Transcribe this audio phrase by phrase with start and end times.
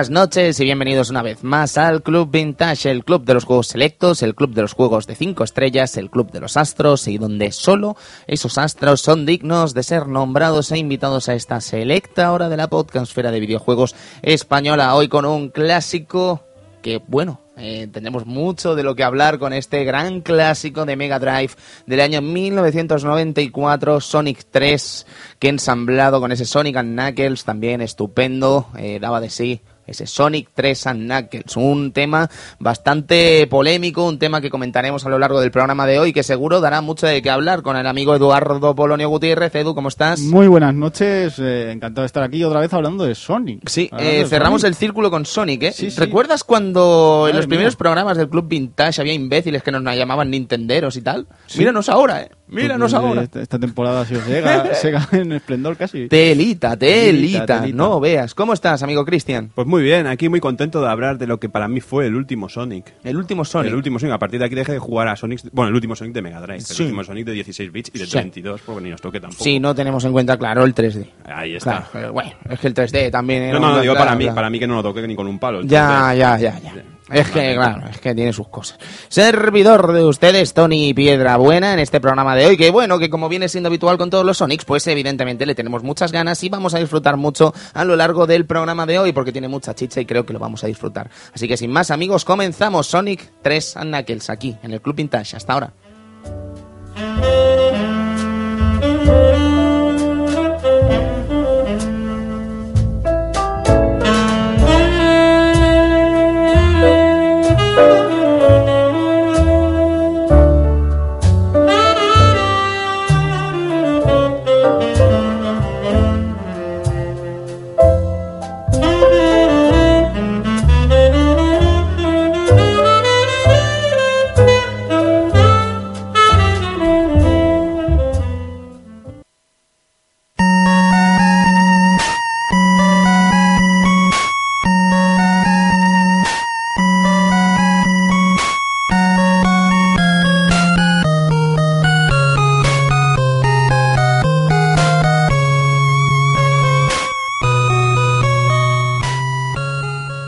[0.00, 3.66] Buenas noches y bienvenidos una vez más al Club Vintage, el club de los juegos
[3.66, 7.18] selectos, el club de los juegos de 5 estrellas, el club de los astros y
[7.18, 12.48] donde solo esos astros son dignos de ser nombrados e invitados a esta selecta hora
[12.48, 14.94] de la podcastfera de videojuegos española.
[14.94, 16.44] Hoy con un clásico
[16.80, 21.18] que, bueno, eh, tenemos mucho de lo que hablar con este gran clásico de Mega
[21.18, 21.52] Drive
[21.84, 25.06] del año 1994, Sonic 3,
[25.38, 29.60] que ensamblado con ese Sonic Knuckles, también estupendo, eh, daba de sí
[29.90, 35.18] ese Sonic 3 and Knuckles, un tema bastante polémico, un tema que comentaremos a lo
[35.18, 38.14] largo del programa de hoy, que seguro dará mucho de qué hablar con el amigo
[38.14, 39.54] Eduardo Polonio Gutiérrez.
[39.54, 40.20] Edu, ¿cómo estás?
[40.20, 43.68] Muy buenas noches, eh, encantado de estar aquí otra vez hablando de Sonic.
[43.68, 44.72] Sí, eh, de cerramos Sonic.
[44.72, 45.72] el círculo con Sonic, ¿eh?
[45.72, 45.98] Sí, sí.
[45.98, 50.96] ¿Recuerdas cuando en los primeros programas del Club Vintage había imbéciles que nos llamaban Nintenderos
[50.96, 51.26] y tal?
[51.56, 52.30] Míranos ahora, ¿eh?
[52.50, 53.22] Míranos Pues, ahora.
[53.22, 56.08] Esta, esta temporada ha sido Sega, Sega en esplendor casi.
[56.08, 57.76] Telita, telita, Telita, telita.
[57.76, 58.34] no veas.
[58.34, 59.50] ¿Cómo estás, amigo Cristian?
[59.54, 62.14] Pues muy bien, aquí muy contento de hablar de lo que para mí fue el
[62.14, 62.92] último Sonic.
[63.04, 63.70] El último Sonic.
[63.70, 64.14] El último Sonic.
[64.14, 65.40] A partir de aquí dejé de jugar a Sonic.
[65.52, 66.60] Bueno, el último Sonic de Mega Drive.
[66.60, 66.74] Sí.
[66.82, 68.12] El último Sonic de 16 bits y de Sí.
[68.12, 69.44] 32, porque ni nos toque tampoco.
[69.44, 71.06] Sí, no tenemos en cuenta, claro, el 3D.
[71.24, 71.86] Ahí está.
[71.90, 74.24] Claro, bueno, es que el 3D también era No, no, no, digo claro, para mí,
[74.24, 74.34] claro.
[74.34, 75.62] para mí que no lo toque ni con un palo.
[75.62, 76.72] Ya, ya, ya, ya.
[77.10, 78.78] Es que, claro, es que tiene sus cosas.
[79.08, 83.28] Servidor de ustedes, Tony Piedra Buena, en este programa de hoy, que bueno, que como
[83.28, 86.74] viene siendo habitual con todos los Sonics, pues evidentemente le tenemos muchas ganas y vamos
[86.74, 90.06] a disfrutar mucho a lo largo del programa de hoy, porque tiene mucha chicha y
[90.06, 91.10] creo que lo vamos a disfrutar.
[91.34, 95.36] Así que sin más, amigos, comenzamos Sonic 3 and Knuckles aquí, en el Club Vintage.
[95.36, 95.72] Hasta ahora.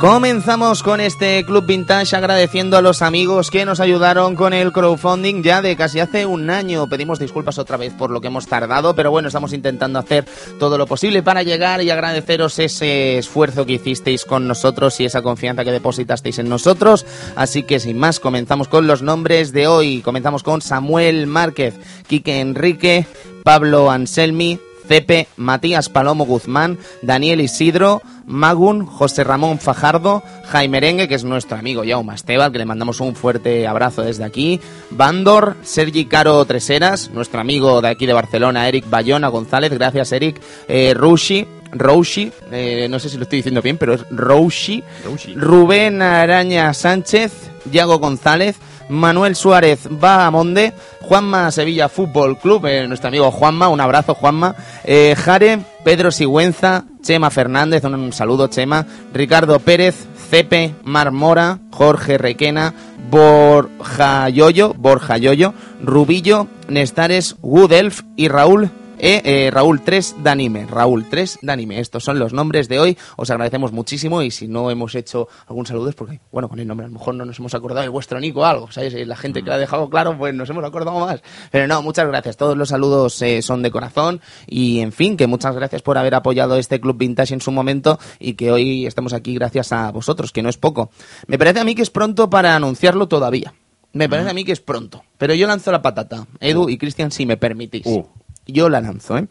[0.03, 5.45] Comenzamos con este Club Vintage agradeciendo a los amigos que nos ayudaron con el crowdfunding
[5.45, 6.89] ya de casi hace un año.
[6.89, 10.25] Pedimos disculpas otra vez por lo que hemos tardado, pero bueno, estamos intentando hacer
[10.59, 15.23] todo lo posible para llegar y agradeceros ese esfuerzo que hicisteis con nosotros y esa
[15.23, 17.07] confianza que depositasteis en nosotros.
[17.37, 20.03] Así que sin más, comenzamos con los nombres de hoy.
[20.03, 21.77] Comenzamos con Samuel Márquez,
[22.09, 23.07] Quique Enrique,
[23.45, 31.15] Pablo Anselmi, Cepe, Matías Palomo Guzmán, Daniel Isidro, Magun, José Ramón Fajardo, Jaime Merengue, que
[31.15, 34.61] es nuestro amigo Jaume Esteban, que le mandamos un fuerte abrazo desde aquí,
[34.91, 40.41] Bandor, Sergi Caro Treseras, nuestro amigo de aquí de Barcelona, Eric Bayona González, gracias Eric,
[40.69, 45.35] eh, Rushi, Roushi, eh, no sé si lo estoy diciendo bien, pero es Roushi, Roushi.
[45.35, 47.33] Rubén Araña Sánchez,
[47.71, 48.57] Yago González,
[48.89, 55.15] Manuel Suárez Bahamonde, Juanma Sevilla Fútbol Club, eh, nuestro amigo Juanma, un abrazo Juanma, eh,
[55.17, 62.19] Jare, Pedro Sigüenza, Chema Fernández, un, un saludo Chema, Ricardo Pérez, Cepe, Mar Mora, Jorge
[62.19, 62.75] Requena,
[63.11, 68.71] Borja Yoyo, Borja Yoyo, Rubillo, Nestares, Woodelf y Raúl
[69.03, 70.65] e eh, Raúl 3 de anime.
[70.65, 71.81] Raúl 3 de anime.
[71.81, 72.97] Estos son los nombres de hoy.
[73.17, 76.69] Os agradecemos muchísimo y si no hemos hecho algún saludo es porque, bueno, con el
[76.69, 78.71] nombre a lo mejor no nos hemos acordado de vuestro Nico o algo.
[78.71, 78.95] ¿Sabes?
[79.05, 81.21] La gente que lo ha dejado claro, pues nos hemos acordado más.
[81.51, 82.37] Pero no, muchas gracias.
[82.37, 86.15] Todos los saludos eh, son de corazón y, en fin, que muchas gracias por haber
[86.15, 90.31] apoyado este Club Vintage en su momento y que hoy estamos aquí gracias a vosotros,
[90.31, 90.91] que no es poco.
[91.27, 93.53] Me parece a mí que es pronto para anunciarlo todavía.
[93.95, 95.03] Me parece a mí que es pronto.
[95.19, 96.27] Pero yo lanzo la patata.
[96.41, 97.85] Edu y Cristian, si me permitís.
[97.85, 98.07] Uh.
[98.47, 99.29] Yo la lanzo, ¿eh?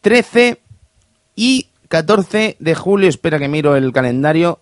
[0.00, 0.60] 13
[1.36, 4.60] y 14 de julio, espera que miro el calendario.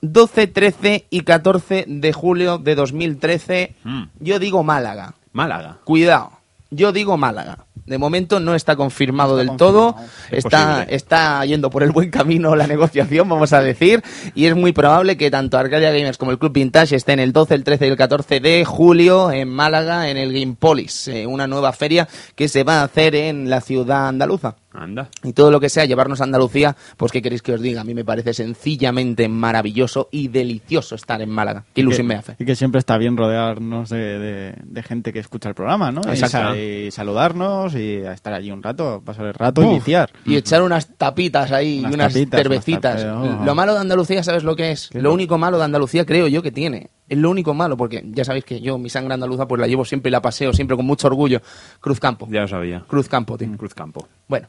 [0.00, 3.74] 12, 13 y 14 de julio de 2013.
[4.20, 5.14] Yo digo Málaga.
[5.32, 5.78] Málaga.
[5.84, 6.37] Cuidado,
[6.70, 7.64] yo digo Málaga.
[7.86, 9.96] De momento no está confirmado Está del todo.
[10.30, 10.94] Es Está, posible.
[10.96, 14.02] está yendo por el buen camino la negociación, vamos a decir.
[14.34, 17.54] Y es muy probable que tanto Arcadia Gamers como el Club Vintage estén el 12,
[17.54, 21.72] el 13 y el 14 de julio en Málaga, en el Gamepolis, eh, una nueva
[21.72, 24.56] feria que se va a hacer en la ciudad andaluza.
[24.82, 25.08] Anda.
[25.24, 27.84] Y todo lo que sea llevarnos a Andalucía, pues qué queréis que os diga, a
[27.84, 31.64] mí me parece sencillamente maravilloso y delicioso estar en Málaga.
[31.74, 32.36] Qué ilusión que, me hace.
[32.38, 36.02] Y que siempre está bien rodearnos de, de- de gente que escucha el programa, ¿no?
[36.06, 36.50] Y, Exacto.
[36.50, 40.10] sa- y saludarnos y estar allí un rato, pasar el rato y viciar.
[40.24, 43.02] Y echar unas tapitas ahí, Unas y unas tapitas, cervecitas.
[43.04, 43.44] unas oh.
[43.44, 44.90] Lo malo de Andalucía, ¿sabes lo que es?
[44.94, 46.90] Lo único malo de Andalucía creo yo que tiene.
[47.08, 49.84] Es lo único malo, porque ya sabéis que yo mi sangre andaluza pues la llevo
[49.86, 51.40] siempre y la paseo siempre con mucho orgullo.
[51.80, 52.28] Cruz Campo.
[52.30, 52.84] Ya lo sabía.
[52.86, 53.48] Cruz Campo, tío.
[53.56, 54.06] Cruz Campo.
[54.28, 54.46] Bueno,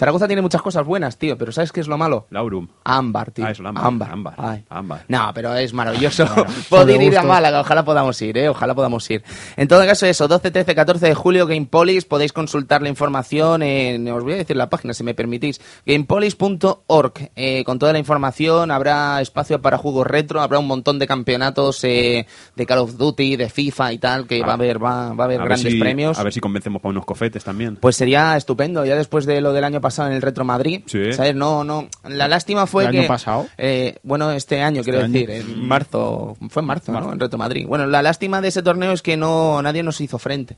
[0.00, 2.26] Zaragoza tiene muchas cosas buenas, tío, pero ¿sabes qué es lo malo?
[2.30, 2.68] Laurum.
[2.84, 3.44] Ámbar, tío.
[3.44, 4.10] Ah, eso, ámbar, ámbar.
[4.12, 4.64] ámbar, Ay.
[4.70, 5.04] ámbar.
[5.08, 6.24] No, pero es maravilloso
[6.70, 7.22] poder ir a.
[7.22, 7.60] Málaga.
[7.60, 8.48] Ojalá podamos ir, ¿eh?
[8.48, 9.22] Ojalá podamos ir.
[9.58, 12.06] En todo caso, eso, 12, 13, 14 de julio, Gamepolis.
[12.06, 14.08] Podéis consultar la información en...
[14.10, 15.60] Os voy a decir la página, si me permitís.
[15.84, 17.30] Gamepolis.org.
[17.36, 21.84] Eh, con toda la información, habrá espacio para juegos retro, habrá un montón de campeonatos
[21.84, 22.26] eh,
[22.56, 25.26] de Call of Duty, de FIFA y tal, que va a haber, va, va a
[25.26, 26.18] haber grandes si- premios.
[26.18, 27.76] A ver si convencemos para unos cofetes también.
[27.76, 30.82] Pues sería estupendo, ya después de lo del año pasado en el Retro Madrid.
[30.86, 31.12] Sí.
[31.12, 31.34] ¿sabes?
[31.34, 31.88] No, no.
[32.08, 32.98] La lástima fue ¿El que.
[33.00, 33.46] año pasado?
[33.58, 35.08] eh, bueno, este año, quiero año.
[35.12, 36.36] decir, en marzo.
[36.48, 36.92] Fue en marzo.
[37.12, 37.66] En Retro Madrid.
[37.66, 40.56] Bueno, la lástima de ese torneo es que no nadie nos hizo frente.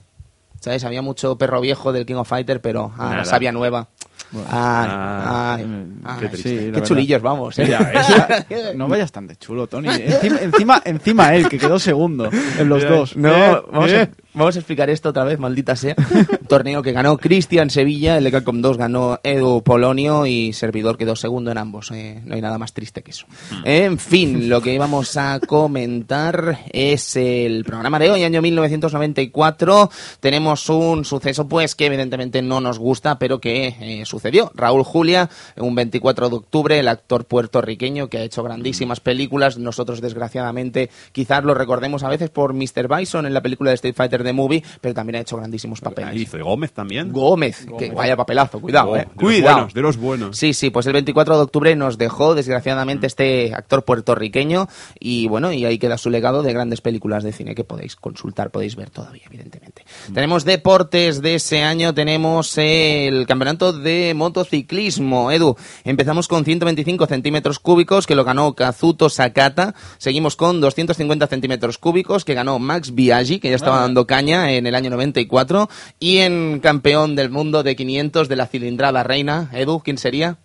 [0.61, 0.85] ¿Sabes?
[0.85, 3.25] Había mucho perro viejo del King of Fighter, pero ah, la Nada.
[3.25, 3.89] savia nueva.
[4.33, 5.67] Ay, Ah, ay,
[6.05, 6.17] ay.
[6.21, 6.49] qué triste.
[6.49, 6.87] Sí, la Qué verdad.
[6.87, 7.77] chulillos vamos, ¿eh?
[8.77, 9.89] No vayas tan de chulo, Tony.
[9.89, 13.17] Encima, encima, encima él, que quedó segundo en los dos.
[13.17, 14.11] No, Eh, vamos, eh.
[14.35, 15.95] Vamos a explicar esto otra vez, maldita sea.
[16.49, 21.17] Torneo que ganó Cristian Sevilla, el de Capcom 2 ganó Edu Polonio y Servidor quedó
[21.17, 21.91] segundo en ambos.
[21.91, 23.27] eh, no hay nada más triste que eso.
[23.65, 29.91] En fin, lo que íbamos a comentar es el programa de hoy, año 1994.
[30.21, 34.51] Tenemos un suceso, pues, que evidentemente no nos gusta, pero que eh, sucedió.
[34.55, 39.59] Raúl Julia, un 24 de octubre, el actor puertorriqueño que ha hecho grandísimas películas.
[39.59, 42.89] Nosotros, desgraciadamente, quizás lo recordemos a veces por Mr.
[42.89, 46.11] Bison en la película de Street Fighter The Movie, pero también ha hecho grandísimos papeles.
[46.11, 47.13] Ahí hizo Gómez también.
[47.13, 49.07] Gómez, que vaya papelazo, cuidado, eh.
[49.17, 50.37] de los buenos, de los buenos.
[50.37, 54.69] Sí, sí, pues el 24 de octubre nos dejó, desgraciadamente, este actor puertorriqueño.
[54.99, 58.51] Y bueno, y ahí queda su legado de grandes películas de cine que podéis consultar,
[58.51, 59.85] podéis ver todavía, evidentemente.
[60.13, 65.31] Tenemos deportes de ese año, tenemos el campeonato de motociclismo.
[65.31, 69.75] Edu, empezamos con 125 centímetros cúbicos, que lo ganó Kazuto Sakata.
[69.99, 74.75] Seguimos con 250 centímetros cúbicos, que ganó Max Biaggi, que ya estaba dando en el
[74.75, 75.69] año 94.
[75.99, 80.39] Y en campeón del mundo de 500 de la cilindrada reina, Edu, ¿quién sería?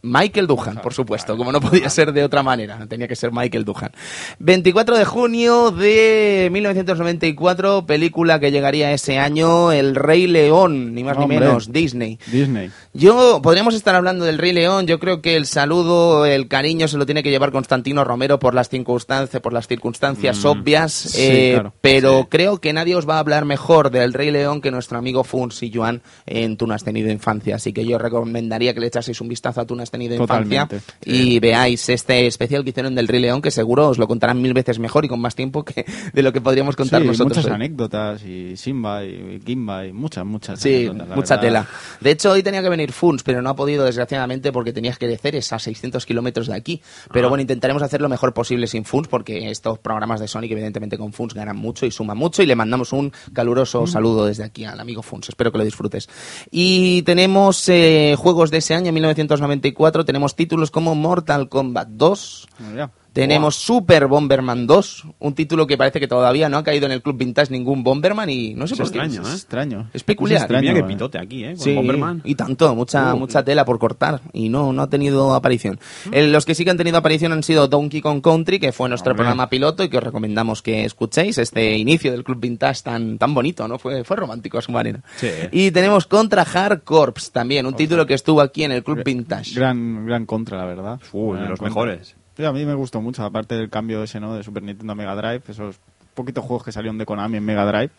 [0.00, 3.64] Michael Duhan, por supuesto, como no podía ser de otra manera, tenía que ser Michael
[3.64, 3.90] Duhan.
[4.38, 11.16] 24 de junio de 1994, película que llegaría ese año, El Rey León, ni más
[11.16, 11.40] Hombre.
[11.40, 12.18] ni menos, Disney.
[12.26, 12.70] Disney.
[12.94, 16.96] Yo, podríamos estar hablando del Rey León, yo creo que el saludo, el cariño se
[16.96, 21.50] lo tiene que llevar Constantino Romero por las circunstancias, por las circunstancias obvias, sí, eh,
[21.54, 21.74] claro.
[21.80, 25.24] pero creo que nadie os va a hablar mejor del Rey León que nuestro amigo
[25.24, 28.86] Funs y Joan en Tú no has tenido infancia, así que yo recomendaría que le
[28.86, 32.94] echaseis un vistazo a Tú no tenido infancia Totalmente, y veáis este especial que hicieron
[32.94, 35.64] del Rey León, que seguro os lo contarán mil veces mejor y con más tiempo
[35.64, 37.38] que de lo que podríamos contar Sí, nosotros.
[37.38, 37.52] muchas hoy.
[37.52, 40.60] anécdotas y Simba y Kimba y muchas, muchas.
[40.60, 41.40] Sí, mucha verdad.
[41.40, 41.66] tela.
[42.00, 45.06] De hecho, hoy tenía que venir Funs, pero no ha podido, desgraciadamente, porque tenías que
[45.06, 46.80] crecer es a 600 kilómetros de aquí.
[47.12, 50.98] Pero bueno, intentaremos hacer lo mejor posible sin Funs, porque estos programas de Sonic, evidentemente,
[50.98, 52.42] con Funs ganan mucho y suman mucho.
[52.42, 55.28] Y le mandamos un caluroso saludo desde aquí al amigo Funs.
[55.28, 56.08] Espero que lo disfrutes.
[56.50, 59.77] Y tenemos eh, juegos de ese año, 1994.
[60.04, 62.48] Tenemos títulos como Mortal Kombat 2.
[62.58, 62.90] Bueno, ya.
[63.12, 67.02] Tenemos Super Bomberman 2, un título que parece que todavía no ha caído en el
[67.02, 68.98] Club Vintage ningún Bomberman y no sé Es por qué.
[68.98, 69.34] extraño, Es ¿eh?
[69.34, 69.90] extraño.
[69.92, 70.36] Es peculiar.
[70.38, 70.94] Es extraño, Mira que ¿eh?
[70.94, 71.54] pitote aquí, ¿eh?
[71.56, 72.22] Con Sí, Bomberman.
[72.24, 73.18] y tanto, mucha, Uh.
[73.18, 75.80] mucha tela por cortar y no, no ha tenido aparición.
[76.12, 78.88] Eh, los que sí que han tenido aparición han sido Donkey Kong Country, que fue
[78.88, 79.24] nuestro Hombre.
[79.24, 83.34] programa piloto y que os recomendamos que escuchéis este inicio del Club Vintage tan, tan
[83.34, 83.78] bonito, ¿no?
[83.80, 85.00] Fue, fue romántico a su manera.
[85.16, 85.28] Sí.
[85.50, 89.54] Y tenemos Contra Hard Corps también, un título que estuvo aquí en el Club Vintage.
[89.54, 91.00] Gran, gran contra, la verdad.
[91.12, 91.68] Uh, de los contra.
[91.68, 92.14] mejores.
[92.46, 94.34] A mí me gustó mucho, aparte del cambio ese, ¿no?
[94.34, 95.80] De Super Nintendo a Mega Drive, esos
[96.14, 97.90] poquitos juegos que salieron de Konami en Mega Drive,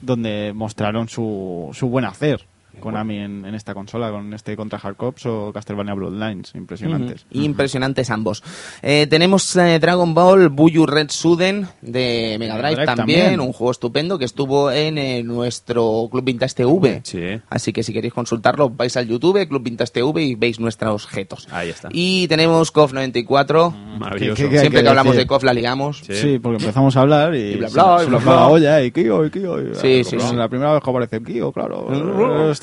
[0.00, 2.44] donde mostraron su, su buen hacer.
[2.80, 7.26] Konami en, en esta consola, con este contra Hard Cops o Castlevania Bloodlines, impresionantes.
[7.30, 8.42] Impresionantes ambos.
[8.82, 13.40] Eh, tenemos eh, Dragon Ball Buyu Red Suden de Mega Drive, Drive también, también.
[13.40, 17.00] un juego estupendo que estuvo en eh, nuestro Club Vintage TV.
[17.04, 17.40] Sí.
[17.50, 21.48] Así que si queréis consultarlo, vais al YouTube, Club Vintage TV y veis nuestros objetos.
[21.50, 21.88] Ahí está.
[21.92, 23.70] Y tenemos KOF 94.
[23.98, 24.42] Maravilloso.
[24.42, 25.24] ¿Qué- qué- Siempre que hablamos decir?
[25.24, 25.98] de KOF la ligamos.
[26.06, 26.14] Sí.
[26.14, 28.34] Sí, porque empezamos a hablar y, Y bla, bla, se y bla, bla.
[28.34, 29.60] la olla y Kio, y Kio.
[29.60, 30.34] y- Sí, sí, sí.
[30.36, 31.88] La primera vez que aparece Kio, claro.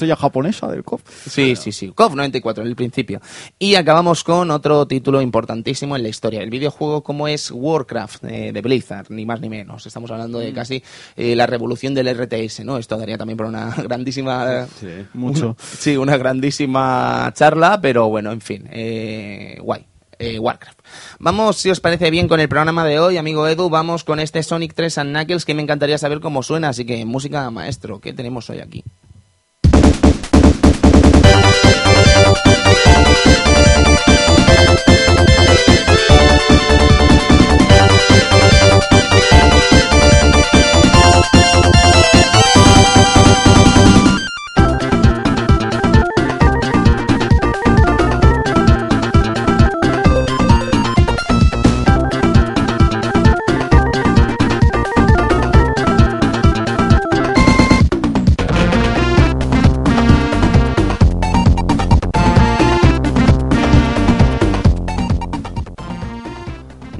[0.01, 1.01] Pantalla japonesa del KOF.
[1.29, 1.91] Sí, sí, sí.
[1.93, 3.21] KOF 94 en el principio.
[3.59, 6.41] Y acabamos con otro título importantísimo en la historia.
[6.41, 9.85] El videojuego como es Warcraft eh, de Blizzard, ni más ni menos.
[9.85, 10.83] Estamos hablando de casi
[11.15, 12.77] eh, la revolución del RTS, ¿no?
[12.77, 14.65] Esto daría también por una grandísima...
[14.79, 14.87] Sí.
[15.13, 15.55] Mucho.
[15.59, 19.85] Sí, una grandísima charla, pero bueno, en fin, eh, guay.
[20.19, 20.79] eh, Warcraft.
[21.19, 24.43] Vamos, si os parece bien, con el programa de hoy, amigo Edu, vamos con este
[24.43, 28.13] Sonic 3 and Knuckles que me encantaría saber cómo suena, así que música maestro, ¿qué
[28.13, 28.83] tenemos hoy aquí?
[39.31, 39.80] Música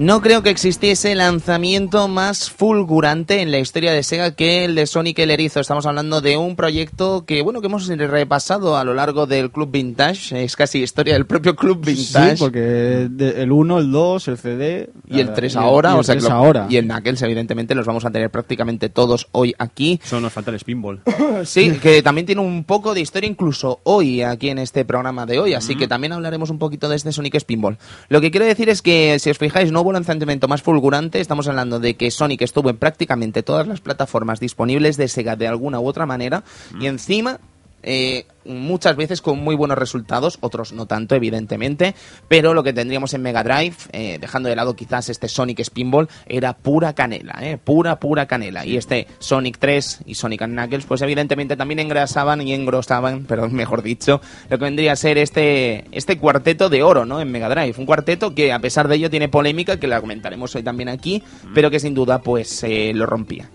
[0.02, 4.88] No creo que existiese lanzamiento más fulgurante en la historia de Sega que el de
[4.88, 5.60] Sonic el Erizo.
[5.60, 9.70] Estamos hablando de un proyecto que, bueno, que hemos repasado a lo largo del Club
[9.70, 10.44] Vintage.
[10.44, 12.32] Es casi historia del propio Club Vintage.
[12.36, 14.90] Sí, porque el 1, el 2, el CD...
[15.08, 16.66] Y el 3 y ahora, y el o sea, que 3 lo- ahora.
[16.68, 20.00] y el Knuckles, evidentemente, los vamos a tener prácticamente todos hoy aquí.
[20.04, 21.02] Solo nos falta el spinball.
[21.44, 25.40] Sí, que también tiene un poco de historia incluso hoy aquí en este programa de
[25.40, 27.78] hoy, así que también hablaremos un poquito de este Sonic Spinball.
[28.10, 31.48] Lo que quiero decir es que, si os fijáis, no hubo lanzamiento más fulgurante, estamos
[31.48, 35.80] hablando de que Sonic estuvo en prácticamente todas las plataformas disponibles de Sega de alguna
[35.80, 36.44] u otra manera,
[36.80, 37.40] y encima...
[37.84, 41.96] eh, muchas veces con muy buenos resultados, otros no tanto, evidentemente,
[42.28, 46.10] pero lo que tendríamos en Mega Drive, eh, dejando de lado quizás este Sonic Spinball,
[46.26, 48.66] era pura canela, eh, pura, pura canela.
[48.66, 53.54] Y este Sonic 3 y Sonic and Knuckles, pues evidentemente también engrasaban y engrosaban, perdón,
[53.54, 57.22] mejor dicho, lo que vendría a ser este, este cuarteto de oro, ¿no?
[57.22, 57.76] En Mega Drive.
[57.78, 61.24] Un cuarteto que a pesar de ello tiene polémica, que la comentaremos hoy también aquí,
[61.54, 63.50] pero que sin duda pues eh, lo rompía.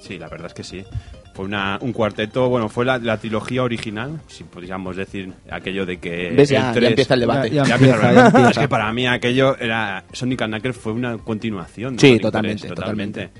[0.00, 0.84] Sí, la verdad es que sí.
[1.40, 5.98] Fue una, un cuarteto, bueno, fue la, la trilogía original, si podríamos decir aquello de
[5.98, 6.34] que...
[6.36, 6.50] ¿Ves?
[6.50, 7.48] el Ya, empieza el debate.
[7.50, 8.50] Ya- Ya empieza, empieza, ya empieza.
[8.50, 10.04] Es que para mí aquello era...
[10.12, 11.96] Sonic and Knuckles fue una continuación.
[11.96, 13.30] de Sí, Sonic totalmente, 3, totalmente.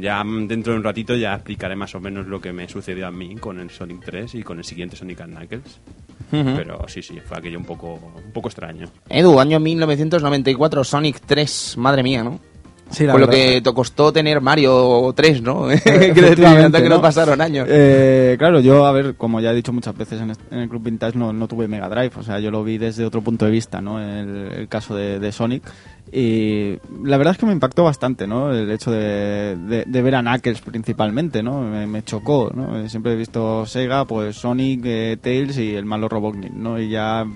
[0.00, 3.06] Ya mm, dentro de un ratito ya explicaré más o menos lo que me sucedió
[3.06, 5.80] a mí con el Sonic 3 y con el siguiente Sonic and Knuckles.
[6.30, 7.92] Pero sí, sí, fue aquello un poco,
[8.24, 8.86] un poco extraño.
[9.10, 12.40] Edu, año 1994, Sonic 3, madre mía, ¿no?
[12.94, 15.66] Sí, Con lo que te costó tener Mario 3, ¿no?
[16.82, 17.02] Que no ¿no?
[17.02, 17.66] pasaron años.
[17.70, 20.68] Eh, claro, yo, a ver, como ya he dicho muchas veces en, est- en el
[20.68, 23.44] Club Vintage, no, no tuve Mega Drive, o sea, yo lo vi desde otro punto
[23.44, 24.00] de vista, ¿no?
[24.00, 25.62] El, el caso de, de Sonic.
[26.12, 28.52] Y la verdad es que me impactó bastante, ¿no?
[28.52, 31.60] El hecho de, de- de ver a Knuckles principalmente, ¿no?
[31.62, 32.88] Me, me chocó, ¿no?
[32.88, 36.78] Siempre he visto Sega, pues Sonic, eh, Tails y el malo Robotnik, ¿no?
[36.78, 37.26] Y ya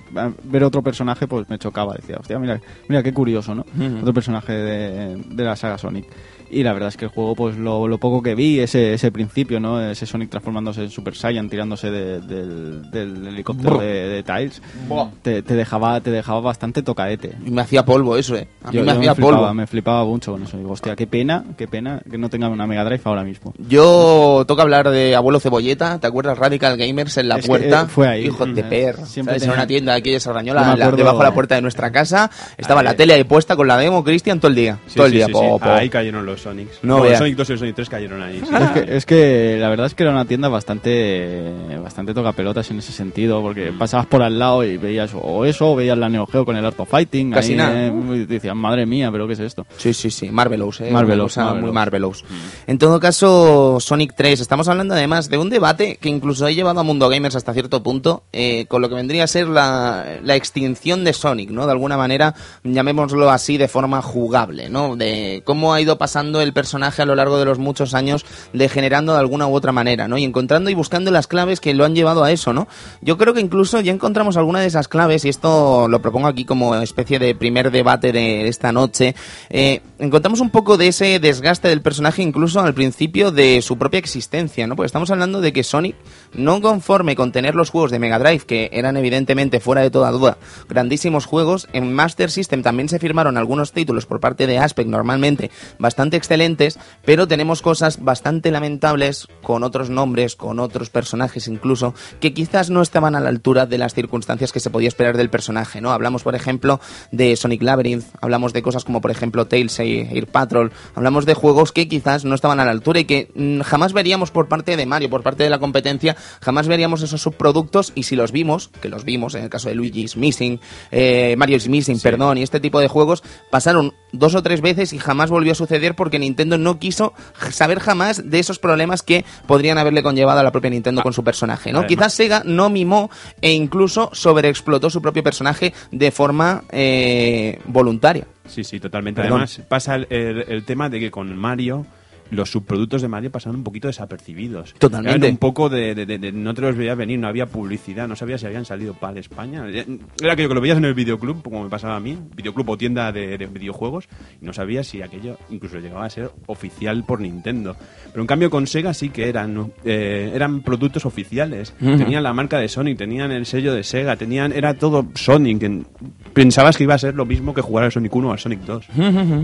[0.43, 1.95] ver otro personaje, pues me chocaba.
[1.95, 3.65] Decía, hostia, mira, mira qué curioso, ¿no?
[4.01, 6.05] Otro personaje de, de la saga Sonic.
[6.51, 9.11] Y la verdad es que el juego, pues lo, lo poco que vi, ese, ese
[9.11, 9.81] principio, ¿no?
[9.81, 14.51] Ese Sonic transformándose en Super Saiyan, tirándose de- del, del helicóptero de, de
[14.87, 15.09] Buah.
[15.21, 17.35] te, te dejaba, te dejaba bastante tocaete.
[17.45, 18.47] Y me hacía polvo eso, eh.
[18.63, 19.53] A mí Yo, me yo hacía flipaba, polvo.
[19.53, 20.57] me flipaba mucho con eso.
[20.57, 23.53] Digo, hostia, qué pena, qué pena que no tenga una Mega Drive ahora mismo.
[23.67, 26.37] Yo toca hablar de Abuelo Cebolleta, ¿te acuerdas?
[26.37, 27.81] Radical Gamers en la Es que, puerta.
[27.83, 28.25] eh, fue ahí.
[28.25, 28.69] Hijos de Ujú.
[28.69, 29.05] perra.
[29.05, 29.37] Siempre.
[29.37, 32.29] En una tienda aquí de Sarrañola, acuerdo- debajo de la puerta de nuestra casa.
[32.57, 32.85] Estaba Ahí.
[32.87, 34.79] la tele ahí puesta con la demo, Cristian, todo el día.
[34.87, 35.25] Sí, todo el sí, día.
[35.27, 35.63] sí, po, sí.
[35.63, 35.69] po.
[35.69, 36.79] Ahí cayeron los Sonics.
[36.81, 38.39] No el Sonic 2 y el Sonic 3 cayeron ahí.
[38.39, 38.53] sí.
[38.55, 41.53] Es que, es que la verdad es que era una tienda bastante
[41.83, 45.71] bastante toca pelotas en ese sentido, porque pasabas por al lado y veías o eso,
[45.71, 47.31] o veías la Neo Geo con el Art of Fighting.
[47.31, 47.87] Casi ahí, nada.
[47.87, 49.65] eh, decías, madre mía, pero ¿qué es esto?
[49.77, 50.91] Sí, sí, sí, Marvelous, eh.
[50.91, 51.61] Marvelous, Marvelous.
[51.61, 52.25] muy Marvelous.
[52.67, 56.79] En todo caso, Sonic 3, estamos hablando además de un debate que incluso he llevado
[56.79, 60.35] a Mundo Gamers hasta cierto punto, eh, con lo que vendría a ser la, la
[60.35, 61.65] extinción de Sonic, ¿no?
[61.65, 64.95] De alguna manera, llamémoslo así, de forma jugable, ¿no?
[64.95, 69.13] De cómo ha ido pasando el personaje a lo largo de los muchos años, degenerando
[69.13, 70.17] de alguna u otra manera, ¿no?
[70.17, 72.67] Y encontrando y buscando las claves que lo han llevado a eso, ¿no?
[73.01, 76.45] Yo creo que incluso ya encontramos alguna de esas claves, y esto lo propongo aquí
[76.45, 79.15] como especie de primer debate de esta noche,
[79.49, 83.99] eh, encontramos un poco de ese desgaste del personaje incluso al principio de su propia
[83.99, 84.75] existencia, ¿no?
[84.75, 85.95] Porque estamos hablando de que Sonic,
[86.33, 90.11] no conforme con tener los juegos de Mega Drive, que eran evidentemente fuera de toda
[90.11, 94.89] duda grandísimos juegos, en Master System también se firmaron algunos títulos por parte de Aspect
[94.89, 101.95] normalmente bastante excelentes, pero tenemos cosas bastante lamentables con otros nombres, con otros personajes incluso,
[102.19, 105.31] que quizás no estaban a la altura de las circunstancias que se podía esperar del
[105.31, 105.91] personaje, ¿no?
[105.91, 106.79] Hablamos, por ejemplo,
[107.11, 111.33] de Sonic Labyrinth, hablamos de cosas como, por ejemplo, Tales y Air Patrol, hablamos de
[111.33, 114.77] juegos que quizás no estaban a la altura y que mm, jamás veríamos por parte
[114.77, 118.69] de Mario, por parte de la competencia, jamás veríamos esos subproductos y si los vimos,
[118.81, 120.59] que los vimos en el caso de Luigi's Missing,
[120.91, 124.97] eh, Mario's Missing, perdón, y este tipo de juegos, pasaron dos o tres veces y
[124.97, 127.13] jamás volvió a suceder porque Nintendo no quiso
[127.51, 131.23] saber jamás de esos problemas que podrían haberle conllevado a la propia Nintendo con su
[131.23, 131.79] personaje, ¿no?
[131.79, 133.11] Además- Quizás Sega no mimó
[133.41, 138.25] e incluso sobreexplotó su propio personaje de forma eh, voluntaria.
[138.47, 139.21] Sí, sí, totalmente.
[139.21, 139.41] Perdón.
[139.41, 141.85] Además, pasa el, el- el tema de que con Mario
[142.31, 144.73] los subproductos de Mario pasaron un poquito desapercibidos.
[144.77, 145.17] Totalmente.
[145.17, 148.07] Eran un poco de, de- de- de- no te los veías venir, no había publicidad,
[148.07, 149.63] no sabías si habían salido para España.
[149.67, 152.77] Era aquello que lo veías en el videoclub, como me pasaba a mí, videoclub o
[152.77, 154.07] tienda de, de videojuegos,
[154.41, 157.75] y no sabías si aquello incluso llegaba a ser oficial por Nintendo.
[158.11, 161.73] Pero en cambio con Sega sí que eran, eh, eran productos oficiales.
[161.81, 161.97] Ujú.
[161.97, 165.63] Tenían la marca de Sonic, tenían el sello de Sega, tenían, era todo Sonic.
[165.63, 165.85] En-
[166.33, 168.59] Pensabas que iba a ser lo mismo que jugar al Sonic 1 o al Sonic
[168.61, 168.85] 2.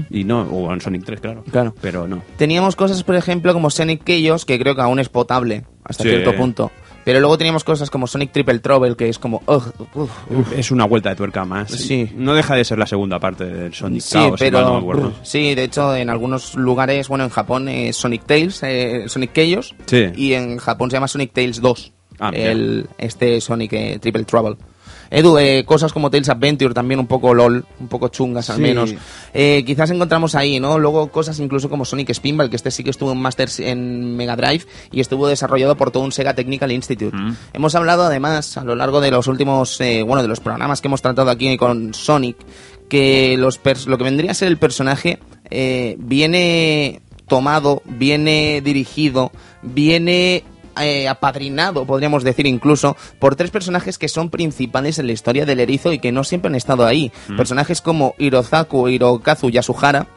[0.09, 1.43] Y no, o al Sonic 3, claro.
[1.51, 1.73] Claro.
[1.81, 2.21] Pero no.
[2.37, 6.09] Teníamos cosas, por ejemplo, como Sonic Chaos, que creo que aún es potable hasta Sí.
[6.09, 6.71] cierto punto.
[7.03, 9.43] Pero luego teníamos cosas como Sonic Triple Trouble, que es como...
[9.45, 9.71] ugh.
[10.55, 11.69] Es una vuelta de tuerca más.
[11.71, 12.09] Sí.
[12.15, 15.13] No deja de ser la segunda parte del Sonic Sí, Chaos, pero no me acuerdo.
[15.21, 19.75] sí, de hecho en algunos lugares, bueno, en Japón es Sonic Tales, eh, Sonic Chaos,
[19.85, 20.05] Sí.
[20.15, 24.55] y en Japón se llama Sonic Tales 2, Ah, el este Sonic eh, Triple Trouble.
[25.11, 28.61] Edu, eh, cosas como Tales Adventure también un poco LOL, un poco chungas al Sí.
[28.61, 28.93] menos.
[29.33, 30.79] Eh, quizás encontramos ahí, ¿no?
[30.79, 34.35] Luego cosas incluso como Sonic Spinball, que este sí que estuvo en Masters en Mega
[34.35, 37.15] Drive y estuvo desarrollado por todo un Sega Technical Institute.
[37.15, 37.35] Mm.
[37.53, 40.87] Hemos hablado además a lo largo de los últimos, eh, bueno, de los programas que
[40.87, 42.37] hemos tratado aquí con Sonic,
[42.89, 45.19] que los lo que vendría a ser el personaje
[45.49, 49.31] eh, viene tomado, viene dirigido,
[49.63, 50.43] viene
[50.81, 55.59] eh, apadrinado, podríamos decir incluso, por tres personajes que son principales en la historia del
[55.59, 57.11] erizo y que no siempre han estado ahí.
[57.37, 60.07] Personajes como Hirozaku, Hirokazu Yasuhara,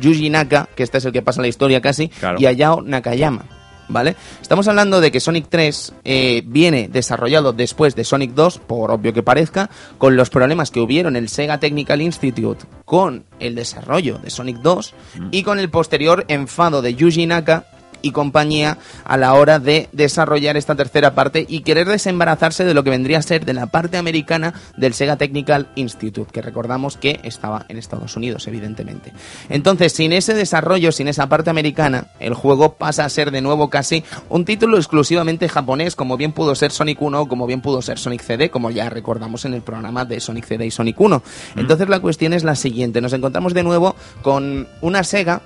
[0.00, 2.38] Yuji Naka, que este es el que pasa la historia casi, Claro.
[2.40, 3.44] y Ayao Nakayama.
[3.90, 4.16] ¿Vale?
[4.42, 9.14] Estamos hablando de que Sonic 3 eh, viene desarrollado después de Sonic 2, por obvio
[9.14, 14.28] que parezca, con los problemas que hubieron el Sega Technical Institute con el desarrollo de
[14.28, 14.94] Sonic 2
[15.30, 17.64] y con el posterior enfado de Yuji Naka
[18.02, 22.84] y compañía a la hora de desarrollar esta tercera parte y querer desembarazarse de lo
[22.84, 27.20] que vendría a ser de la parte americana del Sega Technical Institute, que recordamos que
[27.22, 29.12] estaba en Estados Unidos, evidentemente.
[29.48, 33.70] Entonces, sin ese desarrollo, sin esa parte americana, el juego pasa a ser de nuevo
[33.70, 37.82] casi un título exclusivamente japonés, como bien pudo ser Sonic 1 o como bien pudo
[37.82, 41.22] ser Sonic CD, como ya recordamos en el programa de Sonic CD y Sonic 1.
[41.56, 45.42] Entonces, la cuestión es la siguiente, nos encontramos de nuevo con una Sega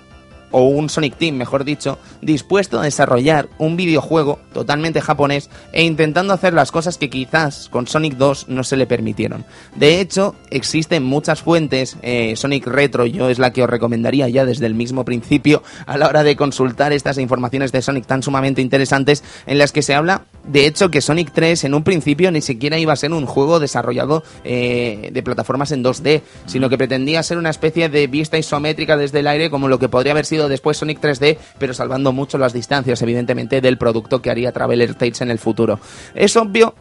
[0.53, 6.33] o un Sonic Team, mejor dicho, dispuesto a desarrollar un videojuego totalmente japonés e intentando
[6.33, 9.45] hacer las cosas que quizás con Sonic 2 no se le permitieron.
[9.75, 14.45] De hecho, existen muchas fuentes, eh, Sonic Retro yo es la que os recomendaría ya
[14.45, 18.63] desde el mismo principio a la hora de consultar estas informaciones de Sonic tan sumamente
[18.63, 22.41] interesantes en las que se habla de hecho que Sonic 3 en un principio ni
[22.41, 27.23] siquiera iba a ser un juego desarrollado eh, de plataformas en 2D, sino que pretendía
[27.23, 30.42] ser una especie de vista isométrica desde el aire como lo que podría haber sido
[30.49, 35.21] después Sonic 3D, pero salvando mucho las distancias evidentemente del producto que haría Traveler Tales
[35.21, 35.81] en el futuro.
[36.15, 36.75] Es obvio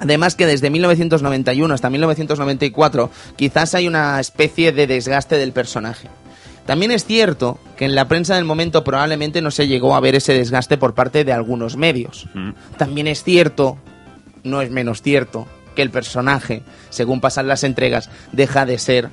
[0.00, 6.08] Además que desde 1991 hasta 1994 quizás hay una especie de desgaste del personaje.
[6.64, 10.14] También es cierto que en la prensa del momento probablemente no se llegó a ver
[10.14, 12.28] ese desgaste por parte de algunos medios.
[12.78, 13.76] También es cierto,
[14.42, 19.10] no es menos cierto, que el personaje, según pasan las entregas, deja de ser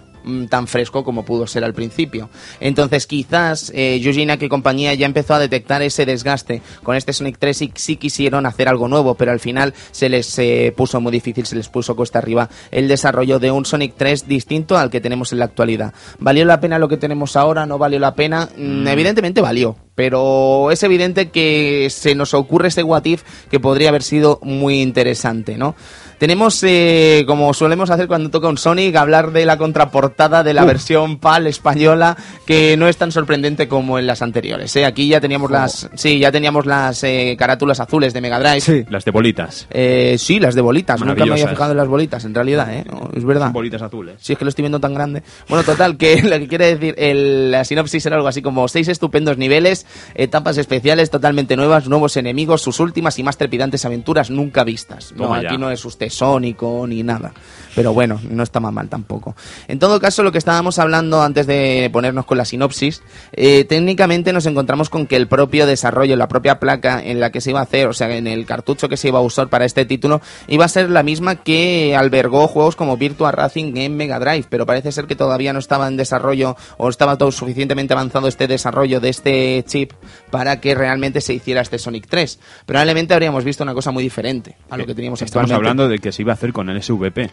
[0.49, 2.29] tan fresco como pudo ser al principio.
[2.59, 7.13] Entonces quizás eh, Yuji Naka y compañía ya empezó a detectar ese desgaste con este
[7.13, 11.01] Sonic 3 y sí quisieron hacer algo nuevo, pero al final se les eh, puso
[11.01, 14.89] muy difícil, se les puso cuesta arriba el desarrollo de un Sonic 3 distinto al
[14.89, 15.93] que tenemos en la actualidad.
[16.19, 17.65] ¿Valió la pena lo que tenemos ahora?
[17.65, 18.49] ¿No valió la pena?
[18.57, 23.89] Mm, Evidentemente valió, pero es evidente que se nos ocurre ese what if que podría
[23.89, 25.75] haber sido muy interesante, ¿no?
[26.17, 30.65] Tenemos, eh, como solemos hacer cuando toca un Sonic, hablar de la contraportada de la
[30.65, 34.75] versión PAL española, que no es tan sorprendente como en las anteriores.
[34.75, 34.85] ¿eh?
[34.85, 38.61] Aquí ya teníamos las, sí, ya teníamos las eh, carátulas azules de Mega Drive.
[38.61, 38.83] Sí.
[38.89, 39.67] Las de bolitas.
[39.69, 40.99] Eh, sí, las de bolitas.
[40.99, 42.83] Nunca me había fijado en las bolitas, en realidad, ¿eh?
[42.89, 43.45] No, es verdad.
[43.47, 44.15] Son bolitas azules.
[44.19, 45.21] Si es que lo estoy viendo tan grande.
[45.47, 48.87] Bueno, total, que lo que quiere decir, el- la sinopsis era algo así como seis
[48.87, 54.63] estupendos niveles etapas especiales totalmente nuevas, nuevos enemigos, sus últimas y más trepidantes aventuras nunca
[54.63, 55.13] vistas.
[55.15, 57.31] No, aquí no es usted sónico ni nada.
[57.77, 59.35] Pero bueno, no está más mal tampoco.
[59.67, 64.33] En todo caso, lo que estábamos hablando antes de ponernos con la sinopsis, eh, técnicamente
[64.33, 67.59] nos encontramos con que el propio desarrollo, la propia placa en la que se iba
[67.59, 70.21] a hacer, o sea, en el cartucho que se iba a usar para este título,
[70.47, 74.65] iba a ser la misma que albergó juegos como Virtua Racing en Mega Drive, pero
[74.65, 78.99] parece ser que todavía no estaba en desarrollo o estaba todo suficientemente avanzado este desarrollo
[78.99, 79.91] de este chip
[80.31, 82.39] para que realmente se hiciera este Sonic 3.
[82.65, 85.69] Probablemente habríamos visto una cosa muy diferente a lo que teníamos Estamos actualmente.
[85.69, 87.29] hablando de que se iba a hacer con el SVP.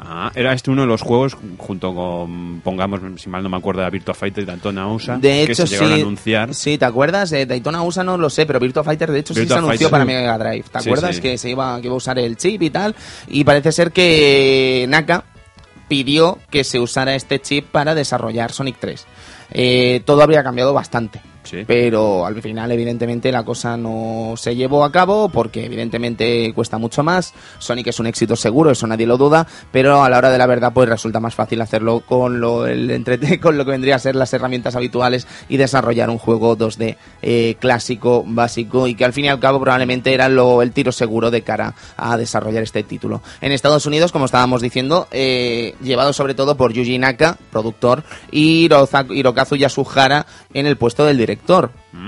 [0.00, 3.82] Ah, era este uno de los juegos, junto con, pongamos, si mal no me acuerdo,
[3.82, 6.00] de Virtua Fighter y de Antona USA, De que hecho, se llegaron sí.
[6.00, 6.54] a anunciar.
[6.54, 7.32] Sí, ¿te acuerdas?
[7.32, 9.90] Eh, Daytona USA no lo sé, pero Virtua Fighter de hecho sí se anunció Fighter.
[9.90, 10.64] para Mega Drive.
[10.70, 11.16] ¿Te Sí, acuerdas?
[11.16, 11.22] sí.
[11.22, 12.94] Que se iba, que iba a usar el chip y tal.
[13.28, 15.24] Y parece ser que Naka
[15.88, 19.06] pidió que se usara este chip para desarrollar Sonic 3.
[19.52, 21.20] Eh, todo habría cambiado bastante.
[21.66, 27.02] Pero al final, evidentemente, la cosa no se llevó a cabo porque, evidentemente, cuesta mucho
[27.02, 27.34] más.
[27.58, 29.46] Sonic es un éxito seguro, eso nadie lo duda.
[29.70, 33.02] Pero a la hora de la verdad, pues resulta más fácil hacerlo con lo, el
[33.40, 37.56] con lo que vendría a ser las herramientas habituales y desarrollar un juego 2D eh,
[37.58, 41.30] clásico, básico y que al fin y al cabo probablemente era lo, el tiro seguro
[41.30, 43.22] de cara a desarrollar este título.
[43.40, 48.68] En Estados Unidos, como estábamos diciendo, eh, llevado sobre todo por Yuji Naka, productor, y
[49.10, 51.31] Hirokazu Yasuhara en el puesto del director.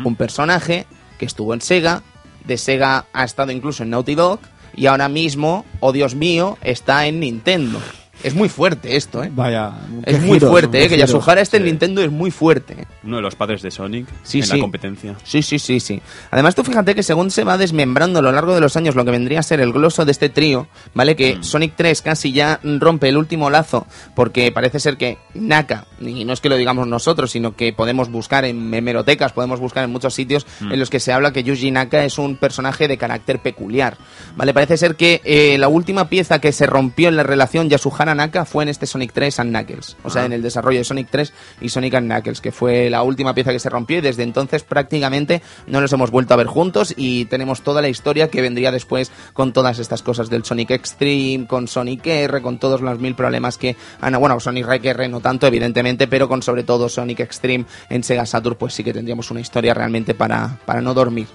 [0.05, 0.87] Un personaje
[1.19, 2.03] que estuvo en Sega,
[2.45, 4.41] de Sega ha estado incluso en Naughty Dog
[4.77, 7.81] y ahora mismo, oh Dios mío, está en Nintendo.
[8.25, 9.31] Es muy fuerte esto, ¿eh?
[9.35, 9.73] Vaya.
[10.05, 10.89] Es muy giros, fuerte, ¿eh?
[10.89, 10.97] Que.
[10.97, 11.65] Yasuhara esté en.
[11.67, 12.73] Nintendo es muy fuerte.
[12.73, 12.85] ¿eh?
[13.05, 14.53] Uno de los padres de Sonic Sí, en sí.
[14.57, 15.15] la competencia.
[15.25, 16.01] Sí, sí, sí, sí.
[16.31, 19.05] Además, tú fíjate que según se va desmembrando a lo largo de los años lo
[19.05, 21.17] que vendría a ser el gloso de este trío, ¿vale?
[21.17, 26.25] Que Sonic 3 casi ya rompe el último lazo, porque parece ser que Naka, y
[26.25, 29.91] no es que lo digamos nosotros, sino que podemos buscar en hemerotecas, podemos buscar en
[29.91, 33.41] muchos sitios en los que se habla que Yuji Naka es un personaje de carácter
[33.41, 33.99] peculiar,
[34.37, 34.55] ¿vale?
[34.55, 37.69] Parece ser que eh, la última pieza que se rompió en la relación
[38.15, 40.27] Yasuhara-Naka fue en este Sonic 3 and Knuckles, o sea, Ah.
[40.27, 43.53] en el desarrollo de Sonic 3 y Sonic and Knuckles, que fue la última pieza
[43.53, 47.25] que se rompió y desde entonces prácticamente no los hemos vuelto a ver juntos y
[47.27, 51.69] tenemos toda la historia que vendría después con todas estas cosas del Sonic Extreme, con
[51.69, 54.15] Sonic R, con todos los mil problemas que han...
[54.19, 58.57] Bueno, Sonic R no tanto, evidentemente, pero con sobre todo Sonic Extreme en Sega Saturn,
[58.59, 61.27] pues sí que tendríamos una historia realmente para, para no dormir.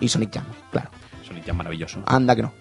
[0.00, 0.90] Y Sonic Jam, claro.
[1.26, 2.00] Sonic ya maravilloso.
[2.06, 2.52] Anda que no.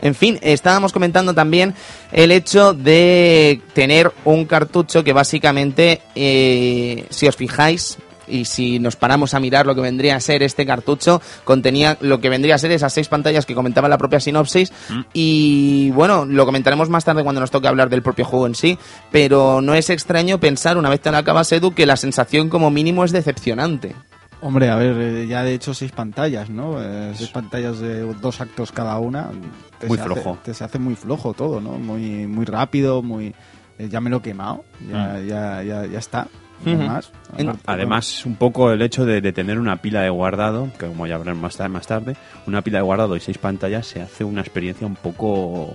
[0.00, 1.74] En fin, estábamos comentando también
[2.10, 8.96] el hecho de tener un cartucho que básicamente, eh, si os fijáis, y si nos
[8.96, 12.58] paramos a mirar lo que vendría a ser este cartucho, contenía lo que vendría a
[12.58, 14.72] ser esas seis pantallas que comentaba la propia sinopsis.
[15.12, 18.78] Y bueno, lo comentaremos más tarde cuando nos toque hablar del propio juego en sí.
[19.10, 22.70] Pero no es extraño pensar, una vez te lo acabas, Edu, que la sensación como
[22.70, 23.94] mínimo es decepcionante.
[24.42, 26.82] Hombre, a ver, eh, ya de hecho seis pantallas, ¿no?
[26.82, 29.30] Eh, seis pantallas de dos actos cada una.
[29.78, 30.38] te Muy se hace- flojo.
[30.44, 31.78] te se hace muy flojo todo, ¿no?
[31.78, 33.34] Muy, muy rápido, muy...
[33.78, 36.26] eh, ya me lo he quemado, ya, ya, ya, ya está.
[36.64, 36.82] no Ujú.
[36.82, 37.12] más.
[37.38, 40.86] En- Aparte, Además, un poco el hecho de, de tener una pila de guardado, que
[40.86, 44.02] como ya hablaremos más tarde, más tarde, una pila de guardado y seis pantallas se
[44.02, 45.72] hace una experiencia un poco,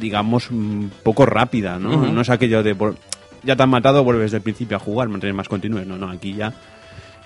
[0.00, 2.06] digamos, un poco rápida, ¿no?
[2.12, 2.76] No es aquello de,
[3.44, 5.86] ya te han matado, vuelves desde el principio a jugar, mantener más continúes.
[5.86, 6.52] No, no, aquí ya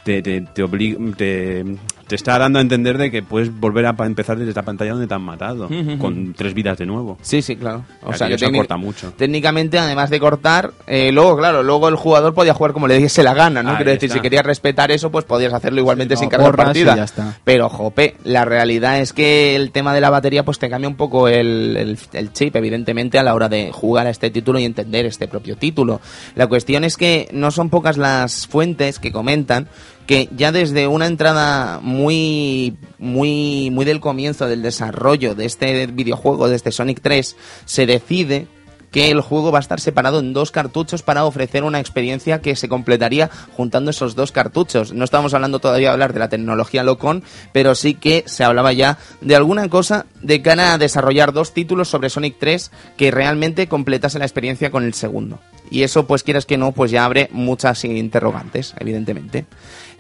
[0.05, 1.65] te, te, te, obli- te,
[2.09, 5.07] te está dando a entender de que puedes volver a empezar desde la pantalla donde
[5.07, 7.19] te han matado, con tres vidas de nuevo.
[7.23, 7.85] Sí, sí, claro.
[8.03, 9.13] O sea, que se acorta mucho.
[9.17, 13.23] técnicamente, además de cortar, eh, luego, claro, luego el jugador podía jugar como le diese
[13.23, 13.71] la gana, ¿no?
[13.71, 14.19] Ahí Quiero decir, está.
[14.19, 16.97] si querías respetar eso, pues podías hacerlo igualmente Sí, sin no, cargar partida.
[16.97, 17.39] ya está.
[17.45, 20.97] Pero, jope, la realidad es que el tema de la batería, pues te cambia un
[20.97, 24.65] poco el, el- el chip, evidentemente, a la hora de jugar a este título y
[24.65, 26.01] entender este propio título.
[26.35, 29.69] La cuestión es que no son pocas las fuentes que comentan
[30.13, 36.51] que ya desde una entrada muy muy muy del comienzo del desarrollo de este videojuego
[36.51, 38.47] de este Sonic 3 se decide
[38.91, 42.57] que el juego va a estar separado en dos cartuchos para ofrecer una experiencia que
[42.57, 44.93] se completaría juntando esos dos cartuchos.
[44.93, 47.23] No estamos hablando todavía de hablar de la tecnología Locon,
[47.53, 51.89] pero sí que se hablaba ya de alguna cosa de cara a desarrollar dos títulos
[51.89, 55.41] sobre Sonic 3 que realmente completase la experiencia con el segundo.
[55.71, 59.47] Y eso, pues quieras que no, pues ya abre muchas interrogantes, evidentemente.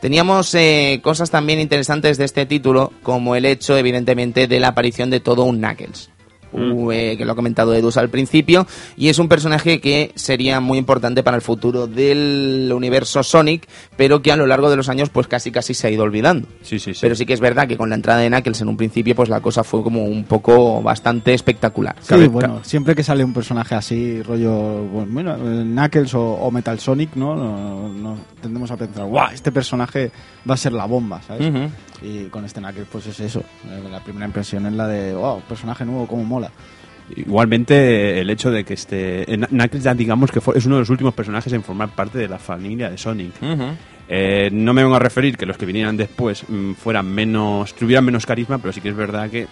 [0.02, 5.10] Teníamos eh, cosas también interesantes de este título, como el hecho, evidentemente, de la aparición
[5.10, 6.10] de todo un Knuckles.
[6.52, 10.60] U- eh, que lo ha comentado Edus al principio, y es un personaje que sería
[10.60, 14.88] muy importante para el futuro del universo Sonic, pero que a lo largo de los
[14.88, 16.46] años pues casi casi se ha ido olvidando.
[16.62, 17.00] Sí, sí, sí.
[17.02, 19.28] Pero sí que es verdad que con la entrada de Knuckles en un principio pues
[19.28, 21.96] la cosa fue como un poco bastante espectacular.
[22.00, 26.50] Sí, Cabe- bueno, siempre que sale un personaje así, rollo, bueno, eh, Knuckles o, o
[26.50, 27.34] Metal Sonic, ¿no?
[27.36, 29.30] No, no tendemos a pensar, ¡guau!
[29.32, 30.10] Este personaje
[30.48, 31.46] va a ser la bomba, ¿sabes?
[32.02, 33.40] Y con este Knuckles, pues es eso.
[33.68, 35.40] Eh, La primera impresión es la de, ¡wow!
[35.42, 36.50] Personaje nuevo, cómo mola.
[37.16, 39.32] Igualmente, el hecho de que este.
[39.32, 42.18] eh, Knuckles, ya digamos que fue- es uno de los últimos personajes en formar parte
[42.18, 43.32] de la familia de Sonic.
[44.08, 47.74] Eh, no me vengo a referir que los que vinieran después mm, fueran menos.
[47.74, 49.46] tuvieran menos carisma, pero sí que es verdad que.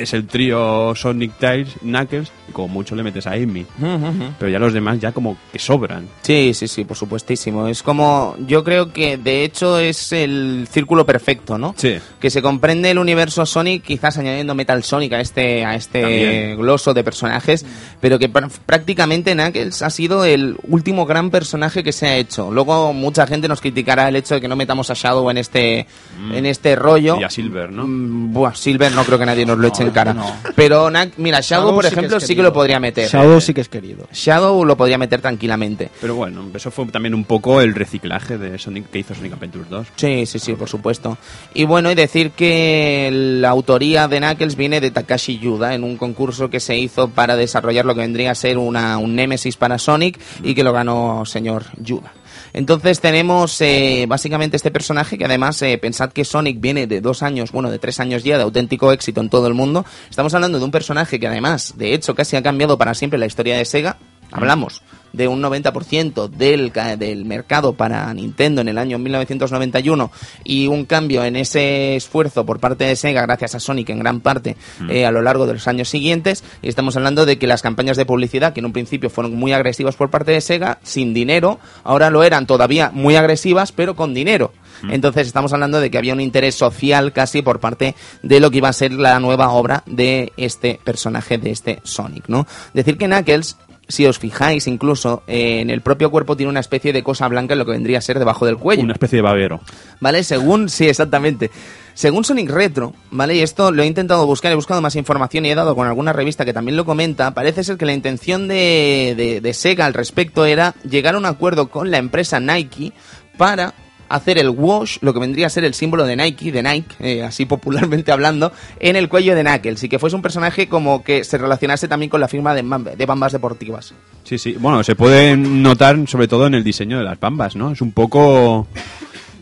[0.00, 3.66] Mm, es el trío Sonic Tails, Knuckles, y como mucho le metes a Amy.
[3.78, 4.24] Ujú, ujú.
[4.38, 6.06] Pero ya los demás ya como que sobran.
[6.22, 7.68] Sí, sí, sí, por supuestísimo.
[7.68, 11.74] Es como, yo creo que de hecho es el círculo perfecto, ¿no?
[11.76, 11.98] Sí.
[12.20, 16.56] Que se comprende el universo Sonic, quizás añadiendo Metal Sonic a este, a este También.
[16.58, 17.64] gloso de personajes,
[18.00, 22.50] pero que pr- prácticamente Knuckles ha sido el último gran personaje que se ha hecho.
[22.50, 25.86] Luego mucha gente nos criticará el hecho de que no metamos a Shadow en este,
[26.32, 27.16] en este rollo.
[27.16, 27.20] Mm.
[27.20, 27.86] Y a Silver, ¿no?
[27.86, 30.14] Mm, Buah, Silver no creo que nadie nos lo eche en cara.
[30.14, 30.36] no.
[30.54, 33.08] Pero, mira, Shadow, Shadow por sí que ejemplo, es sí que lo podría meter.
[33.08, 34.06] Shadow sí que es querido.
[34.12, 35.90] Shadow lo podría meter tranquilamente.
[36.00, 39.64] Pero bueno, eso fue también un poco el reciclaje de Sonic que hizo Sonic Adventure
[39.68, 39.86] 2.
[39.96, 41.18] Sí, sí, sí, por supuesto.
[41.54, 45.96] Y bueno, y decir que la autoría de Knuckles viene de Takashi Yuda en un
[45.96, 49.78] concurso que se hizo para desarrollar lo que vendría a ser una, un Nemesis para
[49.78, 52.12] Sonic y que lo ganó señor Yuda.
[52.52, 57.22] Entonces tenemos eh, básicamente este personaje que además eh, pensad que Sonic viene de dos
[57.22, 59.84] años, bueno, de tres años ya de auténtico éxito en todo el mundo.
[60.08, 63.26] Estamos hablando de un personaje que además, de hecho, casi ha cambiado para siempre la
[63.26, 63.98] historia de Sega.
[64.32, 70.10] Hablamos de un 90% del, del mercado para Nintendo en el año 1991
[70.44, 74.20] y un cambio en ese esfuerzo por parte de Sega gracias a Sonic en gran
[74.20, 74.56] parte
[74.88, 76.44] eh, a lo largo de los años siguientes.
[76.62, 79.52] Y estamos hablando de que las campañas de publicidad que en un principio fueron muy
[79.52, 84.14] agresivas por parte de Sega sin dinero ahora lo eran todavía muy agresivas pero con
[84.14, 84.52] dinero.
[84.88, 88.58] Entonces estamos hablando de que había un interés social casi por parte de lo que
[88.58, 93.06] iba a ser la nueva obra de este personaje de este Sonic no decir que
[93.06, 93.56] Knuckles
[93.90, 97.54] si os fijáis incluso eh, en el propio cuerpo tiene una especie de cosa blanca
[97.54, 99.60] en lo que vendría a ser debajo del cuello Una especie de babero.
[100.00, 100.24] ¿vale?
[100.24, 101.50] Según, sí, exactamente.
[101.94, 103.34] Según Sonic Retro, ¿vale?
[103.34, 106.12] Y esto lo he intentado buscar, he buscado más información y he dado con alguna
[106.12, 107.34] revista que también lo comenta.
[107.34, 111.26] Parece ser que la intención de, de, de Sega al respecto era llegar a un
[111.26, 112.92] acuerdo con la empresa Nike
[113.36, 113.74] para
[114.10, 117.22] hacer el wash, lo que vendría a ser el símbolo de Nike, de Nike, eh,
[117.22, 121.24] así popularmente hablando, en el cuello de Knuckles y que fuese un personaje como que
[121.24, 122.62] se relacionase también con la firma de,
[122.96, 123.94] de Bambas Deportivas.
[124.24, 124.56] Sí, sí.
[124.58, 127.70] Bueno, se puede notar sobre todo en el diseño de las bambas, ¿no?
[127.70, 128.66] Es un poco...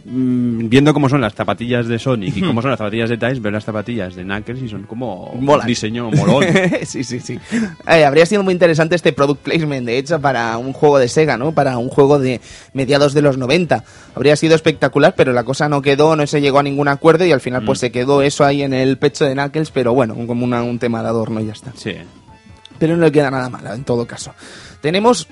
[0.08, 3.40] mm, Viendo cómo son las zapatillas de Sonic y cómo son las zapatillas de Tice,
[3.40, 5.60] ver las zapatillas de Knuckles y son como Molan.
[5.62, 6.44] un diseño molón.
[6.84, 7.38] sí, sí, sí.
[7.86, 11.36] Eh, habría sido muy interesante este product placement, de hecho, para un juego de Sega,
[11.36, 11.52] ¿no?
[11.52, 12.40] Para un juego de
[12.72, 13.84] mediados de los 90.
[14.14, 17.32] Habría sido espectacular, pero la cosa no quedó, no se llegó a ningún acuerdo y
[17.32, 20.44] al final pues se quedó eso ahí en el pecho de Knuckles, pero bueno, como
[20.44, 21.72] una- un tema de adorno y ya está.
[21.76, 21.92] Sí.
[22.78, 24.32] Pero no le queda nada malo, en todo caso.
[24.80, 25.26] Tenemos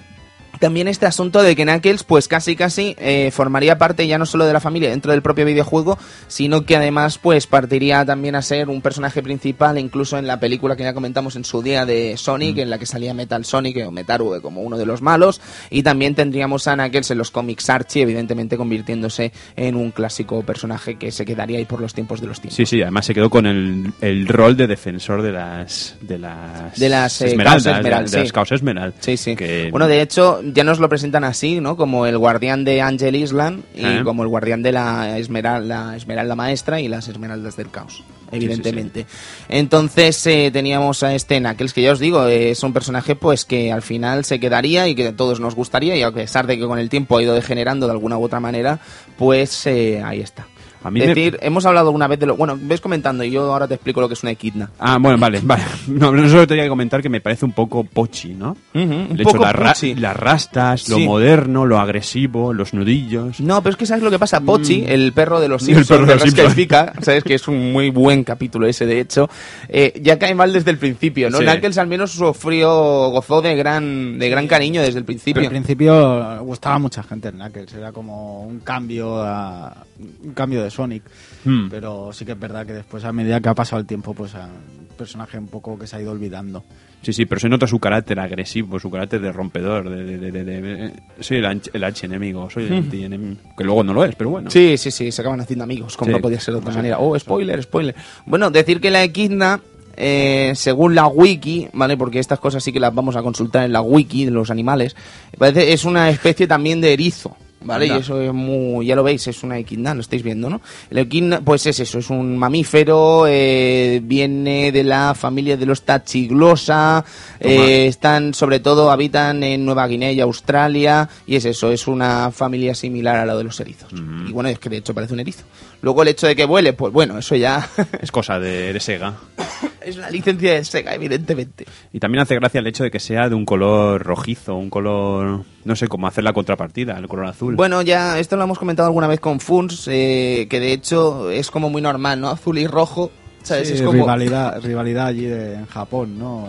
[0.61, 4.47] también este asunto de que Knuckles, pues casi casi eh, formaría parte ya no solo
[4.47, 8.69] de la familia dentro del propio videojuego, sino que además pues partiría también a ser
[8.69, 12.59] un personaje principal, incluso en la película que ya comentamos en su día de Sonic,
[12.59, 15.41] en la que salía Metal Sonic o Metaru eh, como uno de los malos,
[15.71, 20.97] y también tendríamos a Knuckles en los cómics Archie, evidentemente convirtiéndose en un clásico personaje
[20.97, 22.57] que se quedaría ahí por los tiempos de los tiempos.
[22.57, 26.79] Sí, sí, además se quedó con el, el rol de defensor de las de las,
[26.79, 27.75] De las, eh, esmeraldas, de,
[28.09, 28.17] sí.
[28.17, 28.95] de las Chaos Emerald.
[29.01, 29.37] Sí, sí.
[29.37, 31.77] Que- Bueno, de hecho, ya nos lo presentan así, ¿no?
[31.77, 34.01] Como el guardián de Angel Island y Eh.
[34.05, 39.07] como el guardián de la esmeralda, la esmeralda maestra y las esmeraldas del caos, evidentemente.
[39.49, 43.45] Entonces eh, teníamos a este Knuckles, que ya os digo, eh, es un personaje pues
[43.45, 46.59] que al final se quedaría y que a todos nos gustaría y a pesar de
[46.59, 48.79] que con el tiempo ha ido degenerando de alguna u otra manera,
[49.17, 50.47] pues eh, ahí está.
[50.87, 52.37] A mí es me- decir, hemos hablado alguna vez de lo...
[52.37, 54.71] Bueno, ves comentando y yo ahora te explico lo que es una equidna.
[54.79, 55.63] Ah, bueno, vale, vale.
[55.89, 58.51] No, no solo tenía que comentar que me parece un poco pochi, ¿no?
[58.75, 61.05] Ujú, un El hecho, poco la ra- las rastas, lo Sí.
[61.05, 63.41] moderno, lo agresivo, los nudillos.
[63.41, 64.41] No, pero es que sabes lo que pasa.
[64.41, 65.67] Pochi, el perro de los Mm.
[65.71, 66.55] El Simpsons, perro de los Simpsons.
[66.55, 69.29] Pica, sabes que es un muy buen capítulo ese, de hecho,
[69.69, 71.39] eh, ya cae mal desde el principio, ¿no?
[71.39, 71.45] Sí.
[71.45, 75.43] Knuckles al menos sufrió, gozó de gran, de gran cariño desde el Pero principio.
[75.43, 79.85] al principio gustaba a mucha gente el Knuckles, era como un cambio a-
[80.25, 81.03] un cambio de Sonic.
[81.45, 81.69] Hmm.
[81.69, 84.35] Pero sí que es verdad que después, a medida que ha pasado el tiempo, pues
[84.35, 86.65] a- un personaje un poco que se ha ido olvidando.
[87.03, 90.05] Sí, sí, pero se nota su carácter agresivo, su carácter de rompedor, de...
[90.05, 94.05] de- de- de- de- soy el, el archienemigo, soy el antienemigo, que luego no lo
[94.05, 94.51] es, pero bueno.
[94.51, 96.13] Sí, sí, sí, se acaban haciendo amigos, como Sí.
[96.17, 96.79] no podía ser de otra Sí.
[96.79, 96.99] manera.
[96.99, 97.95] Oh, spoiler, spoiler.
[98.25, 99.61] Bueno, decir que la equidna
[99.99, 101.97] eh, según la wiki, ¿vale?
[101.97, 104.95] Porque estas cosas sí que las vamos a consultar en la wiki de los animales,
[105.39, 107.35] parece es una especie también de erizo.
[107.63, 107.87] ¿Vale?
[107.87, 107.97] Anda.
[107.97, 110.61] Y eso es muy, ya lo veis, es una equidna, lo estáis viendo, ¿no?
[110.91, 115.83] El equidna, pues es eso, es un mamífero, eh, viene de la familia de los
[115.83, 117.05] tachiglosa,
[117.41, 122.31] eh, están, sobre todo, habitan en Nueva Guinea y Australia, y es eso, es una
[122.31, 123.91] familia similar a la de los erizos.
[123.93, 125.45] Y bueno, es que de hecho parece un erizo.
[125.83, 127.69] Luego el hecho de que vuele, pues bueno, eso ya
[128.01, 129.15] Es cosa de, de Sega.
[129.81, 131.67] es una licencia de Sega, evidentemente.
[131.93, 135.45] Y también hace gracia el hecho de que sea de un color rojizo, un color...
[135.67, 137.57] No sé cómo hacer la contrapartida, el color azul.
[137.57, 141.51] Bueno, ya esto lo hemos comentado alguna vez con Funs, eh, que de hecho es
[141.51, 142.29] como muy normal, ¿no?
[142.31, 143.11] Azul y rojo,
[143.43, 143.69] ¿sabes?
[143.69, 143.93] Sí, es como...
[143.93, 146.49] rivalidad, rivalidad allí de- en Japón, ¿no?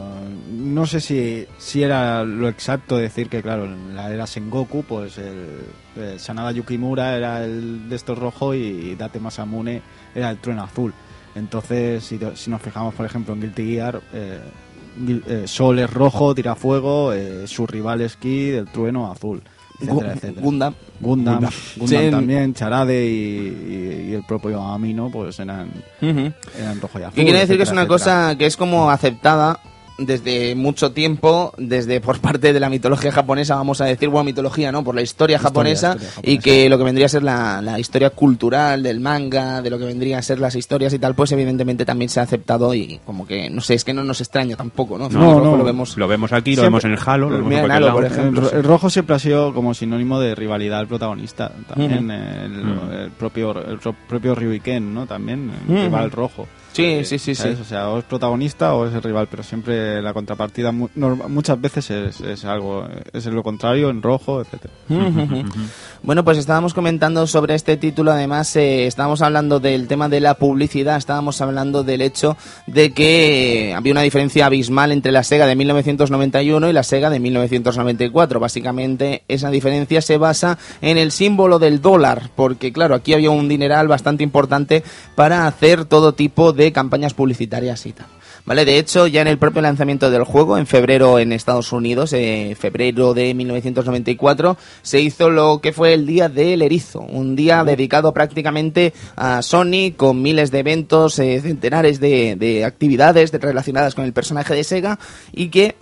[0.51, 5.17] No sé si, si era lo exacto decir que, claro, en la era Sengoku, pues
[5.17, 5.61] el,
[5.99, 9.81] el Sanada Yukimura era el de estos rojo y Date Masamune
[10.15, 10.93] era el trueno azul.
[11.35, 14.39] Entonces, si, si nos fijamos, por ejemplo, en Guilty Gear, eh,
[15.27, 19.41] eh, Sol es rojo, tira fuego, eh, su rival es Ki, el trueno azul,
[19.79, 20.41] etcétera, etcétera.
[20.41, 20.73] Gundam.
[20.99, 21.51] Gundam, Gundam.
[21.77, 22.11] Gundam Sí.
[22.11, 25.69] también, Charade y, y- y el propio Amino, pues eran,
[26.01, 27.13] eran rojo y azul.
[27.15, 29.59] Que quiere decir que es una cosa que es como aceptada
[29.97, 34.71] desde mucho tiempo, desde por parte de la mitología japonesa, vamos a decir, bueno, mitología,
[34.71, 34.83] ¿no?
[34.83, 36.41] Por la historia, Historia, japonesa, historia y japonesa.
[36.43, 39.85] que lo que vendría a ser la, la historia cultural del manga, de lo que
[39.85, 43.25] vendría a ser las historias y tal, pues evidentemente también se ha aceptado y como
[43.25, 45.09] que, no sé, es que no nos extraña tampoco, ¿no?
[45.09, 45.57] No, no.
[45.57, 45.97] lo vemos...
[45.97, 47.97] Lo vemos aquí, lo vemos en el Halo, lo vemos en Halo, lado.
[47.97, 48.41] por ejemplo.
[48.43, 51.51] El, ro- el rojo siempre ha sido como sinónimo de rivalidad al protagonista.
[51.67, 55.07] También el, el propio el ro- propio Ryuiken, ¿no?
[55.07, 56.47] También el rival rojo.
[56.73, 57.35] Sí, sí, sí, sí.
[57.35, 57.59] ¿Sabes?
[57.59, 61.59] O sea, o es protagonista o es el rival, pero siempre la contrapartida mu- muchas
[61.59, 64.73] veces es, es algo es lo contrario en rojo, etcétera.
[66.03, 70.35] Bueno, pues estábamos comentando sobre este título, además eh, estábamos hablando del tema de la
[70.35, 75.47] publicidad, estábamos hablando del hecho de que eh, había una diferencia abismal entre la Sega
[75.47, 78.39] de 1991 y la Sega de 1994.
[78.39, 83.47] Básicamente esa diferencia se basa en el símbolo del dólar, porque claro, aquí había un
[83.49, 84.83] dineral bastante importante
[85.15, 88.07] para hacer todo tipo de campañas publicitarias y tal.
[88.45, 88.63] ¿Vale?
[88.63, 92.55] De hecho, ya en el propio lanzamiento del juego, en febrero en Estados Unidos, eh,
[92.57, 98.13] febrero de 1994, se hizo lo que fue el Día del Erizo, un día dedicado
[98.13, 104.05] prácticamente a Sony, con miles de eventos, eh, centenares de, de actividades de- relacionadas con
[104.05, 104.97] el personaje de Sega,
[105.33, 105.75] y que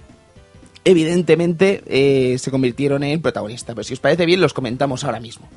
[0.84, 3.76] evidentemente eh, se convirtieron en protagonistas.
[3.76, 5.48] Pero si os parece bien, los comentamos ahora mismo.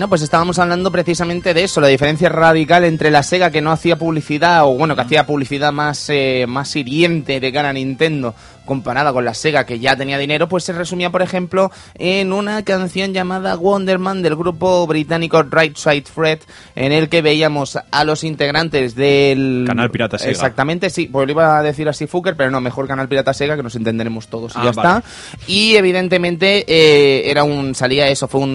[0.00, 3.70] Bueno, pues estábamos hablando precisamente de eso, la diferencia radical entre la Sega que no
[3.70, 8.34] hacía publicidad, o bueno, que hacía publicidad más, eh, más hiriente de cara a Nintendo,
[8.64, 12.64] comparada con la Sega que ya tenía dinero, pues se resumía, por ejemplo, en una
[12.64, 16.38] canción llamada Wonderman del grupo británico Right Side Fred,
[16.76, 19.64] en el que veíamos a los integrantes del...
[19.66, 20.30] Canal Pirata Sega.
[20.30, 23.54] Exactamente, sí, pues lo iba a decir así Fucker, pero no, mejor Canal Pirata Sega,
[23.54, 24.98] que nos entenderemos todos y Ah, ya vale.
[25.00, 25.10] está.
[25.46, 28.48] Y evidentemente eh, era un salía eso, fue un,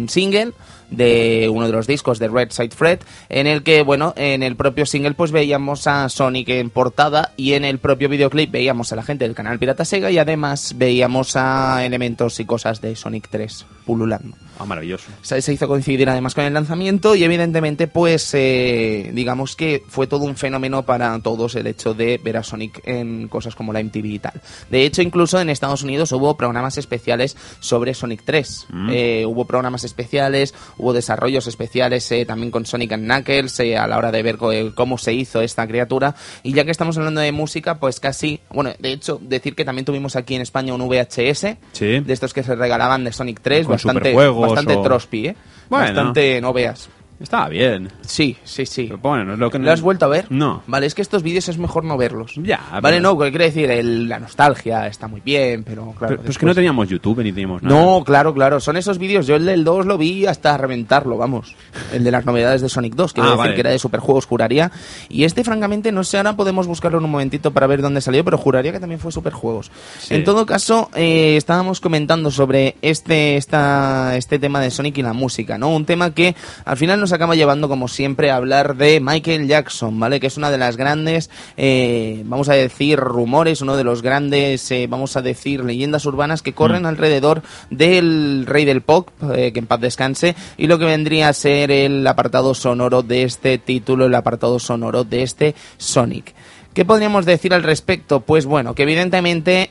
[0.00, 0.50] un single
[0.92, 4.56] de uno de los discos de Red Side Fred, en el que, bueno, en el
[4.56, 8.96] propio single pues veíamos a Sonic en portada y en el propio videoclip veíamos a
[8.96, 13.28] la gente del canal Pirata Sega y además veíamos a elementos y cosas de Sonic
[13.28, 14.36] 3 pululando.
[14.58, 15.10] Ah, maravilloso.
[15.22, 20.06] Se, se hizo coincidir además con el lanzamiento y evidentemente pues eh, digamos que fue
[20.06, 23.82] todo un fenómeno para todos el hecho de ver a Sonic en cosas como la
[23.82, 24.40] MTV y tal.
[24.70, 28.66] De hecho incluso en Estados Unidos hubo programas especiales sobre Sonic 3.
[28.70, 28.90] Mm.
[28.92, 33.86] Eh, hubo programas especiales, hubo desarrollos especiales eh, también con Sonic and Knuckles eh, a
[33.86, 34.36] la hora de ver
[34.74, 36.14] cómo se hizo esta criatura.
[36.42, 39.84] Y ya que estamos hablando de música pues casi, bueno de hecho decir que también
[39.84, 42.00] tuvimos aquí en España un VHS Sí.
[42.00, 45.36] de estos que se regalaban de Sonic 3, Con bastante, bastante o- trospi, ¿eh?
[45.70, 45.86] Bueno.
[45.86, 46.88] Bastante, no veas.
[47.22, 47.88] Estaba bien.
[48.02, 48.84] Sí, sí, sí.
[48.88, 50.26] Pero bueno, es lo que ¿Lo has vuelto a ver?
[50.30, 50.62] No.
[50.66, 52.34] Vale, es que estos vídeos es mejor no verlos.
[52.36, 55.96] Ya, Vale, pero- no, que quiere decir, el- la nostalgia está muy bien, pero claro.
[55.98, 57.74] Pero, pero es que después- no teníamos YouTube ni teníamos nada.
[57.80, 58.60] No, claro, claro.
[58.60, 59.26] Son esos vídeos.
[59.26, 61.54] Yo el del 2 lo vi hasta reventarlo, vamos.
[61.92, 63.54] El de las novedades de Sonic 2, quiero Ah, decir vale.
[63.54, 64.70] que era de Superjuegos, juraría.
[65.08, 68.24] Y este, francamente, no sé, ahora podemos buscarlo en un momentito para ver dónde salió,
[68.24, 69.70] pero juraría que también fue Superjuegos.
[70.00, 70.14] Sí.
[70.14, 75.12] En todo caso, eh, estábamos comentando sobre este, esta, este tema de Sonic y la
[75.12, 75.68] música, ¿no?
[75.70, 79.98] Un tema que al final nos acaba llevando, como siempre, a hablar de Michael Jackson,
[79.98, 80.20] ¿vale?
[80.20, 84.70] Que es una de las grandes, eh, vamos a decir, rumores, uno de los grandes,
[84.70, 89.58] eh, vamos a decir, leyendas urbanas que corren alrededor del rey del pop, eh, que
[89.58, 94.06] en paz descanse, y lo que vendría a ser el apartado sonoro de este título,
[94.06, 96.34] el apartado sonoro de este Sonic.
[96.74, 98.20] ¿Qué podríamos decir al respecto?
[98.20, 99.70] Pues bueno, que evidentemente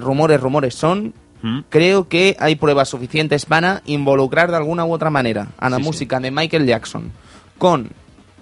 [0.00, 1.14] rumores, rumores son.
[1.42, 1.60] ¿Mm?
[1.68, 5.82] Creo que hay pruebas suficientes para involucrar de alguna u otra manera a la Sí,
[5.82, 5.86] sí.
[5.88, 7.12] música de Michael Jackson
[7.58, 7.90] con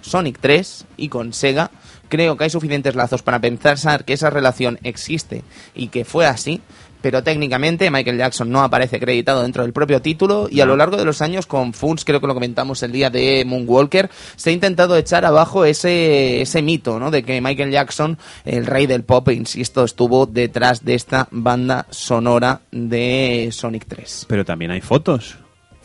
[0.01, 1.69] Sonic 3 y con Sega.
[2.09, 5.43] Creo que hay suficientes lazos para pensar que esa relación existe
[5.75, 6.61] y que fue así.
[7.01, 10.97] Pero técnicamente Michael Jackson no aparece acreditado dentro del propio título y a lo largo
[10.97, 14.53] de los años con Funs, creo que lo comentamos el día de Moonwalker, se ha
[14.53, 17.11] intentado echar abajo ese, ese mito, ¿no?
[17.11, 22.61] De que Michael Jackson, el rey del pop, insisto, estuvo detrás de esta banda sonora
[22.71, 24.25] de Sonic 3.
[24.27, 25.37] Pero también hay fotos.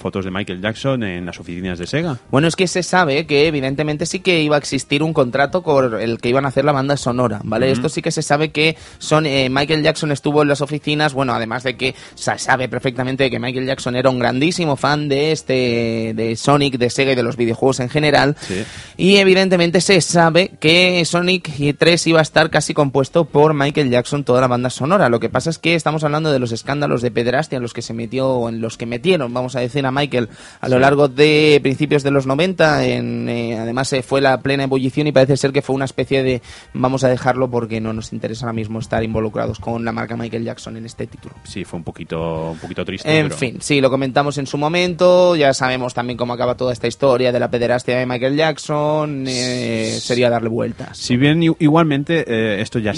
[0.02, 2.18] Fotos de Michael Jackson en las oficinas de Sega.
[2.30, 6.00] Bueno, es que se sabe que evidentemente sí que iba a existir un contrato con
[6.00, 7.70] el que iban a hacer la banda sonora, ¿vale?
[7.70, 11.32] Esto sí que se sabe que son eh, Michael Jackson estuvo en las oficinas, bueno,
[11.32, 16.12] además de que se sabe perfectamente que Michael Jackson era un grandísimo fan de este
[16.14, 18.36] de Sonic, de Sega y de los videojuegos en general.
[18.40, 18.64] Sí.
[18.96, 21.48] Y evidentemente se sabe que Sonic
[21.78, 25.08] 3 iba a estar casi compuesto por Michael Jackson toda la banda sonora.
[25.08, 27.82] Lo que pasa es que estamos hablando de los escándalos de pederastia en los que
[27.82, 30.28] se metió, o en los que metieron, vamos a decir, a Michael
[30.60, 30.80] a lo Sí.
[30.80, 32.84] largo de principios de los 90.
[32.86, 36.22] En, eh, además eh, fue la plena ebullición y parece ser que fue una especie
[36.22, 36.42] de
[36.74, 40.44] vamos a dejarlo porque no nos interesa ahora mismo estar involucrados con la marca Michael
[40.44, 41.34] Jackson en este título.
[41.44, 43.18] Sí, fue un poquito, un poquito triste.
[43.18, 46.72] En pero- fin, sí, lo comentamos en su momento, ya sabemos también cómo acaba toda
[46.72, 50.96] esta historia de la pederastia de Michael Jackson, eh, sería darle vueltas.
[50.98, 52.92] Si bien igualmente esto ya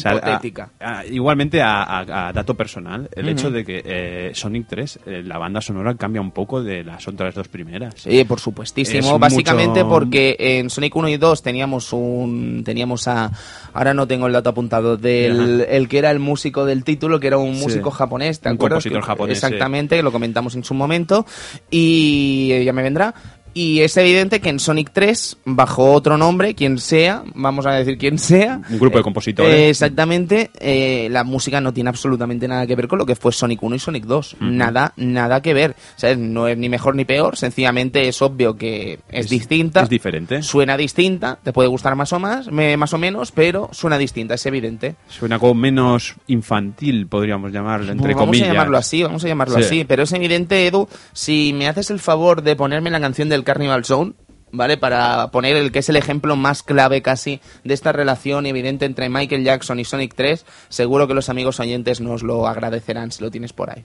[0.81, 5.39] a- igualmente a, a- a dato personal, el hecho de que Sonic 3, eh, la
[5.39, 7.95] banda sonora cambia un poco de las otras dos primeras.
[7.99, 9.15] Sí, por supuestísimo.
[9.15, 13.31] Es Básicamente mucho- porque en Sonic 1 y 2 teníamos un teníamos a
[13.75, 15.73] ahora no tengo el dato apuntado del Ajá.
[15.77, 17.63] el que era el músico del título, que era un Sí.
[17.63, 18.77] músico japonés, ¿te Un acuerdas?
[18.77, 19.47] compositor Que- japonés, sí.
[19.47, 21.27] Exactamente, lo comentamos en su momento
[21.71, 23.15] y ya me vendrá.
[23.57, 27.97] Y es evidente que en Sonic 3, bajo otro nombre, quien sea, vamos a decir
[27.99, 28.61] quien sea.
[28.69, 29.55] Un grupo de eh, compositores.
[29.55, 33.31] eh, exactamente, eh, la música no tiene absolutamente nada que ver con lo que fue
[33.31, 34.37] Sonic 1 y Sonic 2.
[34.41, 35.77] Nada, nada que ver.
[35.95, 36.19] ¿Sabes?
[36.19, 39.83] No es ni mejor ni peor, sencillamente es obvio que es, Es- distinta.
[39.83, 40.43] es diferente.
[40.43, 44.35] Suena distinta, te puede gustar más o más, me- más o menos, pero suena distinta,
[44.35, 44.97] es evidente.
[45.09, 48.49] Suena como menos infantil, podríamos llamarlo, entre vamos comillas.
[48.49, 49.63] a llamarlo así, vamos a llamarlo Sí.
[49.63, 49.85] así.
[49.85, 53.85] Pero es evidente, Edu, si me haces el favor de ponerme la canción del Carnival
[53.85, 54.15] Zone,
[54.51, 54.77] ¿vale?
[54.77, 59.09] Para poner el que es el ejemplo más clave casi de esta relación evidente entre
[59.09, 63.31] Michael Jackson y Sonic 3, seguro que los amigos oyentes nos lo agradecerán si lo
[63.31, 63.85] tienes por ahí.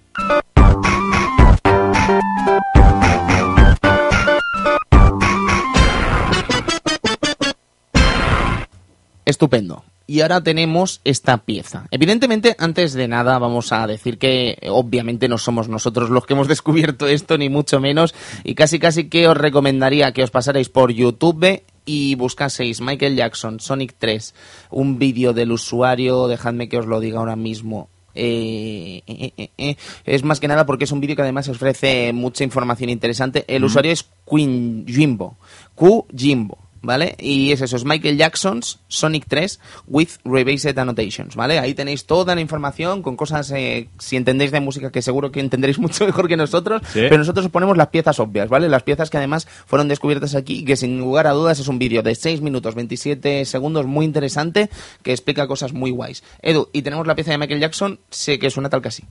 [9.25, 9.83] Estupendo.
[10.09, 11.85] Y ahora tenemos esta pieza.
[11.91, 16.33] Evidentemente, antes de nada, vamos a decir que eh, obviamente no somos nosotros los que
[16.33, 20.67] hemos descubierto esto, ni mucho menos, y casi casi que os recomendaría que os pasarais
[20.67, 24.33] por YouTube y buscaseis Michael Jackson, Sonic 3,
[24.71, 30.39] un vídeo del usuario, dejadme que os lo diga ahora mismo, eh, eh, es más
[30.39, 33.45] que nada porque es un vídeo que además ofrece mucha información interesante.
[33.47, 35.37] El usuario es Queen Jimbo,
[35.75, 36.68] Q Jimbo.
[36.81, 37.15] ¿Vale?
[37.19, 41.59] Y es eso, es Michael Jackson's Sonic 3 with Revised Annotations, ¿vale?
[41.59, 45.41] Ahí tenéis toda la información con cosas, eh, si entendéis de música, que seguro que
[45.41, 47.01] entenderéis mucho mejor que nosotros, Sí.
[47.09, 48.69] pero nosotros os ponemos las piezas obvias, ¿vale?
[48.69, 51.79] Las piezas que además fueron descubiertas aquí y que sin lugar a dudas es un
[51.79, 54.69] vídeo de 6 minutos 27 segundos muy interesante
[55.03, 56.23] que explica cosas muy guays.
[56.41, 59.03] Edu, y tenemos la pieza de Michael Jackson, sé que suena tal que así.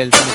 [0.00, 0.32] The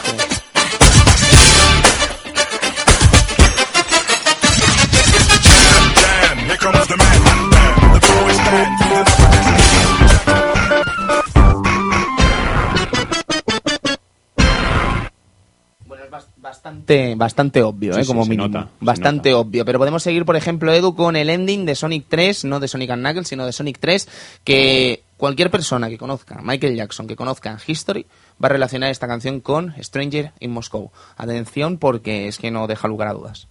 [15.86, 18.04] Bueno, es bas- bastante, bastante obvio, Sí, ¿eh?
[18.04, 18.50] sí, como se mínimo.
[18.50, 19.40] nota, se bastante nota.
[19.42, 19.64] obvio.
[19.64, 22.90] Pero podemos seguir, por ejemplo, Edu, con el ending de Sonic 3, no de Sonic
[22.90, 24.08] and Knuckles, sino de Sonic 3,
[24.44, 28.06] que cualquier persona que conozca Michael Jackson, que conozca History,
[28.44, 30.92] va a relacionar esta canción con Stranger in Moscow.
[31.16, 33.48] Atención, porque es que no deja lugar a dudas.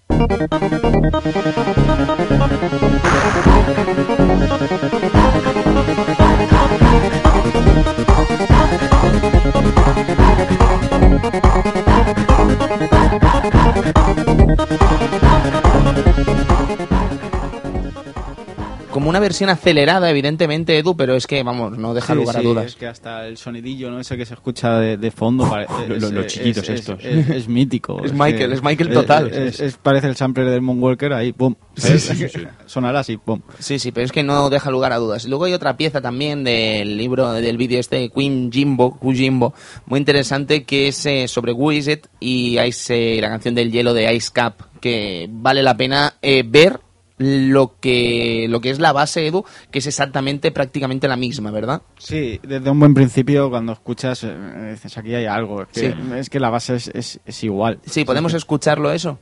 [18.97, 22.41] Como una versión acelerada, evidentemente, Edu, pero es que, vamos, no deja Sí, lugar a
[22.41, 22.65] dudas.
[22.65, 24.01] Es que hasta el sonidillo, ¿no?
[24.01, 25.47] Ese que se escucha de, de fondo.
[25.51, 27.05] pare- Lo- es- lo- los es- chiquitos es- estos.
[27.05, 28.01] Es, es mítico.
[28.07, 29.31] Es Michael, es Michael total.
[29.35, 31.55] Es, es- parece el sampler del Moonwalker ahí, pum.
[31.77, 32.41] Sí, sí, sí, sí.
[32.65, 33.43] Sonará así, pum.
[33.59, 35.27] Sí, sí, pero es que no deja lugar a dudas.
[35.27, 39.53] Luego hay otra pieza también del libro, del vídeo este, Queen Jimbo, Jimbo,
[39.85, 44.15] muy interesante, que es eh, sobre Wizard y Ice, eh, la canción del hielo de
[44.15, 46.81] Ice Cap, que vale la pena eh, ver
[47.19, 51.83] lo que, lo que es la base, Edu, que es exactamente, prácticamente la misma, ¿verdad?
[51.99, 55.63] Sí, desde un buen principio, cuando escuchas, eh, dices aquí hay algo.
[55.63, 55.95] Es que, Sí.
[56.17, 57.81] es que la base es, es, es igual.
[57.87, 59.19] Sí, ¿podemos escucharlo eso?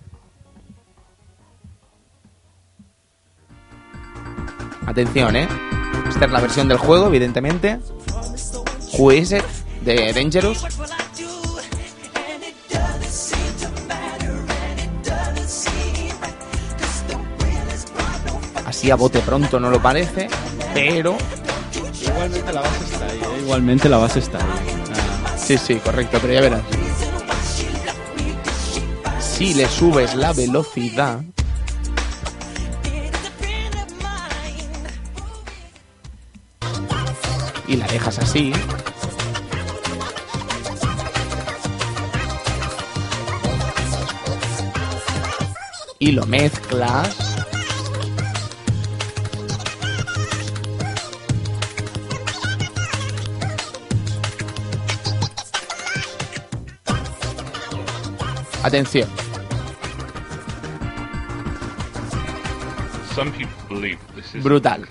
[4.87, 5.49] Atención, ¿eh?
[6.09, 7.79] Esta es la versión del juego, evidentemente.
[8.99, 9.43] It?
[9.85, 10.65] De Dangerous.
[18.85, 20.29] Así a bote pronto no lo parece,
[20.75, 21.17] pero...
[22.03, 23.19] Igualmente la base está ahí.
[23.19, 23.41] ¿eh?
[23.41, 24.45] Igualmente la base está ahí.
[25.25, 26.63] Ah, Sí, sí, correcto, pero ya verás.
[29.21, 31.23] Si le subes la velocidad...
[37.67, 38.53] Y la dejas así...
[45.99, 47.34] Y lo mezclas...
[58.65, 59.07] Atención.
[63.15, 64.87] Some people believe this is Brutal.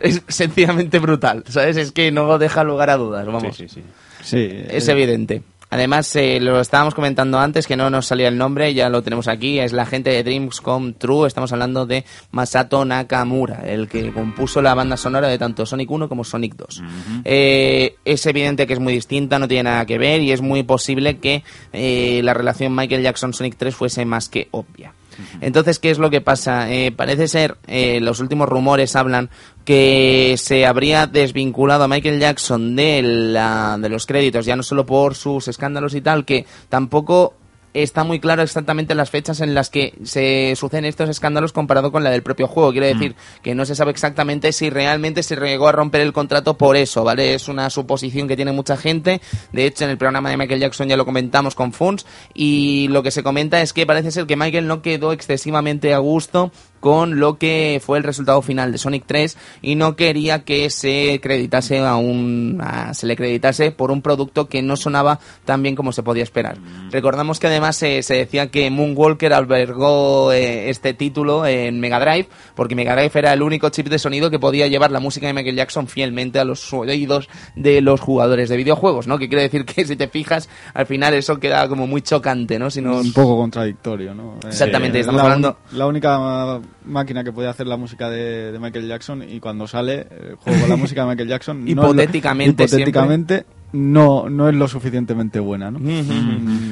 [0.00, 1.76] Es sencillamente brutal, ¿sabes?
[1.76, 3.54] Es que no deja lugar a dudas, vamos.
[3.54, 3.82] Sí, sí, sí.
[4.22, 5.42] sí, Es eh, evidente.
[5.70, 9.28] Además, eh, lo estábamos comentando antes, que no nos salía el nombre, ya lo tenemos
[9.28, 14.12] aquí, es la gente de Dreams Come True, estamos hablando de Masato Nakamura, el que
[14.12, 16.82] compuso la banda sonora de tanto Sonic 1 como Sonic 2.
[17.24, 20.64] Eh, es evidente que es muy distinta, no tiene nada que ver y es muy
[20.64, 24.92] posible que eh, la relación Michael Jackson-Sonic 3 fuese más que obvia.
[25.40, 26.70] Entonces, ¿qué es lo que pasa?
[26.72, 29.30] Eh, parece ser, eh, los últimos rumores hablan
[29.64, 34.86] que se habría desvinculado a Michael Jackson de, la, de los créditos, ya no solo
[34.86, 37.34] por sus escándalos y tal, que tampoco
[37.74, 42.04] está muy claro exactamente las fechas en las que se suceden estos escándalos comparado con
[42.04, 42.72] la del propio juego.
[42.72, 46.56] Quiero decir que no se sabe exactamente si realmente se llegó a romper el contrato
[46.56, 47.34] por eso, ¿vale?
[47.34, 49.20] Es una suposición que tiene mucha gente.
[49.52, 53.02] De hecho, en el programa de Michael Jackson ya lo comentamos con Funs y lo
[53.02, 57.20] que se comenta es que parece ser que Michael no quedó excesivamente a gusto con
[57.20, 61.78] lo que fue el resultado final de Sonic 3 y no quería que se creditase
[61.78, 65.92] a un a- se le creditase por un producto que no sonaba tan bien como
[65.92, 66.56] se podía esperar.
[66.90, 72.28] Recordamos que además eh, se decía que Moonwalker albergó eh, este título en Mega Drive
[72.54, 75.32] porque Mega Drive era el único chip de sonido que podía llevar la música de
[75.34, 79.18] Michael Jackson fielmente a los oídos de los jugadores de videojuegos, ¿no?
[79.18, 82.70] Que quiere decir que si te fijas, al final eso queda como muy chocante, ¿no?
[82.70, 84.34] Si nos- un poco contradictorio, ¿no?
[84.44, 88.52] Eh, Exactamente, estamos la, uni- hablando- la única máquina que podía hacer la música de,
[88.52, 91.76] de Michael Jackson y cuando sale el juego la música de Michael Jackson no es
[91.76, 95.78] lo- Hipotéticamente hipotéticamente no, no es lo suficientemente buena, ¿no?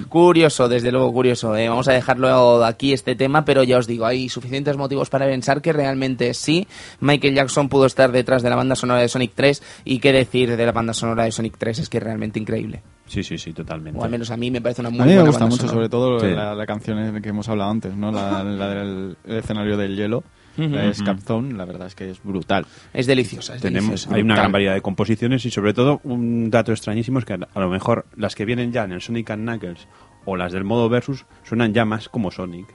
[0.08, 1.54] Curioso, desde luego curioso.
[1.56, 1.68] eh.
[1.68, 5.62] Vamos a dejarlo aquí este tema, pero ya os digo, hay suficientes motivos para pensar
[5.62, 6.66] que realmente sí,
[7.00, 10.56] Michael Jackson pudo estar detrás de la banda sonora de Sonic 3 y qué decir
[10.56, 12.82] de la banda sonora de Sonic 3 es que es realmente increíble.
[13.08, 13.98] Sí, sí, sí, totalmente.
[13.98, 15.56] O al menos a mí me parece una muy A mí me buena gusta mucho,
[15.56, 15.74] sonora.
[15.74, 16.26] sobre todo Sí.
[16.28, 18.12] la, la canción que hemos hablado antes, ¿no?
[18.12, 20.22] La, la del el escenario del hielo,
[20.58, 20.68] Ujú.
[20.68, 22.66] la de Escape Zone, la verdad es que es brutal.
[22.92, 24.14] Es deliciosa, es Tenemos, deliciosa.
[24.14, 27.60] hay una gran variedad de composiciones y sobre todo un dato extrañísimo es que a
[27.60, 29.88] lo mejor las que vienen ya en el Sonic and Knuckles
[30.26, 32.66] o las del modo versus suenan ya más como Sonic.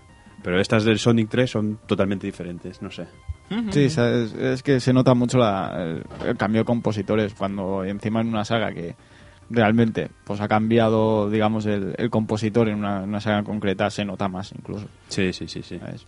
[0.41, 3.05] Pero estas del Sonic 3 son totalmente diferentes, no sé.
[3.69, 8.27] Sí, es que se nota mucho la- el, el cambio de compositores cuando encima en
[8.29, 8.95] una saga que
[9.53, 14.05] realmente pues ha cambiado, digamos, el, el compositor en una, en una saga concreta se
[14.05, 14.87] nota más incluso.
[15.09, 15.79] Sí, sí, sí, sí.
[15.79, 16.05] ¿sabes?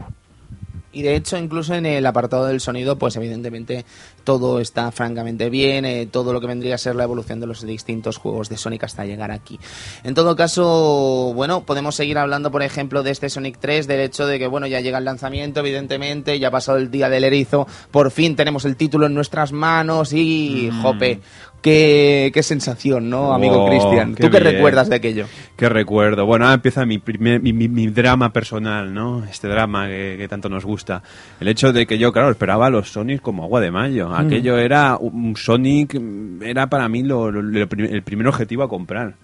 [0.96, 3.84] Y de hecho, incluso en el apartado del sonido, pues evidentemente
[4.24, 7.66] todo está francamente bien, eh, todo lo que vendría a ser la evolución de los
[7.66, 9.60] distintos juegos de Sonic hasta llegar aquí.
[10.06, 14.26] En todo caso, bueno, podemos seguir hablando, por ejemplo, de este Sonic 3, del hecho
[14.26, 17.68] de que, bueno, ya llega el lanzamiento, evidentemente, ya ha pasado el día del erizo,
[17.92, 21.20] por fin tenemos el título en nuestras manos y, jope,
[21.62, 24.16] qué, qué sensación, ¿no, amigo Oh, Cristian?
[24.16, 24.54] ¿Tú qué bien.
[24.54, 25.26] recuerdas de aquello?
[25.56, 26.26] Qué recuerdo.
[26.26, 29.24] Bueno, ahora empieza mi, primer, mi, mi- mi drama personal, ¿no?
[29.26, 31.02] Este drama que, que tanto nos gusta.
[31.40, 34.14] El hecho de que yo, claro, esperaba a los Sonic como agua de mayo.
[34.16, 36.00] Aquello era un Sonic,
[36.42, 39.16] era para mí lo- lo- lo prim- el primer objetivo a comprar.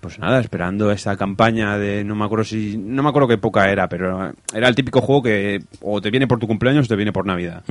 [0.00, 3.70] Pues nada, esperando esta campaña de no me acuerdo si no me acuerdo qué época
[3.70, 6.96] era, pero era el típico juego que o te viene por tu cumpleaños o te
[6.96, 7.62] viene por Navidad.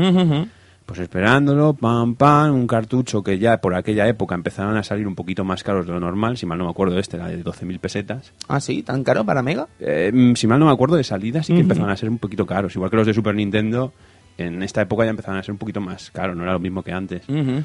[0.89, 5.13] Pues esperándolo, pam, pam, un cartucho que ya por aquella época empezaron a salir un
[5.13, 7.79] poquito más caros de lo normal, si mal no me acuerdo, este era de 12.000
[7.79, 8.33] pesetas.
[8.47, 9.67] Ah, sí, tan caro para Mega.
[9.79, 12.17] Eh, mm, si mal no me acuerdo, de salida sí que empezaron a ser un
[12.17, 12.75] poquito caros.
[12.75, 13.93] Igual que los de Super Nintendo,
[14.39, 16.81] en esta época ya empezaron a ser un poquito más caros, no era lo mismo
[16.81, 17.21] que antes.
[17.29, 17.63] Ujú.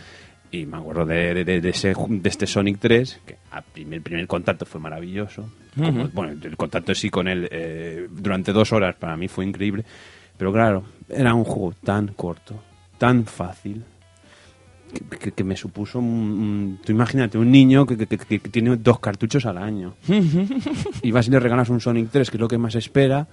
[0.51, 3.39] Y me acuerdo de, de- de- de ese, de este Sonic 3, que
[3.77, 5.49] el primer contacto fue maravilloso.
[5.75, 9.83] Como- bueno, el contacto sí con él eh, durante dos horas para mí fue increíble.
[10.37, 12.62] Pero claro, era un juego tan corto,
[13.07, 13.83] tan fácil,
[14.93, 19.45] que, que- que me supuso un, Tú imagínate, un niño que, que- tiene dos cartuchos
[19.47, 19.95] al año.
[21.03, 23.27] y vas y le regalas un Sonic 3, que es lo que más espera,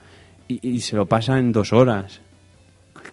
[0.48, 2.20] y, y se lo pasa en dos horas.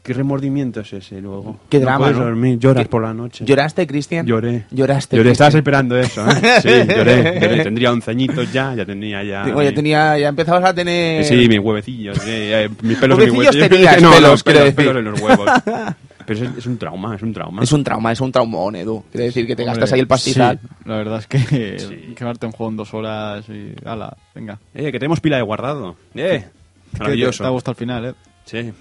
[0.03, 1.61] ¿Qué remordimiento es ese luego?
[1.69, 2.25] Qué No drama, puedes ¿no?
[2.25, 3.45] dormir, lloras ¿Qué- por la noche.
[3.45, 4.25] ¿Lloraste, Cristian?
[4.27, 4.65] Lloré.
[4.71, 5.17] Lloraste.
[5.17, 5.33] Lloré, Cristian.
[5.33, 6.61] estabas esperando eso, ¿eh?
[6.63, 7.63] Sí, lloré, lloré.
[7.65, 9.45] Tendría 11 añitos ya, ya tenía ya...
[9.55, 11.25] Oye, mi- tenía, ya empezabas a tener...
[11.25, 13.69] Sí, mis huevecillos, eh, mis pelos en mis Huevecillos huevos.
[13.71, 15.51] tenías, no, pelos, pelos en los huevos.
[16.29, 17.62] Pero es, es un trauma, es un trauma.
[17.62, 19.03] Es un trauma, es un traumón, Edu.
[19.11, 20.61] Quiere decir que te Hombre, gastas ahí el pastizal.
[20.62, 22.14] sí, la verdad es que Sí.
[22.14, 23.74] quedarte en juego en dos horas y...
[23.85, 24.59] ala, venga.
[24.74, 25.97] Eh, que tenemos pila de guardado.
[26.14, 26.45] Eh,
[26.93, 27.43] Que te, maravilloso.
[27.43, 28.14] te ha gustado al final, ¿eh?
[28.45, 28.72] Sí.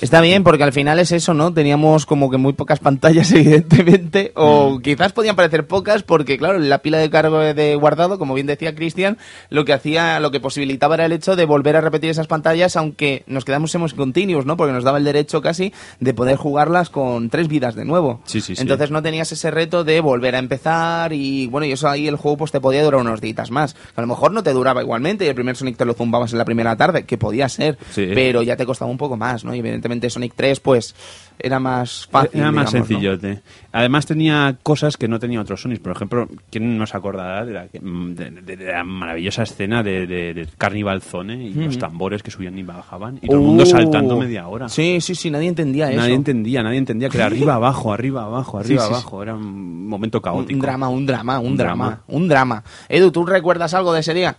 [0.00, 1.52] Está bien, porque al final es eso, ¿no?
[1.52, 4.82] Teníamos como que muy pocas pantallas, evidentemente, o Mm.
[4.82, 8.74] quizás podían parecer pocas, porque claro, la pila de cargo de guardado, como bien decía
[8.74, 9.18] Cristian,
[9.50, 12.76] lo que hacía, lo que posibilitaba era el hecho de volver a repetir esas pantallas,
[12.76, 14.56] aunque nos quedamos en continuos, ¿no?
[14.56, 18.20] Porque nos daba el derecho casi de poder jugarlas con tres vidas de nuevo.
[18.24, 18.62] Sí, sí, sí.
[18.62, 22.16] Entonces no tenías ese reto de volver a empezar y bueno, y eso ahí el
[22.16, 23.74] juego pues te podía durar unos días más.
[23.96, 26.38] A lo mejor no te duraba igualmente y el primer Sonic te lo zumbabas en
[26.38, 28.08] la primera tarde, que podía ser, Sí.
[28.14, 29.54] pero ya te costaba un poco más, ¿no?
[29.54, 30.94] Y evidentemente Sonic 3 pues
[31.42, 32.38] era más fácil.
[32.38, 33.38] Era más digamos.
[33.72, 35.80] Además tenía cosas que no tenía otros Sonic.
[35.80, 41.00] Por ejemplo, ¿quién nos acordará de la, de- de- de la maravillosa escena de, Carnival
[41.00, 43.18] Zone y los tambores que subían y bajaban?
[43.22, 44.68] Y todo el mundo Uh, saltando media hora.
[44.68, 45.98] Sí, sí, sí, nadie entendía eso.
[46.00, 49.22] Nadie entendía, nadie entendía que era arriba, abajo, arriba, abajo, arriba, Sí, sí, abajo.
[49.22, 50.54] Era un momento caótico.
[50.56, 52.02] un drama, un drama, un, Un drama, drama.
[52.08, 52.64] un drama.
[52.88, 54.36] Edu, ¿tú recuerdas algo de ese día?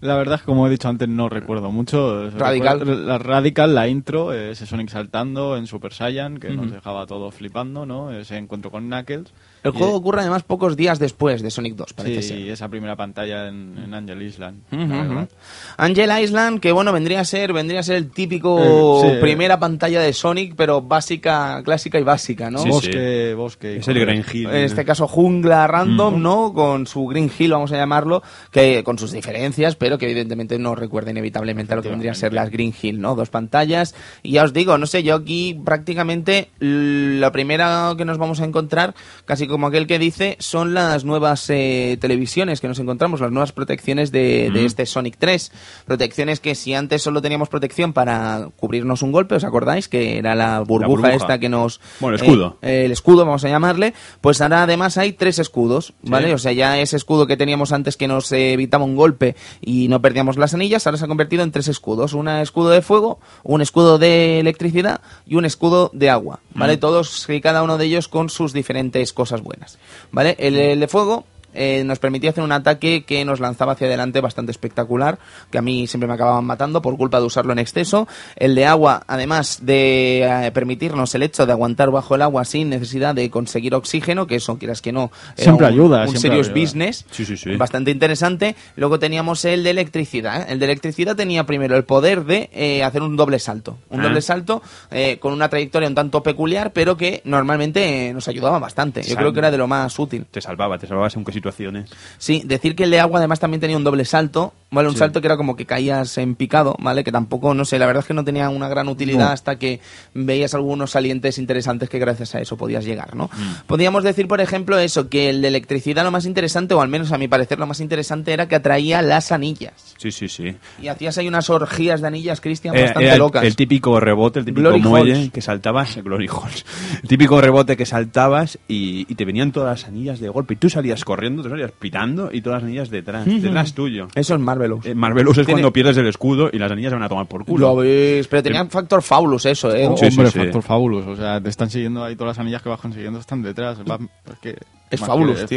[0.00, 2.30] La verdad es que, como he dicho antes, no recuerdo mucho.
[2.30, 3.06] Radical.
[3.06, 7.30] La Radical, la intro, eh, ese Sonic saltando en Super Saiyan, que nos dejaba todo
[7.30, 8.10] flipando, ¿no?
[8.10, 9.32] Ese encuentro con Knuckles.
[9.62, 12.38] El Y- juego ocurre además pocos días después de Sonic 2, parece Sí, ser.
[12.38, 14.62] y esa primera pantalla en, en Angel Island.
[14.72, 14.88] Ujú.
[14.88, 15.28] verdad.
[15.76, 19.20] Angel Island, que bueno, vendría a ser, vendría a ser el típico Eh, sí.
[19.20, 22.58] primera pantalla de Sonic, pero básica, clásica y básica, ¿no?
[22.58, 23.76] Sí, bosque, bosque.
[23.76, 24.00] Es el.
[24.00, 24.46] Green Hill.
[24.48, 26.52] En este caso jungla random, ¿no?
[26.54, 30.78] Con su Green Hill, vamos a llamarlo, que con sus diferencias, pero que evidentemente nos
[30.78, 33.14] recuerda inevitablemente a lo que vendría a ser las Green Hill, ¿no?
[33.14, 33.94] Dos pantallas.
[34.22, 38.44] Y ya os digo, no sé, yo aquí prácticamente la primera que nos vamos a
[38.44, 38.94] encontrar,
[39.24, 43.52] casi como aquel que dice, son las nuevas eh, televisiones que nos encontramos, las nuevas
[43.52, 45.52] protecciones de, de este Sonic 3.
[45.86, 49.88] Protecciones que si antes solo teníamos protección para cubrirnos un golpe, ¿os acordáis?
[49.88, 51.14] Que era la burbuja, burbuja.
[51.14, 51.80] esta que nos...
[52.00, 52.58] Bueno, el escudo.
[52.62, 56.28] eh, el escudo, vamos a llamarle, pues ahora además hay tres escudos, ¿vale?
[56.28, 56.34] Sí.
[56.34, 59.88] O sea, ya ese escudo que teníamos antes que nos eh, evitaba un golpe y
[59.88, 62.14] no perdíamos las anillas, ahora se ha convertido en tres escudos.
[62.14, 66.76] Un escudo de fuego, un escudo de electricidad y un escudo de agua, ¿vale?
[66.76, 66.80] Mm.
[66.80, 69.78] Todos y cada uno de ellos con sus diferentes cosas buenas,
[70.12, 70.36] ¿vale?
[70.38, 71.24] El, el de fuego...
[71.54, 75.18] eh, nos permitía hacer un ataque que nos lanzaba hacia adelante bastante espectacular,
[75.50, 78.06] que a mí siempre me acababan matando por culpa de usarlo en exceso.
[78.36, 82.68] El de agua, además de eh, permitirnos el hecho de aguantar bajo el agua sin
[82.70, 86.20] necesidad de conseguir oxígeno, que eso, quieras que no, era Siempre un, ayuda, un siempre
[86.20, 86.60] serious ayuda.
[86.60, 87.56] business, Sí, sí, sí.
[87.56, 88.54] bastante interesante.
[88.76, 90.42] Luego teníamos el de electricidad.
[90.42, 90.46] ¿eh?
[90.52, 93.78] El de electricidad tenía primero el poder de eh, hacer un doble salto.
[93.90, 94.04] Un Ah.
[94.04, 98.58] doble salto eh, con una trayectoria un tanto peculiar, pero que normalmente eh, nos ayudaba
[98.58, 99.02] bastante.
[99.02, 100.26] Yo Sal- creo que era de lo más útil.
[100.30, 101.90] Te salvaba, te salvaba según qué situaciones.
[102.18, 104.88] Sí, decir que el de agua además también tenía un doble salto, ¿vale?
[104.88, 104.98] Un Sí.
[105.00, 107.02] salto que era como que caías en picado, ¿vale?
[107.02, 109.32] Que tampoco, no sé, la verdad es que no tenía una gran utilidad No.
[109.32, 109.80] hasta que
[110.14, 113.24] veías algunos salientes interesantes que gracias a eso podías llegar, ¿no?
[113.26, 113.66] Mm.
[113.66, 117.10] Podríamos decir, por ejemplo, eso, que el de electricidad lo más interesante, o al menos
[117.12, 119.72] a mi parecer lo más interesante, era que atraía las anillas.
[119.98, 120.54] Sí, sí, sí.
[120.82, 123.44] Y hacías ahí unas orgías de anillas, Cristian, Era- bastante el, locas.
[123.44, 126.64] el típico rebote, el típico Glory muelle que saltabas, Glory holes.
[127.02, 130.54] El típico rebote que saltabas y, y te venían todas las anillas de golpe.
[130.54, 134.08] Y tú salías corriendo, te salías pitando y todas las anillas detrás, detrás tuyo.
[134.14, 134.84] Eso es Marvelous.
[134.86, 137.26] Eh, Marvelous es Tiene- cuando pierdes el escudo y las anillas se van a tomar
[137.26, 137.68] por culo.
[137.68, 139.86] Lo ves, pero tenía factor fabulous eso, ¿eh?
[139.88, 140.38] Oh, Sí, hombre, sí.
[140.38, 141.06] factor fabulous.
[141.06, 143.78] O sea, te están siguiendo ahí todas las anillas que vas consiguiendo, están detrás.
[143.88, 143.98] Va-
[144.32, 144.56] es que,
[144.90, 145.48] Es fabulous, es.
[145.50, 145.56] Totalmente.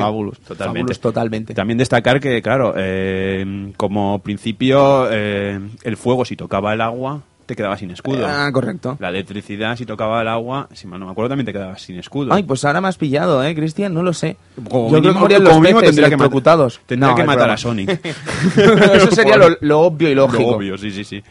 [0.59, 1.53] Fabulous, totalmente.
[1.55, 7.56] También destacar que, claro, eh, como principio, eh, el fuego, si tocaba el agua, te
[7.56, 8.26] quedabas sin escudo.
[8.28, 8.98] Ah, correcto.
[9.00, 11.98] La electricidad, si tocaba el agua, si mal no me acuerdo, también te quedabas sin
[12.00, 12.34] escudo.
[12.34, 13.94] Ay, pues ahora me has pillado, ¿eh, Cristian?
[13.94, 14.38] No lo sé.
[14.70, 16.82] Como Yo creo mínimo- que morían como los mínimo peces tendría que electrocutados.
[16.86, 18.00] Tendría No, que matar a Sonic.
[18.56, 20.41] Eso sería lo, lo obvio y lógico.
[20.52, 21.24] Lo obvio, sí, sí, sí.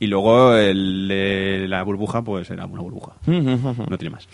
[0.00, 3.12] Y luego el, de la burbuja, pues era una burbuja.
[3.26, 4.28] No tiene más.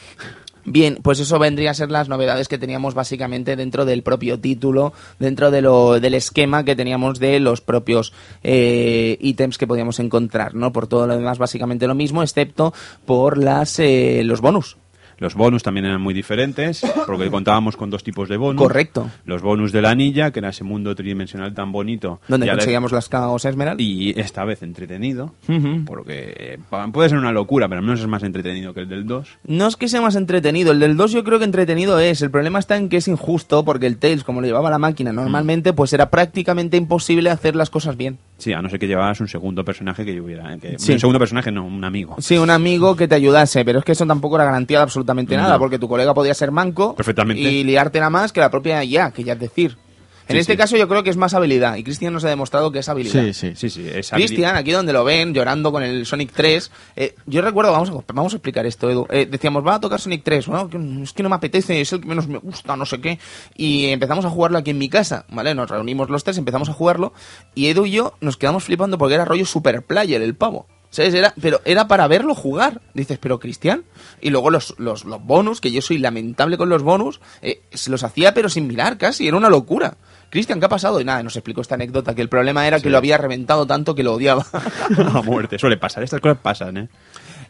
[0.67, 4.95] Bien, pues eso vendría a ser las novedades que teníamos básicamente dentro del propio título,
[5.19, 8.13] dentro de lo, del esquema que teníamos de los propios
[8.43, 10.73] eh, ítems que podíamos encontrar, ¿no?
[10.73, 12.73] Por todo lo demás, básicamente lo mismo, excepto
[13.05, 14.79] por las eh, los bonus.
[15.25, 18.61] Los bonus también eran muy diferentes, porque contábamos con dos tipos de bonus.
[18.61, 19.11] Correcto.
[19.25, 22.21] Los bonus de la anilla, que era ese mundo tridimensional tan bonito.
[22.29, 23.83] Donde a la- conseguíamos las caos Esmeralda.
[23.83, 25.33] Y esta vez entretenido,
[25.87, 26.59] porque
[26.93, 29.29] puede ser una locura, pero al menos es más entretenido que el del 2.
[29.47, 32.31] No es que sea más entretenido, el del 2 yo creo que entretenido es, el
[32.31, 35.73] problema está en que es injusto porque el Tails, como lo llevaba la máquina normalmente,
[35.73, 38.19] pues era prácticamente imposible hacer las cosas bien.
[38.45, 40.53] Sí, a no ser que llevabas un segundo personaje que hubiera.
[40.53, 40.93] eh, Que, Sí.
[40.93, 42.17] Un segundo personaje, no, un amigo.
[42.19, 45.35] Sí, un amigo que te ayudase, pero es que eso tampoco era garantía de absolutamente
[45.35, 45.59] nada, No.
[45.59, 47.41] porque tu colega podía ser manco Perfectamente.
[47.41, 49.79] y liártela más que la propia ya, que ya es decir.
[50.27, 50.57] En Sí, este sí.
[50.57, 53.23] caso yo creo que es más habilidad, y Cristian nos ha demostrado que es habilidad.
[53.25, 53.53] Sí, sí.
[53.55, 57.73] Sí, sí, Cristian, aquí donde lo ven, llorando con el Sonic 3, eh, yo recuerdo,
[57.73, 60.71] vamos a, vamos a explicar esto, Edu, eh, decíamos, va a tocar Sonic 3, bueno,
[60.71, 63.19] que- es que no me apetece, es el que menos me gusta, no sé qué,
[63.55, 65.55] y empezamos a jugarlo aquí en mi casa, ¿vale?
[65.55, 67.13] Nos reunimos los tres, empezamos a jugarlo,
[67.55, 70.67] y Edu y yo nos quedamos flipando porque era rollo super player el pavo.
[70.91, 71.13] ¿Sabes?
[71.13, 72.81] Era, pero era para verlo jugar.
[72.95, 73.83] Dices, pero Cristian.
[74.21, 77.91] Y luego los, los, los bonus, que yo soy lamentable con los bonus, eh, se
[77.91, 79.97] los hacía pero sin mirar casi, era una locura.
[80.35, 81.01] Cristian, ¿qué ha pasado?
[81.01, 83.95] Y nada, nos explicó esta anécdota, que el problema era que lo había reventado tanto
[83.95, 84.45] que lo odiaba.
[85.15, 85.61] a muerte.
[85.61, 86.89] Suele pasar, estas cosas pasan, ¿eh?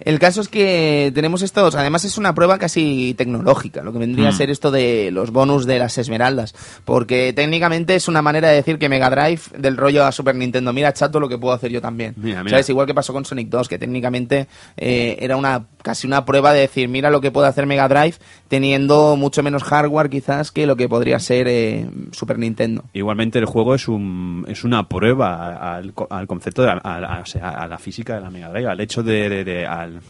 [0.00, 4.28] El caso es que tenemos estos, además es una prueba casi tecnológica, lo que vendría
[4.28, 4.36] a Mm.
[4.36, 8.78] ser esto de los bonus de las esmeraldas, porque técnicamente es una manera de decir
[8.78, 11.80] que Mega Drive del rollo a Super Nintendo, mira chato lo que puedo hacer yo
[11.80, 12.14] también.
[12.16, 12.50] Mira, mira.
[12.50, 12.68] ¿Sabes?
[12.70, 16.60] Igual que pasó con Sonic 2, que técnicamente eh, era una casi una prueba de
[16.60, 18.14] decir, mira lo que puede hacer Mega Drive
[18.48, 22.84] teniendo mucho menos hardware quizás que lo que podría ser eh, Super Nintendo.
[22.92, 27.68] Igualmente el juego es un es una prueba al, al concepto de a, a- a
[27.68, 30.00] la física de la Mega Drive, al hecho de, de- de- al-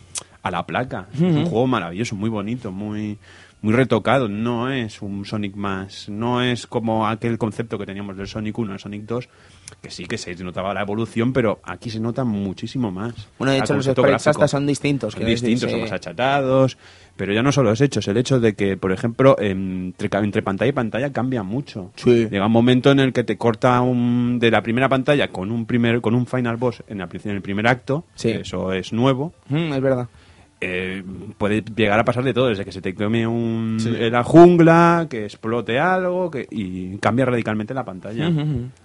[0.43, 1.09] a la placa.
[1.15, 3.19] Es un juego maravilloso, muy bonito, muy
[3.63, 4.29] muy retocado.
[4.29, 8.73] No es un Sonic más, no es como aquel concepto que teníamos del Sonic 1
[8.75, 9.29] al Sonic 2,
[9.83, 13.15] que sí que se notaba la evolución, pero aquí se nota muchísimo más.
[13.39, 15.15] Bueno, de hecho los sprites hasta son distintos.
[15.15, 16.77] Son distintos, son más achatados,
[17.17, 20.69] pero ya no solo es hechos, el hecho de que, por ejemplo, entre, entre pantalla
[20.69, 21.91] y pantalla cambia mucho.
[21.97, 22.29] Sí.
[22.31, 25.67] Llega un momento en el que te corta un, de la primera pantalla con un
[25.67, 28.33] primer con un final boss en, el primer acto, Sí.
[28.33, 30.09] que eso es nuevo, Mm, es verdad.
[30.61, 31.03] Eh,
[31.37, 33.93] puede llegar a pasar de todo, desde que se te tome un, Sí.
[33.97, 38.31] en la jungla, que explote algo que, y cambia radicalmente la pantalla.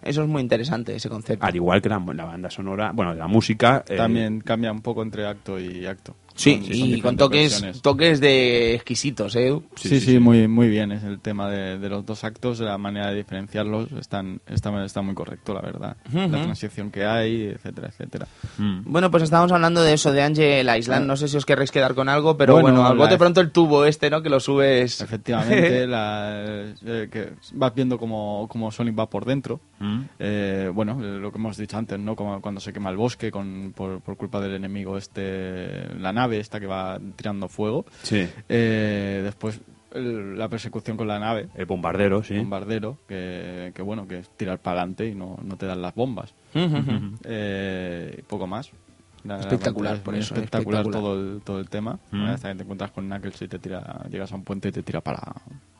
[0.01, 1.45] Eso es muy interesante, ese concepto.
[1.45, 3.83] Al igual que la, la banda sonora, bueno, la música.
[3.87, 6.15] eh, También cambia un poco entre acto y acto.
[6.39, 9.59] Sí, son y con toques, toques de exquisitos, ¿eh?
[9.75, 10.93] Sí, sí, muy, muy bien.
[10.93, 15.01] Es el tema de, de los dos actos, la manera de diferenciarlos, están, está, está
[15.01, 15.97] muy correcto, la verdad.
[16.07, 16.17] Ujú.
[16.29, 18.27] La transición que hay, etcétera, etcétera.
[18.57, 18.83] mm.
[18.85, 21.05] Bueno, pues estábamos hablando de eso, de Angel Island.
[21.07, 23.51] No sé si os querréis quedar con algo, pero bueno, Bueno, al bote pronto el
[23.51, 24.21] tubo este, ¿no?
[24.21, 25.01] Que lo subes.
[25.01, 29.59] Efectivamente, la, eh, que vas viendo cómo, cómo Sonic va por dentro.
[29.79, 30.01] Mm.
[30.19, 32.15] Eh, bueno, eh, lo que hemos dicho antes, ¿no?
[32.15, 36.28] Como cuando se quema el bosque con, por, por culpa del enemigo este, la nave
[36.37, 37.85] esta que va tirando fuego.
[38.03, 38.27] Sí.
[38.47, 39.59] Eh, después
[39.93, 42.37] el- la persecución con la nave, El bombardero, sí.
[42.37, 45.95] bombardero, que, que bueno, que es tirar para adelante y no, no te dan las
[45.95, 46.33] bombas.
[47.25, 48.69] Eh, poco más.
[49.23, 50.91] La- la Espectacular, por eso, espectacular, espectacular.
[51.15, 51.99] todo el, todo el tema.
[52.11, 52.23] Mm.
[52.25, 54.81] Hasta que te encuentras con Knuckles y te tira, llegas a un puente y te
[54.81, 55.21] tira para,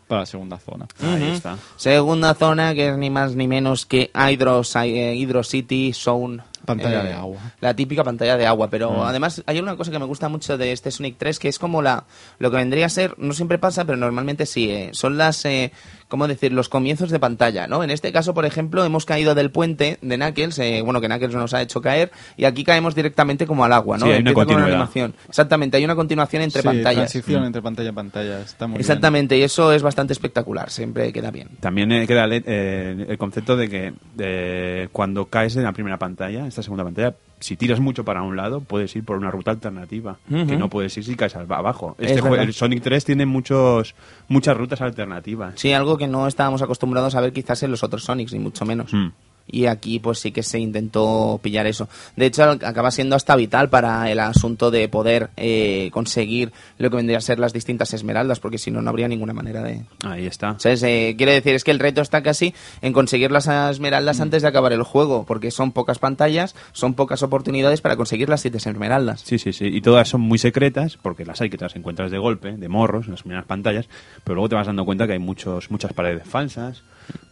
[0.08, 0.88] para la segunda zona.
[1.02, 1.58] Ahí está.
[1.78, 6.40] Segunda zona, que es ni más ni menos que Hydro, eh, Hydro City Zone.
[6.76, 7.40] Pantalla de agua.
[7.62, 10.72] La típica pantalla de agua, pero además hay una cosa que me gusta mucho de
[10.72, 12.06] este Sonic 3, que es como la
[12.38, 15.72] lo que vendría a ser, no siempre pasa, pero normalmente sí, eh, son las, eh,
[16.10, 17.82] ¿cómo decir?, los comienzos de pantalla, ¿no?
[17.84, 21.34] En este caso, por ejemplo, hemos caído del puente de Knuckles, eh, bueno, que Knuckles
[21.36, 24.06] nos ha hecho caer, y aquí caemos directamente como al agua, ¿no?
[24.06, 24.70] Sí, hay una Empieza con continuidad.
[24.76, 25.16] animación.
[25.30, 26.96] Exactamente, hay una continuación entre Sí, pantallas.
[27.12, 28.42] transición entre pantalla y pantalla.
[28.42, 28.82] Está muy bien.
[28.82, 31.50] Exactamente, y eso es bastante espectacular, siempre queda bien.
[31.62, 36.48] También eh, queda eh, el concepto de que eh, cuando caes en la primera pantalla,
[36.48, 40.18] esta segunda pantalla, si tiras mucho para un lado, puedes ir por una ruta alternativa,
[40.28, 41.96] que no puedes ir si caes abajo.
[41.98, 43.96] Es Este el Sonic 3 tiene muchos
[44.28, 45.54] muchas rutas alternativas.
[45.56, 48.66] Sí, algo que no estábamos acostumbrados a ver quizás en los otros Sonics, ni mucho
[48.66, 48.94] menos.
[48.94, 49.10] Mm.
[49.52, 51.90] Y aquí pues sí que se intentó pillar eso.
[52.16, 56.98] De hecho, acaba siendo hasta vital para el asunto de poder eh, conseguir lo que
[56.98, 59.84] vendría a ser las distintas esmeraldas, porque si no, no habría ninguna manera de...
[60.04, 60.58] Ahí está.
[60.64, 64.48] Eh, quiere decir, es que el reto está casi en conseguir las esmeraldas antes de
[64.48, 69.22] acabar el juego, porque son pocas pantallas, son pocas oportunidades para conseguir las siete esmeraldas.
[69.22, 69.66] Sí, sí, sí.
[69.66, 72.70] Y todas son muy secretas, porque las hay que te las encuentras de golpe, de
[72.70, 73.88] morros, en las primeras pantallas,
[74.24, 76.84] pero luego te vas dando cuenta que hay muchos, muchas paredes falsas,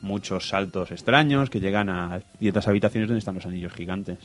[0.01, 4.17] muchos saltos extraños que llegan a ciertas habitaciones donde están los anillos gigantes.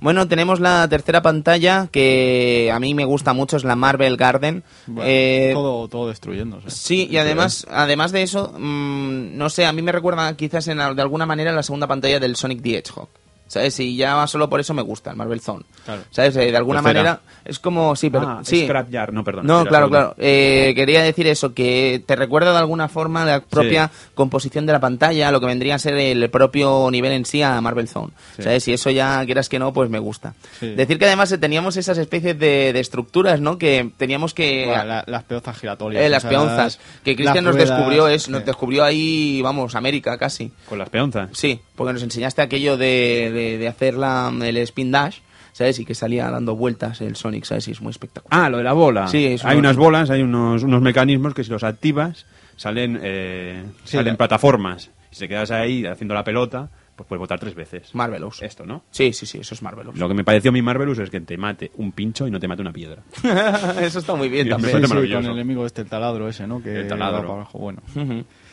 [0.00, 4.62] Bueno, tenemos la tercera pantalla que a mí me gusta mucho, es la Marvel Garden.
[4.86, 6.70] Bueno, Eh, todo, todo destruyéndose.
[6.70, 10.78] Sí, y además, además de eso, mm, no sé, a mí me recuerda quizás en,
[10.78, 13.08] de alguna manera la segunda pantalla del Sonic the Hedgehog.
[13.48, 13.80] ¿Sabes?
[13.80, 15.64] Y ya solo por eso me gusta el Marvel Zone.
[15.84, 16.02] Claro.
[16.10, 16.36] ¿Sabes?
[16.36, 18.64] Eh, de alguna manera es como, sí, pero Ah, sí.
[18.64, 19.46] Scrapyard, no, perdón.
[19.46, 20.14] No, claro, claro.
[20.18, 24.80] Eh, quería decir eso, que te recuerda de alguna forma la propia composición de la
[24.80, 28.12] pantalla, lo que vendría a ser el propio nivel en sí a Marvel Zone.
[28.36, 28.42] Sí.
[28.42, 28.68] ¿Sabes?
[28.68, 30.34] Y eso ya, quieras que no, pues me gusta.
[30.60, 30.74] Sí.
[30.74, 33.56] Decir que además eh, teníamos esas especies de, de estructuras, ¿no?
[33.56, 34.66] Que teníamos que...
[34.66, 36.04] Bueno, la- las peonzas giratorias.
[36.04, 36.78] Eh, las peonzas.
[37.02, 38.30] Que Cristian nos ruedas, descubrió, es, sí.
[38.30, 40.52] nos descubrió ahí, vamos, América casi.
[40.68, 41.30] Con las peonzas.
[41.32, 45.20] Sí, porque nos enseñaste aquello de, de, de hacer la, el spin dash,
[45.52, 45.78] ¿sabes?
[45.78, 47.66] Y que salía dando vueltas el Sonic, ¿sabes?
[47.68, 48.38] Y es muy espectacular.
[48.44, 49.06] Ah, lo de la bola.
[49.08, 52.26] Sí, es hay una- unas bolas, hay unos, unos mecanismos que si los activas
[52.56, 54.90] salen, eh, Sí, salen la- plataformas.
[55.10, 57.94] Si te quedas ahí haciendo la pelota, pues puedes botar tres veces.
[57.94, 58.42] Marvelous.
[58.42, 58.82] Esto, ¿no?
[58.90, 59.96] Sí, sí, sí, eso es Marvelous.
[59.96, 62.40] Lo que me pareció a mí Marvelous es que te mate un pincho y no
[62.40, 63.02] te mate una piedra.
[63.80, 64.82] eso está muy bien también.
[64.84, 66.60] sí, con el enemigo este, el taladro ese, ¿no?
[66.62, 67.20] Que El taladro.
[67.22, 67.58] para abajo.
[67.58, 67.82] Bueno.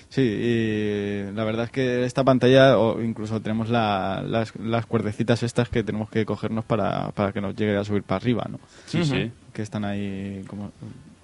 [0.10, 5.44] Sí, y la verdad es que esta pantalla, o incluso tenemos la- las, las cuerdecitas
[5.44, 8.60] estas que tenemos que cogernos para, para que nos llegue a subir para arriba, ¿no?
[8.86, 9.32] Sí, sí.
[9.54, 10.72] Que están ahí como...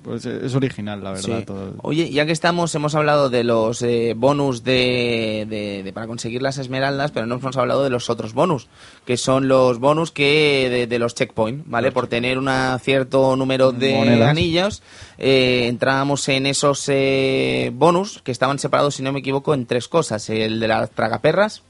[0.03, 1.39] Pues es original, la verdad.
[1.39, 1.45] Sí.
[1.45, 1.73] todo.
[1.83, 6.41] Oye, ya que estamos, hemos hablado de los eh, bonus de, de- de- para conseguir
[6.41, 8.67] las esmeraldas, pero no hemos hablado de los otros bonus,
[9.05, 11.91] que son los bonus que de, de los checkpoint, ¿vale?
[11.91, 12.49] Por tener un
[12.79, 14.29] cierto número de Monedas.
[14.29, 14.81] anillos,
[15.19, 19.87] eh, entrábamos en esos eh, bonus que estaban separados, si no me equivoco, en tres
[19.87, 20.27] cosas.
[20.31, 21.61] El de las tragaperras,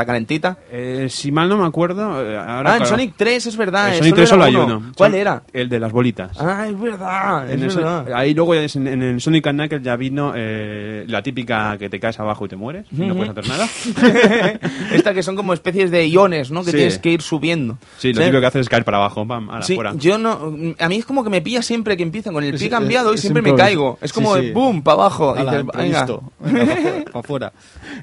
[0.00, 0.56] está calentita.
[0.70, 2.22] Eh, si mal no me acuerdo...
[2.24, 3.88] eh, ahora, ah, en claro, Sonic 3 es verdad.
[3.92, 4.92] en Sonic 3 solo hay uno.
[4.96, 5.42] ¿Cuál Son- era?
[5.52, 6.40] El de las bolitas.
[6.40, 11.04] Ah, es verdad, es ahí luego en, en el Sonic and Knuckles ya vino eh,
[11.08, 13.68] la típica que te caes abajo y te mueres y no puedes hacer nada.
[14.92, 16.60] Esta que son como especies de iones, ¿no?
[16.64, 16.76] Que Sí.
[16.76, 17.78] tienes que ir subiendo.
[17.98, 18.28] Sí, lo ¿Sabes?
[18.28, 19.92] típico que haces es caer para abajo, pam, ala, Sí, fuera.
[19.96, 20.54] yo no.
[20.78, 23.12] A mí es como que me pilla siempre que empiezan con el pie Es- cambiado
[23.12, 23.98] y es siempre me caigo.
[24.00, 24.50] Es como sí.
[24.52, 25.34] boom, para abajo.
[25.36, 25.84] Y Ala, dices, venga.
[26.00, 26.32] imprevisto.
[26.40, 27.52] Venga, para afuera.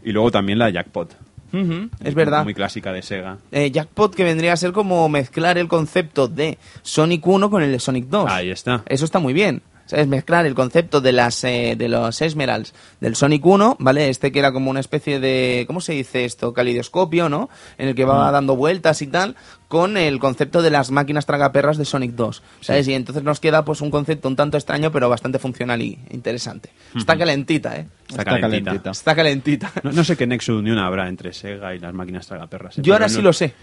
[0.03, 1.13] Y luego también la Jackpot.
[2.03, 2.43] Es verdad.
[2.43, 3.37] Muy clásica de Sega.
[3.51, 7.71] Eh, Jackpot que vendría a ser como mezclar el concepto de Sonic 1 con el
[7.71, 8.29] de Sonic 2.
[8.29, 8.83] Ahí está.
[8.87, 9.61] Eso está muy bien.
[9.87, 10.05] ¿Sabes?
[10.07, 14.09] Mezclar el concepto de las eh, de los Esmeralds del Sonic 1, ¿vale?
[14.09, 16.51] Este que era como una especie de, ¿cómo se dice esto?
[16.53, 17.49] Calidoscopio, ¿no?
[17.77, 19.37] En el que va dando vueltas y tal,
[19.67, 22.87] con el concepto de las máquinas tragaperras de Sonic 2, ¿sabes?
[22.87, 26.69] Y entonces nos queda pues un concepto un tanto extraño, pero bastante funcional y interesante.
[26.95, 27.87] Está calentita, ¿eh?
[28.07, 28.63] Está, Está calentita.
[28.71, 28.91] calentita.
[28.91, 29.71] Está calentita.
[29.83, 32.77] No, no sé qué nexo de unión habrá entre Sega y las máquinas tragaperras.
[32.77, 32.81] ¿eh?
[32.81, 33.53] Yo ahora sí lo sé.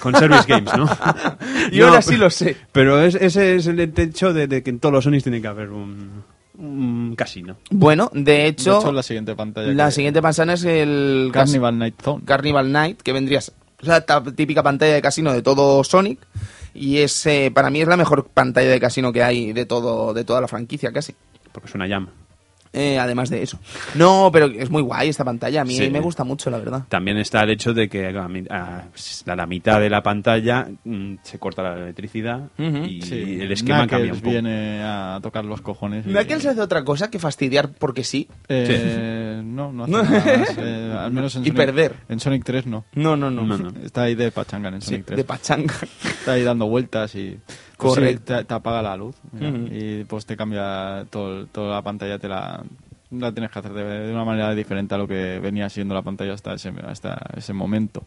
[0.00, 0.86] Con Service Games, ¿no?
[1.72, 2.56] Yo No, ahora sí lo sé.
[2.72, 5.48] Pero es- ese es el hecho de, de que en todos los Sonics tiene que
[5.48, 6.22] haber un,
[6.58, 7.58] un casino.
[7.70, 9.72] Bueno, de hecho, de hecho, la siguiente pantalla.
[9.74, 12.22] la que- siguiente pantalla es el Carnival Night Zone.
[12.24, 13.40] Carnival Night, que vendría
[13.82, 16.18] ta- típica pantalla de casino de todo Sonic.
[16.74, 20.14] Y es, eh, para mí es la mejor pantalla de casino que hay de todo
[20.14, 21.14] de toda la franquicia, casi.
[21.52, 22.12] Porque es una llama.
[22.72, 23.58] Eh, además de eso.
[23.96, 25.62] No, pero es muy guay esta pantalla.
[25.62, 25.90] A mí Sí.
[25.90, 26.84] me gusta mucho, la verdad.
[26.88, 28.84] También está el hecho de que a, a-
[29.26, 32.76] la mitad de la pantalla mm, se corta la electricidad Ujú.
[32.84, 34.30] y Sí, el esquema Knuckles cambia un poco.
[34.30, 36.06] viene a tocar los cojones.
[36.06, 38.28] y- Knuckles hace otra cosa que fastidiar porque sí.
[38.48, 40.58] Eh, No, no hace nada más.
[40.58, 41.94] eh, al menos en Y Sonic, perder.
[42.08, 42.84] En Sonic 3 no.
[42.94, 43.42] No, no, no.
[43.42, 43.72] No, no.
[43.84, 45.16] Está ahí de pachanga en Sí, Sonic 3.
[45.16, 45.74] de pachanga.
[46.04, 47.36] Está ahí dando vueltas y...
[47.88, 48.36] sí, Correcto.
[48.36, 52.28] te, te apaga la luz mira, y pues te cambia todo, toda la pantalla, te
[52.28, 52.62] la,
[53.10, 56.02] la tienes que hacer de, de una manera diferente a lo que venía siendo la
[56.02, 58.04] pantalla hasta ese, hasta ese momento.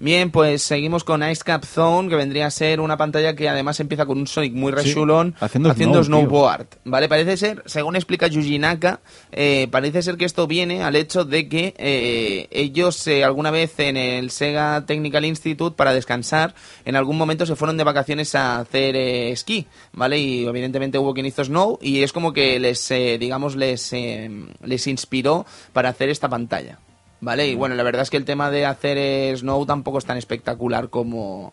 [0.00, 3.78] Bien, pues seguimos con Ice Cap Zone, que vendría a ser una pantalla que además
[3.80, 6.66] empieza con un Sonic muy Sí, rechulón haciendo snow, snowboard.
[6.84, 7.08] ¿Vale?
[7.08, 9.00] Parece ser, según explica Yuji Naka,
[9.32, 13.78] eh, parece ser que esto viene al hecho de que eh, ellos eh, alguna vez
[13.78, 18.58] en el Sega Technical Institute, para descansar, en algún momento se fueron de vacaciones a
[18.58, 20.18] hacer esquí, ¿vale?
[20.18, 24.30] Y evidentemente hubo quien hizo snow y es como que les, eh, digamos, les, eh,
[24.62, 26.78] les inspiró para hacer esta pantalla.
[27.20, 27.48] ¿Vale?
[27.48, 30.90] Y bueno, la verdad es que el tema de hacer Snow tampoco es tan espectacular
[30.90, 31.52] como,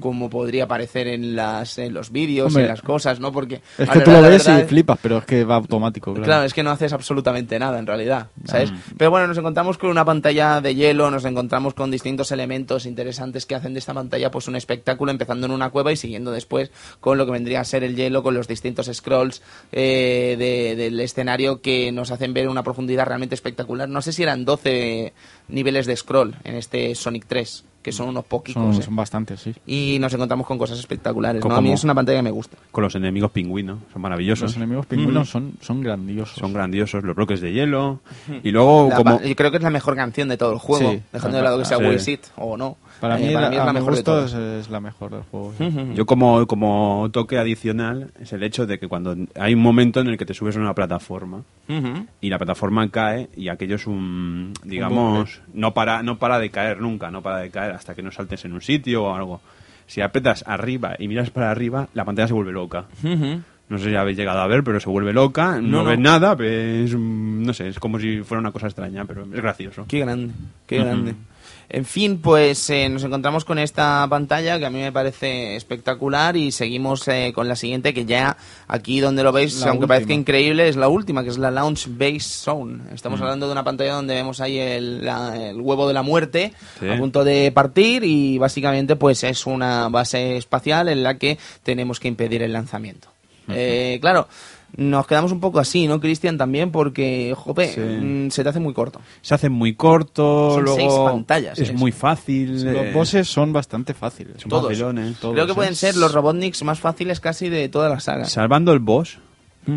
[0.00, 3.30] como podría parecer en, las, en los vídeos, Hombre, en las cosas, ¿no?
[3.32, 3.60] Porque...
[3.78, 6.12] Es que tú lo ves y flipas, pero es que va automático.
[6.12, 6.24] Claro.
[6.24, 8.72] Claro, es que no haces absolutamente nada en realidad, ¿sabes?
[8.96, 13.46] Pero bueno, nos encontramos con una pantalla de hielo, nos encontramos con distintos elementos interesantes
[13.46, 16.70] que hacen de esta pantalla pues un espectáculo, empezando en una cueva y siguiendo después
[17.00, 20.98] con lo que vendría a ser el hielo, con los distintos scrolls eh, de- del
[21.00, 23.88] escenario que nos hacen ver una profundidad realmente espectacular.
[23.88, 25.12] No sé si eran 12
[25.48, 28.62] niveles de scroll en este Sonic 3, que son unos poquitos.
[28.62, 28.84] son, ¿eh?
[28.84, 29.54] son bastantes, sí.
[29.66, 31.40] Y nos encontramos con cosas espectaculares.
[31.40, 31.42] ¿no?
[31.42, 32.56] Como- A mí es una pantalla que me gusta.
[32.70, 34.42] Con los enemigos pingüinos, son maravillosos.
[34.50, 36.36] Los enemigos pingüinos son, son grandiosos.
[36.36, 38.00] Son grandiosos, los bloques de hielo.
[38.42, 39.20] Y luego, La como.
[39.22, 41.02] yo creo que es la mejor canción de todo el juego, Sí.
[41.12, 41.78] dejando de lado que sea
[42.12, 42.76] It o no.
[43.02, 44.32] Para Eh, mí, para mí es la mi mejor de todas.
[44.32, 45.52] es, la mejor del juego.
[45.58, 45.68] sí.
[45.94, 50.06] Yo como, como toque adicional es el hecho de que cuando hay un momento en
[50.06, 51.42] el que te subes a una plataforma
[52.20, 56.80] y la plataforma cae y aquello es un, digamos, no para, no para de caer
[56.80, 59.40] nunca, no para de caer hasta que no saltes en un sitio o algo.
[59.86, 62.84] Si apretas arriba y miras para arriba, la pantalla se vuelve loca.
[63.68, 65.90] No sé si habéis llegado a ver, pero se vuelve loca, no, No, no.
[65.90, 69.30] ves nada, ves, mm, no sé, es como si fuera una cosa extraña, pero es
[69.30, 69.86] gracioso.
[69.88, 70.34] Qué grande,
[70.66, 71.14] qué grande.
[71.74, 76.36] En fin, pues eh, nos encontramos con esta pantalla que a mí me parece espectacular
[76.36, 78.36] y seguimos eh, con la siguiente que ya
[78.68, 79.94] aquí donde lo veis, La aunque última.
[79.94, 82.82] parezca increíble, es la última, que es la Launch Base Zone.
[82.92, 83.22] Estamos Mm.
[83.22, 86.90] hablando de una pantalla donde vemos ahí el, la- el huevo de la muerte Sí.
[86.90, 92.00] a punto de partir y básicamente pues es una base espacial en la que tenemos
[92.00, 93.08] que impedir el lanzamiento.
[93.48, 94.28] Eh, claro,
[94.76, 96.38] nos quedamos un poco así, ¿no, Cristian?
[96.38, 97.80] También porque, jope, Sí.
[97.80, 99.00] mm, se te hace muy corto.
[99.20, 102.64] Se hace muy corto, Son luego seis pantallas, es muy fácil.
[102.64, 104.40] Los eh, bosses son bastante fáciles.
[104.40, 104.72] son todos.
[104.72, 105.54] Creo que ¿eh?
[105.54, 108.24] pueden ser los Robotniks más fáciles casi de toda la saga.
[108.24, 109.18] Salvando el boss,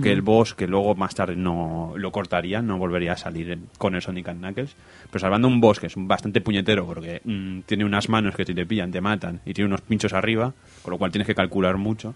[0.02, 3.94] que el boss que luego más tarde no lo cortaría, no volvería a salir con
[3.96, 4.76] el Sonic and Knuckles,
[5.12, 8.46] pero salvando un boss que es un bastante puñetero porque mm, tiene unas manos que
[8.46, 11.36] si te pillan te matan y tiene unos pinchos arriba, con lo cual tienes que
[11.36, 12.16] calcular mucho.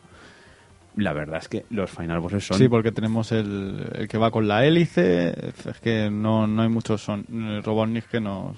[0.96, 4.32] La verdad es que los final bosses son Sí, porque tenemos el, el que va
[4.32, 5.34] con la hélice.
[5.70, 8.58] Es que no, no hay muchos son, eh, Robotnik que nos.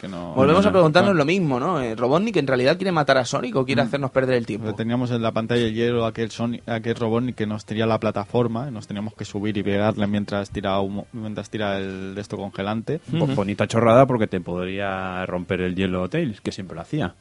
[0.00, 1.80] Que no, Volvemos no- a preguntarnos bueno, lo mismo, ¿no?
[1.82, 3.64] Eh, Robotnik en realidad quiere matar a Sonic o Mm.
[3.66, 4.74] quiere hacernos perder el tiempo.
[4.74, 8.68] Teníamos en la pantalla de hielo aquel, Sonic, aquel Robotnik que nos tenía la plataforma
[8.68, 12.36] y nos teníamos que subir y pegarle mientras tira, humo- mientras tira el de esto
[12.38, 13.00] congelante.
[13.12, 17.14] bo- bonita chorrada porque te podría romper el hielo Tails, que siempre lo hacía.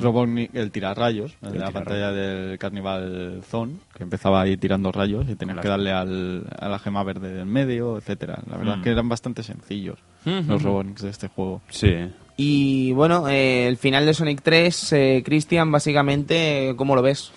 [0.00, 5.28] Robotnik, el tirarrayos, el de la pantalla del Carnival Zone, que empezaba ahí tirando rayos
[5.28, 8.38] y tenías que darle al, a la gema verde del medio, etcétera.
[8.48, 8.78] La verdad Mm.
[8.78, 11.60] es que eran bastante sencillos los Robotniks de este juego.
[11.70, 11.94] Sí.
[12.36, 17.32] Y bueno, eh, el final de Sonic 3, eh, Cristian, básicamente, ¿cómo lo ves?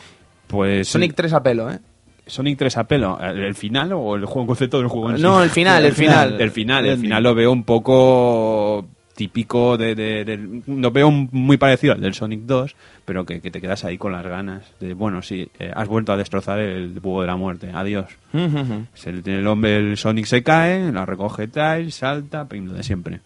[0.48, 1.80] Pues Sonic 3 a pelo, ¿eh?
[2.26, 5.18] Sonic 3 a pelo, ¿el el final o el juego en concepto del juego en
[5.18, 5.24] sí?
[5.24, 6.40] No, el final, el final.
[6.40, 7.06] El final, el Ending.
[7.10, 12.14] final lo veo un poco típico de, de- del- lo veo muy parecido al del
[12.14, 15.72] Sonic 2, pero que, que te quedas ahí con las ganas de, bueno, sí, eh,
[15.76, 18.08] has vuelto a destrozar el búho de la muerte, adiós.
[19.06, 23.20] El, el hombre, el Sonic se cae, la recoge tal, salta, lo de siempre.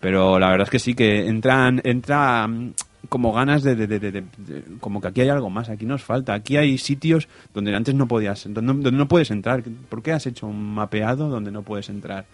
[0.00, 2.72] Pero la verdad es que sí que entran, entra mm,
[3.08, 5.84] como ganas de, de- de- de- de- de- como que aquí hay algo más, aquí
[5.86, 6.34] nos falta.
[6.34, 9.62] Aquí hay sitios donde antes no podías, donde, no- donde no puedes entrar.
[9.88, 12.24] ¿Por qué has hecho un mapeado donde no puedes entrar?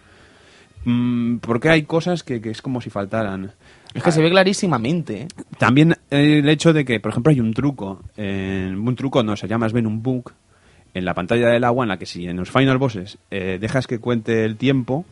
[0.85, 3.51] Mm, ¿Por qué hay cosas que, que es como si faltaran?
[3.93, 5.21] Es que se ve clarísimamente.
[5.23, 5.27] ¿eh?
[5.57, 9.35] También eh, el hecho de que, por ejemplo, hay un truco, en- un truco no,
[9.35, 10.31] se llama más bien un bug,
[10.93, 13.87] en la pantalla del agua en la que si en los final bosses eh, dejas
[13.87, 15.05] que cuente el tiempo,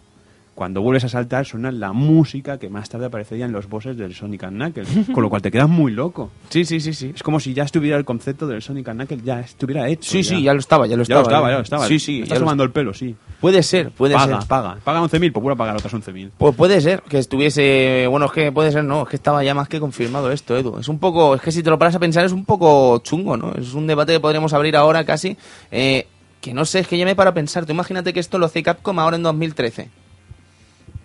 [0.56, 4.14] cuando vuelves a saltar suena la música que más tarde aparecería en los bosses del
[4.14, 6.30] Sonic and Knuckles, con lo cual te quedas muy loco.
[6.50, 7.12] Sí, sí, sí, sí.
[7.16, 10.12] Es como si ya estuviera el concepto del Sonic and Knuckles, ya estuviera hecho.
[10.12, 11.38] Sí, sí, ya lo estaba, ya lo Ya lo estaba.
[11.38, 11.88] estaba, ya lo estaba.
[11.88, 12.18] Sí, sí.
[12.22, 13.16] Estás ya lo- tomando el pelo, sí.
[13.42, 14.48] Puede ser, puede paga, ser.
[14.48, 14.78] paga.
[14.84, 16.30] Paga 11.000, pues vuelve a pagar otras 11.000.
[16.38, 18.08] Pues puede ser que estuviese.
[18.10, 20.78] Bueno, es que puede ser, no, es que estaba ya más que confirmado esto, Edu.
[20.78, 21.36] Es un poco.
[21.36, 23.54] Es que si te lo paras a pensar, es un poco chungo, ¿no?
[23.56, 25.36] Es un debate que podríamos abrir ahora casi.
[25.72, 26.06] eh,
[26.42, 27.66] que no sé, es que ya me para pensar.
[27.66, 29.90] Tú imagínate que esto lo hace Capcom ahora en 2013.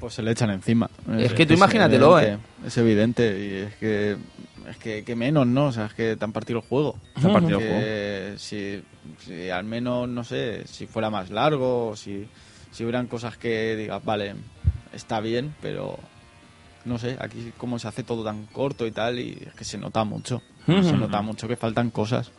[0.01, 0.91] Pues se le echan encima.
[1.19, 3.47] Es que tú imagínatelo, evidente, Es evidente.
[3.47, 4.17] Y es que.
[4.69, 5.67] Es que, que menos, ¿no?
[5.67, 6.99] O sea, es que te han partido el juego.
[7.19, 8.83] Te han partido el Que Si,
[9.25, 12.29] si al menos, no sé, si fuera más largo, si,
[12.71, 14.35] si hubieran cosas que digas, vale,
[14.93, 15.99] está bien, pero
[16.85, 19.79] no sé, aquí como se hace todo tan corto y tal, y es que se
[19.79, 20.43] nota mucho.
[20.67, 22.31] Se nota mucho que faltan cosas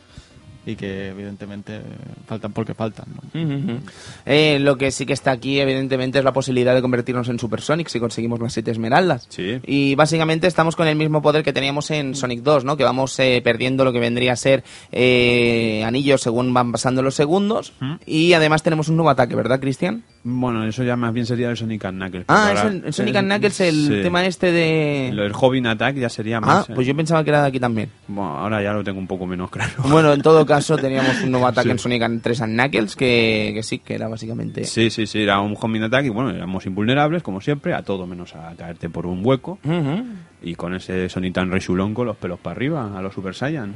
[0.66, 1.80] y que evidentemente
[2.26, 3.80] faltan porque faltan, ¿no?
[4.26, 7.60] Eh, lo que sí que está aquí, evidentemente, es la posibilidad de convertirnos en Super
[7.60, 9.26] Sonic si conseguimos las siete esmeraldas.
[9.30, 9.60] Sí.
[9.64, 12.76] Y básicamente estamos con el mismo poder que teníamos en Sonic 2, ¿no?
[12.76, 17.14] Que vamos eh, perdiendo lo que vendría a ser eh, anillos según van pasando los
[17.14, 17.72] segundos.
[18.06, 20.04] Y además tenemos un nuevo ataque, ¿verdad, Cristian?
[20.22, 22.24] Bueno, eso ya más bien sería el Sonic and Knuckles.
[22.28, 24.02] Ah, es el, el Sonic and Knuckles, el Sí.
[24.02, 25.10] tema este de...
[25.14, 26.68] Lo del Hobbin Attack ya sería Ah, más...
[26.68, 27.88] eh, pues yo pensaba que era de aquí también.
[28.06, 29.72] Bueno, ahora ya lo tengo un poco menos claro.
[29.88, 31.72] Bueno, en todo caso teníamos un nuevo ataque Sí.
[31.72, 34.64] en Sonic and 3 and Knuckles que, que sí, que era básicamente...
[34.64, 38.06] Sí, sí, sí, era un Hobbin Attack y bueno, éramos invulnerables, como siempre, a todo
[38.06, 39.58] menos a caerte por un hueco.
[39.64, 40.04] Ujú.
[40.42, 43.74] Y con ese Sonic tan rechulón con los pelos para arriba, a los Super Saiyan.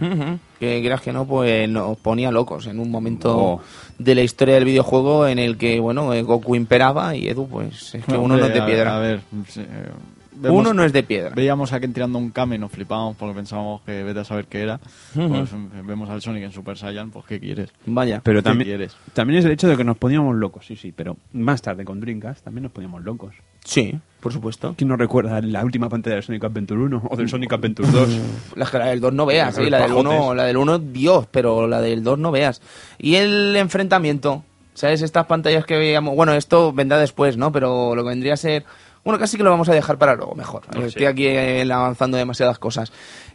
[0.59, 3.61] Que quieras que no, pues nos ponía locos en un momento Oh.
[3.99, 7.95] de la historia del videojuego en el que, bueno, eh, Goku imperaba y Edu, pues
[7.95, 8.97] es que uno no es de a- piedra.
[8.97, 9.89] A ver, sí, eh,
[10.37, 11.35] vemos- uno no es de piedra.
[11.35, 14.47] Veíamos a Ken tirando un Kame y nos flipábamos porque pensábamos que vete a saber
[14.47, 14.81] qué era.
[15.15, 17.71] Pues mm, vemos al Sonic en Super Saiyan, pues ¿qué quieres?
[17.85, 18.23] Vaya.
[18.25, 18.97] Pero ¿Qué también, quieres?
[19.13, 22.01] también es el hecho de que nos poníamos locos, sí, sí, pero más tarde con
[22.01, 23.35] Dreamcast también nos poníamos locos.
[23.67, 23.95] Sí,
[24.25, 24.75] por supuesto.
[24.79, 28.09] ¿Quién no recuerda la última pantalla del Sonic Adventure 1 o del Sonic Adventure 2?
[28.57, 30.19] La, la del 2 no veas, sí, la del pajotes.
[30.19, 32.63] 1, la del 1, Dios, pero la del 2 no veas.
[32.99, 35.03] Y el enfrentamiento, ¿sabes?
[35.03, 37.53] Estas pantallas que veíamos, bueno, esto vendrá después, ¿no?
[37.53, 38.65] Pero lo que vendría a ser,
[39.05, 40.63] bueno, casi que lo vamos a dejar para luego, mejor.
[40.75, 41.07] No, Estoy sí.
[41.07, 42.93] aquí eh, avanzando demasiadas cosas.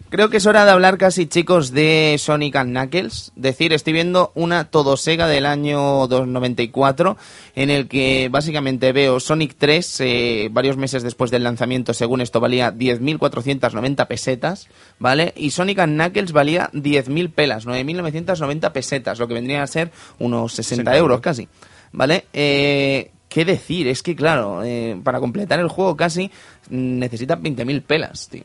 [0.10, 3.32] Creo que es hora de hablar casi, chicos, de Sonic and Knuckles.
[3.36, 7.16] Decir, estoy viendo una todosega del año 294
[7.54, 12.40] en el que básicamente veo Sonic 3 eh, varios meses después del lanzamiento, según esto
[12.40, 15.32] valía 10.490 pesetas, ¿vale?
[15.38, 20.54] Y Sonic and Knuckles valía 10.000 pelas, 9.990 pesetas, lo que vendría a ser unos
[20.54, 21.22] 60, 60 euros euros.
[21.22, 21.48] casi,
[21.92, 22.26] ¿vale?
[22.34, 23.88] Eh, ¿Qué decir?
[23.88, 26.32] Es que, claro, eh, para completar el juego casi
[26.72, 28.44] mm, necesitas 20.000 pelas, tío.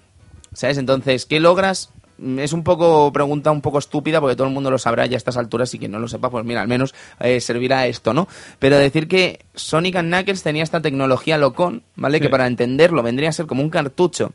[0.54, 0.78] ¿Sabes?
[0.78, 1.90] Entonces, ¿qué logras?
[2.18, 5.16] Mm, Es un poco pregunta un poco estúpida porque todo el mundo lo sabrá ya
[5.16, 8.14] a estas alturas y quien no lo sepa, pues mira, al menos eh, servirá esto,
[8.14, 8.26] ¿no?
[8.58, 12.18] Pero decir que Sonic and Knuckles tenía esta tecnología locón, ¿vale?
[12.18, 12.22] Sí.
[12.22, 14.32] Que para entenderlo vendría a ser como un cartucho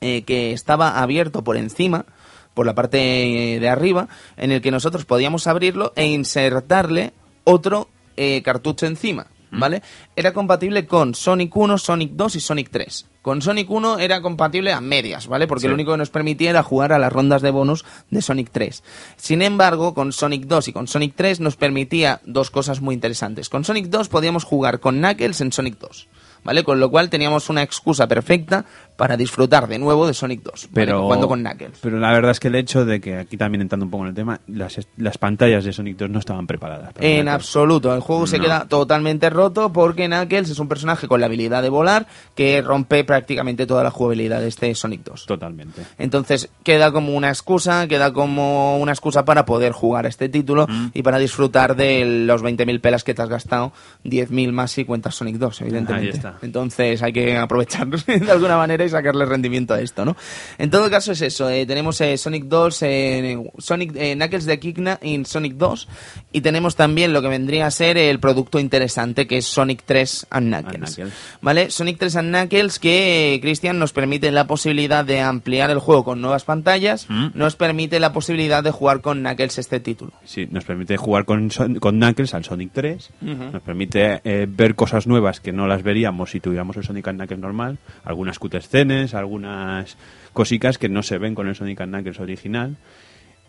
[0.00, 2.06] eh, que estaba abierto por encima,
[2.54, 7.12] por la parte eh, de arriba, en el que nosotros podíamos abrirlo e insertarle
[7.44, 9.26] otro eh, cartucho encima.
[9.58, 9.82] ¿Vale?
[10.16, 13.06] Era compatible con Sonic 1, Sonic 2 y Sonic 3.
[13.22, 15.46] Con Sonic 1 era compatible a medias, ¿vale?
[15.46, 15.68] Porque Sí.
[15.68, 18.82] lo único que nos permitía era jugar a las rondas de bonus de Sonic 3.
[19.16, 23.48] Sin embargo, con Sonic 2 y con Sonic 3 nos permitía dos cosas muy interesantes.
[23.48, 26.08] Con Sonic 2 podíamos jugar con Knuckles en Sonic 2.
[26.44, 26.62] ¿Vale?
[26.62, 30.52] Con lo cual teníamos una excusa perfecta para disfrutar de nuevo de Sonic 2.
[30.52, 30.70] ¿vale?
[30.72, 31.78] Pero, Jugando con Knuckles.
[31.82, 34.10] pero la verdad es que el hecho de que aquí también entrando un poco en
[34.10, 36.92] el tema, las, las pantallas de Sonic 2 no estaban preparadas.
[36.92, 37.34] para En Knuckles.
[37.34, 41.62] absoluto, el juego se queda totalmente roto porque Knuckles es un personaje con la habilidad
[41.62, 45.26] de volar que rompe prácticamente toda la jugabilidad de este Sonic 2.
[45.26, 45.82] Totalmente.
[45.98, 50.90] Entonces queda como una excusa, queda como una excusa para poder jugar este título Mm.
[50.94, 53.72] y para disfrutar de los 20.000 pelas que te has gastado,
[54.04, 56.06] 10.000 más si cuentas Sonic 2, evidentemente.
[56.10, 56.38] Ahí está.
[56.42, 60.16] Entonces hay que aprovechar de alguna manera y sacarle rendimiento a esto, ¿no?
[60.58, 64.98] En todo caso es eso, eh, tenemos eh, Sonic 2, eh, Sonic Knuckles de Kikna
[65.02, 65.88] en Sonic 2
[66.32, 70.26] y tenemos también lo que vendría a ser el producto interesante que es Sonic 3
[70.30, 70.98] and Knuckles.
[70.98, 71.12] And.
[71.40, 71.70] ¿Vale?
[71.70, 76.20] Sonic 3 and Knuckles que, Cristian, nos permite la posibilidad de ampliar el juego con
[76.20, 77.28] nuevas pantallas, Mm.
[77.34, 80.12] nos permite la posibilidad de jugar con Knuckles este título.
[80.24, 85.06] Sí, nos permite jugar con, Son- con Knuckles al Sonic 3, nos permite ver cosas
[85.06, 88.68] nuevas que no las veríamos si tuviéramos el Sonic and Knuckles normal, algunas cutscenes,
[89.14, 89.96] algunas
[90.32, 92.76] cositas que no se ven con el Sonic and Knuckles original.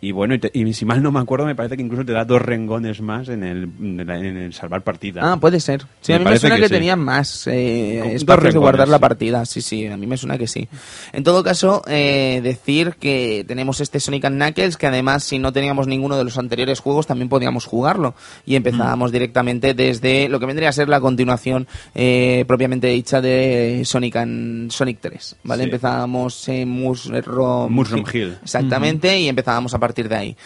[0.02, 2.12] Y bueno, y, te- y si mal no me acuerdo, me parece que incluso te
[2.12, 5.22] da dos rengones más en el, en el salvar partida.
[5.24, 5.82] Ah, puede ser.
[6.02, 6.74] Sí, Me a mí me suena que, que sí.
[6.74, 9.46] tenía más eh, espacios de guardar la partida.
[9.46, 10.68] Sí, sí, a mí me suena que sí.
[11.14, 15.52] En todo caso, eh, decir que tenemos este Sonic and Knuckles, que además, si no
[15.54, 18.14] teníamos ninguno de los anteriores juegos, también podíamos jugarlo.
[18.46, 23.82] Y empezábamos directamente desde lo que vendría a ser la continuación eh, propiamente dicha de
[23.86, 25.38] Sonic and Sonic 3.
[25.46, 25.64] ¿Vale?
[25.64, 25.70] Sí.
[25.70, 28.38] Empezábamos en Mushroom, Hill.
[28.44, 30.38] Exactamente, y empezábamos a partir de ahí.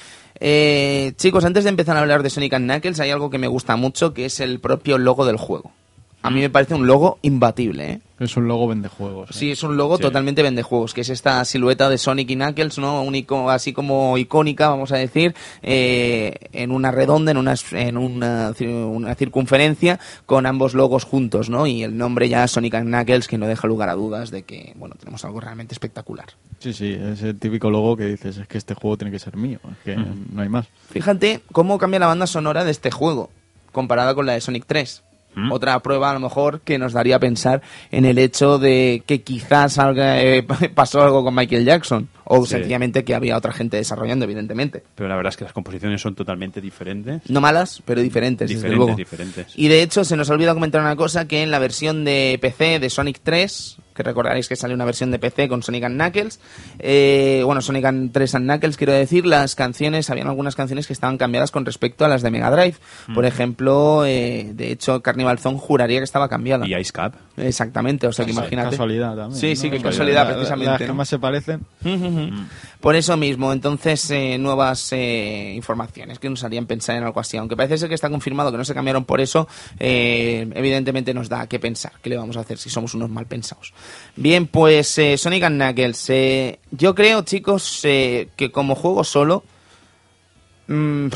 [0.41, 3.48] Eh, chicos, antes de empezar a hablar de Sonic and Knuckles, hay algo que me
[3.48, 5.72] gusta mucho, que es el propio logo del juego.
[6.22, 8.02] A mí me parece un logo imbatible, ¿eh?
[8.20, 9.30] Es un logo vende juegos.
[9.32, 10.04] Sí, es un logo Sí.
[10.04, 13.02] totalmente vende juegos, que es esta silueta de Sonic y Knuckles, ¿no?
[13.02, 18.54] Único, así como icónica, vamos a decir, eh, en una redonda, en una, en una
[19.16, 21.66] circunferencia, con ambos logos juntos, ¿no?
[21.68, 24.74] Y el nombre ya Sonic and Knuckles, que no deja lugar a dudas de que,
[24.76, 26.28] bueno, tenemos algo realmente espectacular.
[26.60, 29.38] Sí, sí, es el típico logo que dices, es que este juego tiene que ser
[29.38, 30.68] mío, es que no hay más.
[30.90, 33.30] Fíjate cómo cambia la banda sonora de este juego
[33.72, 35.04] comparada con la de Sonic 3.
[35.35, 35.51] ¿Mm?
[35.51, 37.61] Otra prueba a lo mejor que nos daría a pensar
[37.91, 40.43] en el hecho de que quizás eh,
[40.76, 42.51] pasó algo con Michael Jackson o Sí.
[42.51, 44.84] sencillamente que había otra gente desarrollando, evidentemente.
[44.95, 47.22] Pero la verdad es que las composiciones son totalmente diferentes.
[47.30, 48.95] No malas, pero diferentes, desde Diferentes, luego.
[48.97, 49.53] diferentes.
[49.56, 52.80] Y de hecho se nos olvida comentar una cosa que en la versión de PC
[52.80, 56.39] de Sonic 3, que recordaréis que sale una versión de PC con Sonic and Knuckles,
[56.80, 60.93] eh, bueno, Sonic and 3 and Knuckles, quiero decir, las canciones, habían algunas canciones que
[60.93, 62.76] estaban cambiadas con respecto a las de Mega Drive.
[63.07, 63.13] Mm.
[63.13, 66.65] Por ejemplo, eh, de hecho, Carnival Zone juraría que estaba cambiada.
[66.65, 67.15] Y Ice Cap.
[67.35, 68.69] Exactamente, o sea que imagínate.
[68.69, 69.34] Casualidad también.
[69.39, 71.65] Sí, sí, que casualidad, la- precisamente, Las que más se parecen.
[72.80, 77.35] Por eso mismo, entonces, eh, nuevas eh, informaciones que nos harían pensar en algo así.
[77.35, 79.47] Aunque parece ser que está confirmado que no se cambiaron por eso,
[79.77, 81.91] eh, evidentemente nos da que pensar.
[82.01, 83.73] ¿Qué le vamos a hacer si somos unos mal pensados?
[84.16, 86.10] Bien, pues eh, Sonic and Knuckles.
[86.10, 89.44] eh, yo creo, chicos, eh, que como juego solo...
[90.68, 91.07] mm,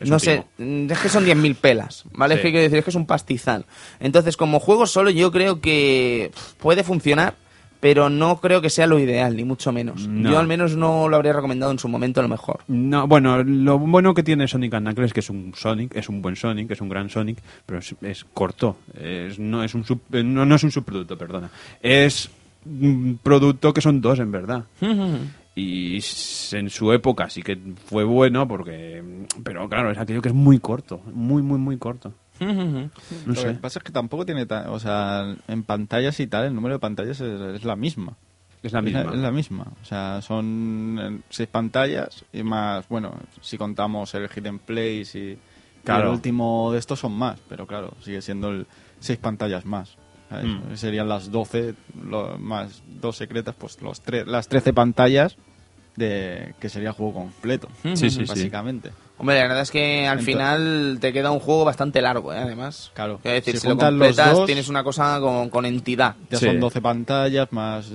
[0.00, 2.34] Es no sé, mm, es que son 10.000 pelas, ¿vale?
[2.34, 2.44] Es Sí.
[2.46, 3.64] que quiero decir, es que es un pastizal.
[4.00, 7.34] Entonces, como juego solo, yo creo que puede funcionar,
[7.82, 10.06] pero no creo que sea lo ideal, ni mucho menos.
[10.06, 10.30] No.
[10.30, 12.60] Yo al menos no lo habría recomendado en su momento a lo mejor.
[12.68, 16.08] No, bueno, lo bueno que tiene Sonic and Knuckles es que es un Sonic, es
[16.08, 19.82] un buen Sonic, es un gran Sonic, pero es, es corto, es, no es un
[19.84, 21.50] sub- eh, no, no es un subproducto, perdona.
[21.82, 22.30] Es
[22.64, 24.62] un producto que son dos en verdad.
[25.54, 25.96] Y
[26.52, 29.02] en su época sí que fue bueno porque
[29.44, 32.14] pero claro, es aquello que es muy corto, muy muy muy corto.
[32.40, 32.90] No
[33.26, 34.46] Lo que pasa es que tampoco tiene...
[34.68, 38.16] o sea, en pantallas y tal, el número de pantallas es, es la misma.
[38.62, 39.00] Es la misma.
[39.12, 39.66] Es la misma.
[39.82, 45.18] O sea, son eh, seis pantallas y más, bueno, si contamos el Hidden Place y,
[45.32, 45.38] y
[46.06, 48.66] el último de estos son más, pero claro, sigue siendo el
[49.00, 49.96] seis pantallas más.
[50.30, 50.46] ¿sabes?
[50.46, 50.76] Mm.
[50.76, 55.36] Serían las 12 lo- más dos secretas, pues los tre- las 13 pantallas
[55.96, 58.50] de que sería el juego completo, Sí, sí, sí.
[59.22, 62.38] Hombre, la verdad es que al Entonces- final te queda un juego bastante largo, ¿eh?
[62.38, 62.90] además.
[62.92, 63.20] Claro.
[63.22, 66.16] Quiero decir, Si si, lo completas dos- tienes una cosa con, con entidad.
[66.28, 66.46] Ya Sí.
[66.46, 67.86] son 12 pantallas más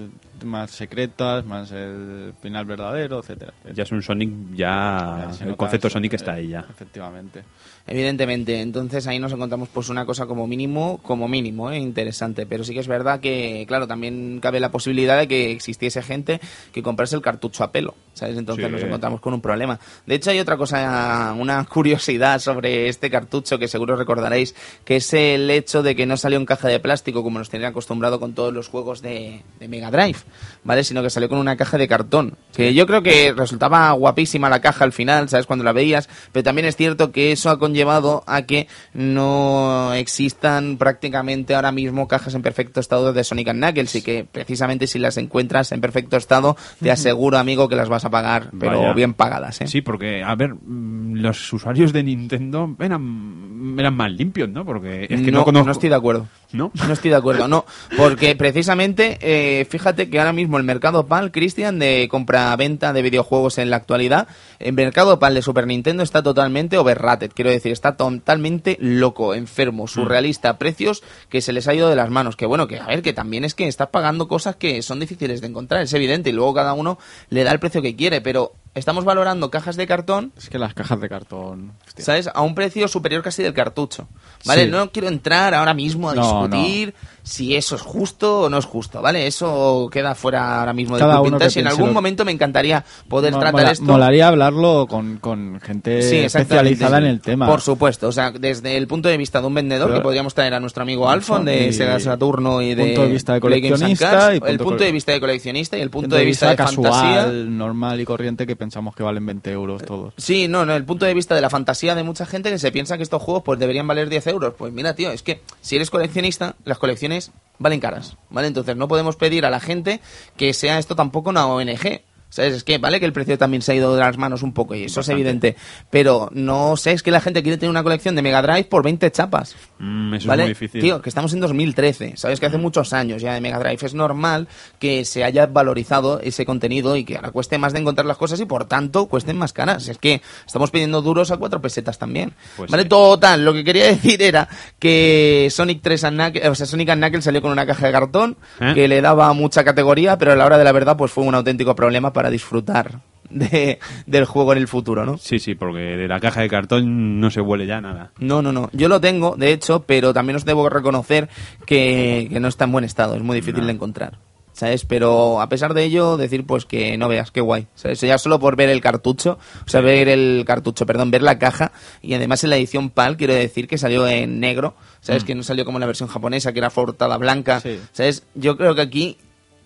[0.44, 3.54] más secretas, más el final verdadero, etcétera.
[3.74, 6.66] Ya es un Sonic, ya el concepto Sonic está ahí ya.
[6.70, 7.44] Efectivamente.
[7.90, 11.78] Evidentemente, entonces ahí nos encontramos pues una cosa como mínimo, como mínimo, ¿eh?
[11.78, 16.02] interesante, pero sí que es verdad que, claro, también cabe la posibilidad de que existiese
[16.02, 16.42] gente
[16.74, 18.38] que comprase el cartucho a pelo, ¿sabes?
[18.38, 18.72] Entonces Sí.
[18.72, 19.80] nos encontramos con un problema.
[20.06, 24.54] De hecho hay otra cosa, una curiosidad sobre este cartucho que seguro recordaréis,
[24.84, 27.70] que es el hecho de que no salió en caja de plástico como nos tenían
[27.72, 30.20] acostumbrado con todos los juegos de, de Mega Drive,
[30.64, 30.84] ¿vale?
[30.84, 34.62] Sino que salió con una caja de cartón, que yo creo que resultaba guapísima la
[34.62, 35.46] caja al final, ¿sabes?
[35.46, 40.78] Cuando la veías, pero también es cierto que eso ha conllevado a que no existan
[40.78, 45.00] prácticamente ahora mismo cajas en perfecto estado de Sonic and Knuckles y que precisamente si
[45.00, 48.94] las encuentras en perfecto estado, te aseguro, amigo, que las vas a pagar, pero Vaya.
[48.94, 49.68] bien pagadas, ¿eh?
[49.68, 53.48] Sí, porque, a ver, mm, los usuarios de Nintendo eran
[53.78, 54.66] eran más limpios, ¿no?
[54.66, 55.66] Porque es que no, no, conozco.
[55.66, 56.28] no estoy de acuerdo.
[56.54, 56.72] ¿No?
[56.88, 57.66] No estoy de acuerdo, no.
[57.98, 63.58] Porque precisamente, eh, fíjate que ahora mismo el mercado PAL, Cristian, de compra-venta de videojuegos
[63.58, 64.30] en la actualidad,
[64.60, 67.32] el mercado PAL de Super Nintendo está totalmente overrated.
[67.34, 72.10] Quiero decir, está totalmente loco, enfermo, surrealista, precios que se les ha ido de las
[72.10, 72.38] manos.
[72.38, 75.42] Que bueno, que a ver, que también es que estás pagando cosas que son difíciles
[75.42, 76.98] de encontrar, es evidente, y luego cada uno
[77.30, 80.74] le da el precio que quiere, pero estamos valorando cajas de cartón Es que las
[80.74, 81.74] cajas de cartón.
[81.88, 82.06] hostia.
[82.06, 82.30] ¿sabes?
[82.34, 84.08] A un precio superior casi del cartucho.
[84.46, 84.66] ¿Vale?
[84.66, 84.72] Sí.
[84.72, 86.94] No quiero entrar ahora mismo a No, discutir
[87.28, 89.28] si eso es justo o no es justo, ¿vale?
[89.28, 92.32] Eso queda fuera ahora mismo de Cada Club uno Vintage en algún lo- momento me
[92.32, 93.84] encantaría poder Mo- tratar mola- esto.
[93.84, 97.48] Molaría hablarlo con, con gente Sí, especializada en el tema.
[97.48, 100.34] Por supuesto, o sea, desde el punto de vista de un vendedor, Pero- que podríamos
[100.34, 104.10] traer a nuestro amigo Alfon de Sega Saturno y de punto de vista de coleccionista
[104.12, 106.56] Cards, y el punto de vista de coleccionista y el punto Punto de vista de
[106.56, 107.34] casual, fantasía.
[107.34, 110.14] normal y corriente que pensamos que valen 20 euros todos.
[110.18, 112.72] Sí, no, no, el punto de vista de la fantasía de mucha gente que se
[112.72, 114.54] piensa que estos juegos pues deberían valer 10 euros.
[114.58, 117.17] Pues mira, tío, es que si eres coleccionista, las colecciones
[117.60, 118.48] valen caras, ¿vale?
[118.48, 120.00] Entonces no podemos pedir a la gente
[120.36, 122.02] que sea esto tampoco una ONG.
[122.30, 122.54] ¿Sabes?
[122.56, 124.76] Es que vale que el precio también se ha ido de las manos un poco
[124.76, 125.14] y eso Bastante.
[125.14, 125.56] es evidente.
[125.90, 128.84] Pero no sé, es que la gente quiere tener una colección de Mega Drive por
[128.84, 129.56] 20 chapas.
[129.80, 130.44] Mm, eso ¿Vale?
[130.44, 130.82] es muy difícil.
[130.82, 132.40] Tío, que estamos en 2013, ¿sabes?
[132.40, 133.80] Que hace muchos años ya de Mega Drive.
[133.82, 134.48] Es normal
[134.80, 138.40] que se haya valorizado ese contenido y que ahora cueste más de encontrar las cosas
[138.40, 139.88] y por tanto cuesten más caras.
[139.88, 142.34] Es que estamos pidiendo duros a cuatro pesetas también.
[142.58, 142.84] Pues ¿Vale?
[142.84, 142.90] sí.
[142.90, 144.48] Total, lo que quería decir era
[144.80, 147.92] que Sonic 3 and Knuckles, o sea, Sonic and Knuckles salió con una caja de
[147.92, 148.74] cartón ¿Eh?
[148.74, 151.36] que le daba mucha categoría, pero a la hora de la verdad pues fue un
[151.36, 153.78] auténtico problema para disfrutar de,
[154.08, 155.20] del juego en el futuro, ¿no?
[155.20, 158.10] Sí, sí, porque de la caja de cartón no se huele ya nada.
[158.18, 158.72] No, no, no.
[158.74, 161.30] Yo lo tengo, de hecho, pero también os debo reconocer
[161.68, 163.16] que, que no está en buen estado.
[163.16, 164.18] Es muy difícil de encontrar.
[164.54, 164.86] ¿Sabes?
[164.86, 167.68] Pero a pesar de ello, decir pues que no veas, qué guay.
[167.76, 168.02] ¿Sabes?
[168.02, 171.72] Ya solo por ver el cartucho, o sea, ver el cartucho, perdón, ver la caja,
[172.02, 175.24] y además en la edición PAL, quiero decir que salió en negro, ¿sabes?
[175.26, 177.80] Que no salió como en la versión japonesa, que era portada blanca, Sí.
[177.92, 178.24] ¿sabes?
[178.34, 179.18] Yo creo que aquí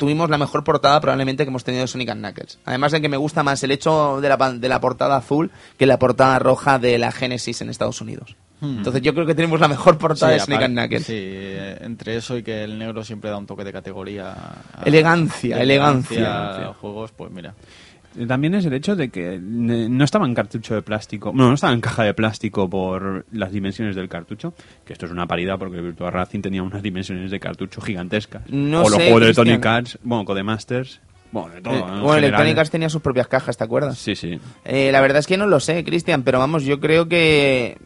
[0.02, 2.58] tuvimos la mejor portada probablemente que hemos tenido de Sonic and Knuckles.
[2.66, 5.86] Además de que me gusta más el hecho de la, de la portada azul que
[5.86, 8.36] la portada roja de la Genesis en Estados Unidos.
[8.64, 11.06] Entonces yo creo que tenemos la mejor portada de Sonic and Knuckles.
[11.06, 14.32] sí, eh, entre eso y que el negro siempre da un toque de categoría.
[14.34, 16.56] a- Elegancia, de elegancia.
[16.58, 17.54] a los juegos, pues mira.
[18.28, 21.74] También es el hecho de que no estaba en cartucho de plástico, no, no estaba
[21.74, 24.54] en caja de plástico por las dimensiones del cartucho,
[24.86, 28.44] que esto es una paridad porque el Virtua Racing tenía unas dimensiones de cartucho gigantescas.
[28.50, 29.34] No o los sé, juegos de.
[29.34, 31.00] Tony Cats, bueno, Codemasters,
[31.32, 31.74] bueno, de todo.
[31.74, 32.18] Eh, en bueno.
[32.18, 33.98] Electronic Arts tenía sus propias cajas, ¿te acuerdas?
[33.98, 34.40] Sí, sí.
[34.66, 37.78] Eh, la verdad es que no lo sé, Cristian, pero vamos, yo creo que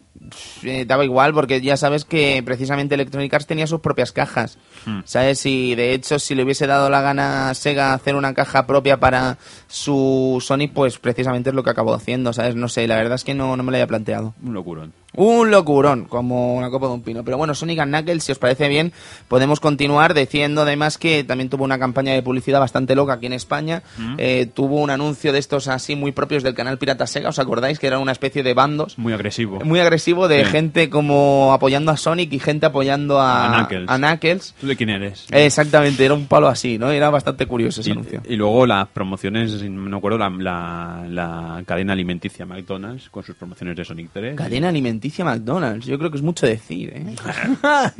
[0.63, 4.57] eh, daba igual porque ya sabes que precisamente Electronic Arts tenía sus propias cajas.
[4.85, 4.99] Hmm.
[5.05, 5.45] ¿Sabes?
[5.45, 8.99] Y de hecho, si le hubiese dado la gana a Sega hacer una caja propia
[8.99, 9.37] para
[9.67, 12.55] su Sonic, pues precisamente es lo que acabó haciendo, ¿sabes?
[12.55, 14.33] No sé, la verdad es que no, no me lo había planteado.
[14.43, 14.93] Un locurón.
[15.17, 17.23] Un locurón, como una copa de un pino.
[17.23, 18.91] Pero bueno, Sonic and Knuckles, si os parece bien,
[19.27, 23.33] podemos continuar diciendo además que también tuvo una campaña de publicidad bastante loca aquí en
[23.33, 23.83] España.
[24.17, 27.79] Eh, tuvo un anuncio de estos así muy propios del canal Pirata Sega, ¿os acordáis?
[27.79, 28.97] Que era una especie de bandos.
[28.97, 29.59] Muy agresivo.
[29.63, 30.51] Muy agresivo de Sí.
[30.51, 33.89] gente como apoyando a Sonic y gente apoyando a, A Knuckles.
[33.89, 34.55] a Knuckles.
[34.59, 35.25] ¿Tú de quién eres?
[35.31, 36.91] Exactamente, era un palo así, ¿no?
[36.91, 38.21] Era bastante curioso ese Y, anuncio.
[38.27, 43.35] y luego las promociones, no me acuerdo, la, la, la cadena alimenticia McDonald's con sus
[43.35, 44.35] promociones de Sonic 3.
[44.35, 47.15] Cadena alimenticia McDonald's, yo creo que es mucho decir, ¿eh?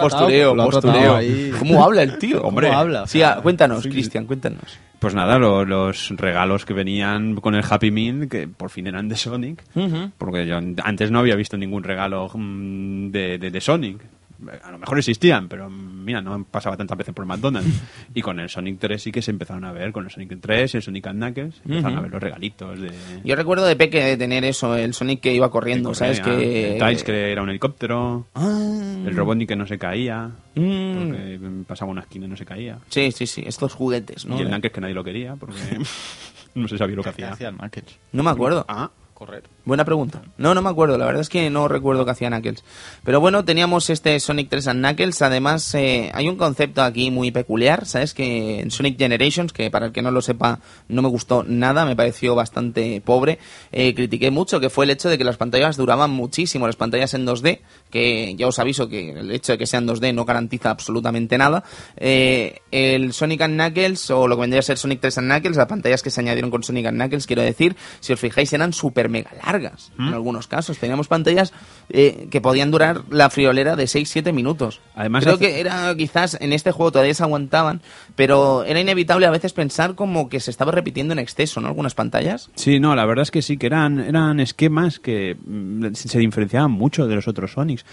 [0.00, 1.16] Postureo, postureo.
[1.16, 1.52] ahí.
[1.58, 2.42] ¿Cómo habla el tío?
[2.42, 2.68] Hombre.
[2.68, 3.06] ¿Cómo habla?
[3.06, 4.78] Sí, ah, cuéntanos, Cristian, cuéntanos.
[4.98, 9.08] Pues nada, lo- los regalos que venían con el Happy Meal, que por fin eran
[9.08, 9.62] de Sonic,
[10.18, 13.98] porque yo antes no había visto ningún regalo mm, de, de- de Sonic.
[14.62, 17.80] A lo mejor existían, pero mira, no pasaba tantas veces por McDonald's.
[18.14, 20.74] y con el Sonic 3 sí que se empezaron a ver, con el Sonic 3
[20.74, 22.90] y el Sonic and Knuckles, empezaron a ver los regalitos de...
[23.24, 26.20] Yo recuerdo de peque de tener eso, el Sonic que iba corriendo, ¿sabes?
[26.20, 26.72] Que...
[26.72, 30.92] El Tiles, que era un helicóptero, Ah, el Robotnik que no se caía, mm.
[30.94, 32.78] porque pasaba una esquina y no se caía.
[32.88, 34.38] Sí, sí, sí, estos juguetes, ¿no?
[34.38, 35.54] Y el Knuckles que nadie lo quería, porque
[36.54, 37.32] no se sabía lo que ¿Qué hacía.
[37.32, 37.98] hacía el Knuckles?
[38.12, 38.64] No me acuerdo.
[38.68, 38.90] Ah,
[39.20, 39.42] Correr.
[39.64, 40.22] Buena pregunta.
[40.38, 40.96] No, no me acuerdo.
[40.96, 42.64] La verdad es que no recuerdo qué hacía Knuckles.
[43.04, 45.20] Pero bueno, teníamos este Sonic 3 and Knuckles.
[45.20, 48.14] Además, eh, hay un concepto aquí muy peculiar, ¿sabes?
[48.14, 51.84] Que en Sonic Generations, que para el que no lo sepa, no me gustó nada,
[51.84, 53.38] me pareció bastante pobre.
[53.70, 57.12] Eh, critiqué mucho, que fue el hecho de que las pantallas duraban muchísimo, las pantallas
[57.12, 57.60] en 2D,
[57.90, 61.64] que ya os aviso que el hecho de que sean 2D no garantiza absolutamente nada.
[61.98, 65.56] Eh, el Sonic and Knuckles, o lo que vendría a ser Sonic 3 and Knuckles,
[65.58, 68.72] las pantallas que se añadieron con Sonic and Knuckles, quiero decir, si os fijáis, eran
[68.72, 70.78] súper mega largas en algunos casos.
[70.78, 71.52] Teníamos pantallas
[71.88, 74.80] eh, que podían durar la friolera de 6-7 minutos.
[74.94, 77.82] Además, Creo hace- que era quizás en este juego todavía se aguantaban,
[78.16, 81.68] pero era inevitable a veces pensar como que se estaba repitiendo en exceso, ¿no?
[81.68, 82.50] Algunas pantallas.
[82.54, 86.70] Sí, no, la verdad es que sí, que eran, eran esquemas que mm, se diferenciaban
[86.70, 87.84] mucho de los otros Sonics.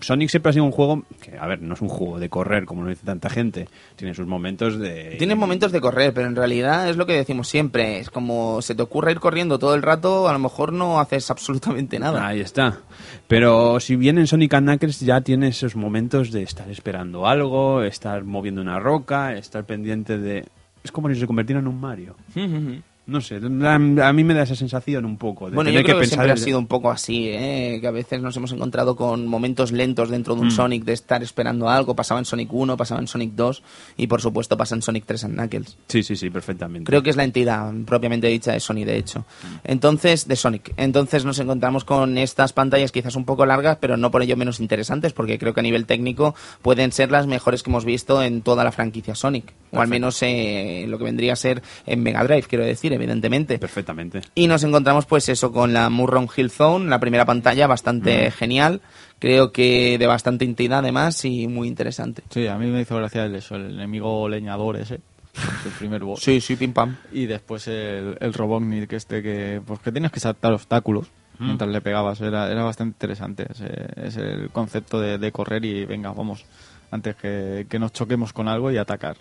[0.00, 2.64] Sonic siempre ha sido un juego que, a ver, no es un juego de correr,
[2.64, 3.68] como lo dice tanta gente.
[3.96, 5.16] Tiene sus momentos de...
[5.18, 7.98] Tienes momentos de correr, pero en realidad es lo que decimos siempre.
[7.98, 11.30] Es como se te ocurre ir corriendo todo el rato, a lo mejor no haces
[11.30, 12.26] absolutamente nada.
[12.26, 12.80] Ahí está.
[13.28, 18.24] Pero si bien en Sonic Knuckles ya tienes esos momentos de estar esperando algo, estar
[18.24, 20.46] moviendo una roca, estar pendiente de...
[20.82, 22.16] Es como si se convirtiera en un Mario.
[23.06, 23.78] No sé, a
[24.14, 25.50] mí me da esa sensación un poco.
[25.50, 27.78] De Bueno, yo tener creo que, pensar siempre ha en- sido un poco así, ¿eh?
[27.80, 30.44] que a veces nos hemos encontrado con momentos lentos dentro de Mm.
[30.44, 31.94] un Sonic de estar esperando algo.
[31.94, 33.62] Pasaba en Sonic 1, pasaba en Sonic 2
[33.98, 35.76] y por supuesto pasa en Sonic 3 and Knuckles.
[35.88, 36.86] Sí, sí, sí, perfectamente.
[36.88, 39.26] Creo que es la entidad propiamente dicha de Sony, de hecho.
[39.64, 40.72] Entonces, de Sonic.
[40.78, 44.60] Entonces nos encontramos con estas pantallas quizás un poco largas, pero no por ello menos
[44.60, 48.40] interesantes, porque creo que a nivel técnico pueden ser las mejores que hemos visto en
[48.40, 49.52] toda la franquicia Sonic.
[49.72, 53.58] O al menos eh, lo que vendría a ser en Mega Drive, quiero decir, evidentemente.
[53.58, 54.22] Perfectamente.
[54.34, 58.80] Y nos encontramos pues eso con la Murron Hill Zone, la primera pantalla bastante genial,
[59.18, 62.22] creo que de bastante entidad además y muy interesante.
[62.30, 64.94] Sí, a mí me hizo gracia el, eso, el enemigo leñador ese,
[65.64, 66.20] el primer boss.
[66.20, 66.96] Sí, sí, pim pam.
[67.12, 71.80] Y después el, el Robotnik este que, pues que tienes que saltar obstáculos mientras le
[71.80, 72.20] pegabas.
[72.20, 76.44] Era, era bastante interesante ese, ese el concepto de, de correr y venga, vamos,
[76.90, 79.16] antes que, que nos choquemos con algo y atacar.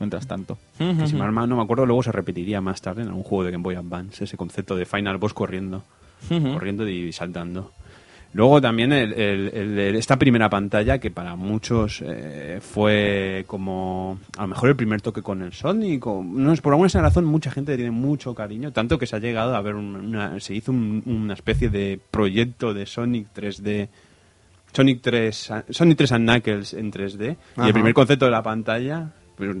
[0.00, 0.58] Mientras tanto.
[0.78, 3.52] Que si mal no me acuerdo, luego se repetiría más tarde en algún juego de
[3.52, 5.84] Game Boy Advance, ese concepto de Final Boss corriendo,
[6.28, 7.70] corriendo y saltando.
[8.32, 14.42] Luego también el- el- el- esta primera pantalla que para muchos eh, fue como a
[14.42, 17.50] lo mejor el primer toque con el Sonic o no es por alguna razón mucha
[17.50, 20.70] gente tiene mucho cariño tanto que se ha llegado a ver un- una, se hizo
[20.70, 23.88] un- una especie de proyecto de Sonic 3D
[24.72, 27.66] Sonic 3 Sonic 3 and Knuckles en 3D y Ajá.
[27.66, 29.10] el primer concepto de la pantalla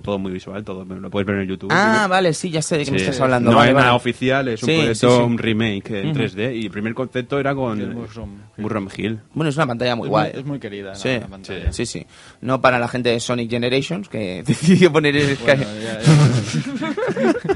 [0.02, 2.84] todo muy visual todo lo puedes ver en YouTube Ah, vale, sí, ya sé de
[2.84, 3.50] qué me estás hablando.
[3.50, 5.22] No vale, es nada oficial, es un Sí, proyecto, sí, sí.
[5.22, 6.56] un remake en 3D.
[6.56, 9.18] Y el primer concepto era con El Mushroom Hill.
[9.34, 10.30] Bueno, es una pantalla muy es, guay.
[10.32, 11.72] muy, es muy querida la- Sí, la pantalla.
[11.72, 12.06] sí, sí.
[12.40, 16.94] No para la gente de Sonic Generations, que decidió poner el Bueno, ya- ya-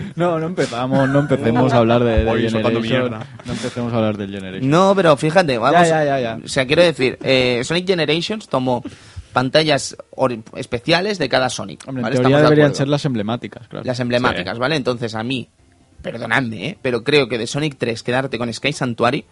[0.16, 3.20] no, no empezamos, no empecemos a hablar de, soltando Generation.
[3.44, 4.70] No empecemos a hablar del Generation.
[4.70, 5.80] No, pero fíjate, vamos.
[5.88, 6.38] Ya, ya, ya, ya.
[6.44, 8.82] O sea, quiero decir, eh, Sonic Generations tomó
[9.34, 9.96] pantallas
[10.56, 11.86] especiales de cada Sonic.
[11.86, 13.84] Hombre, en teoría de deberían ser las emblemáticas, claro.
[13.84, 14.60] las emblemáticas, Sí.
[14.60, 14.76] ¿vale?
[14.76, 15.48] Entonces, a mí,
[16.00, 16.78] perdonadme, ¿eh?
[16.80, 19.26] pero creo que de Sonic 3 quedarte con Sky Sanctuary,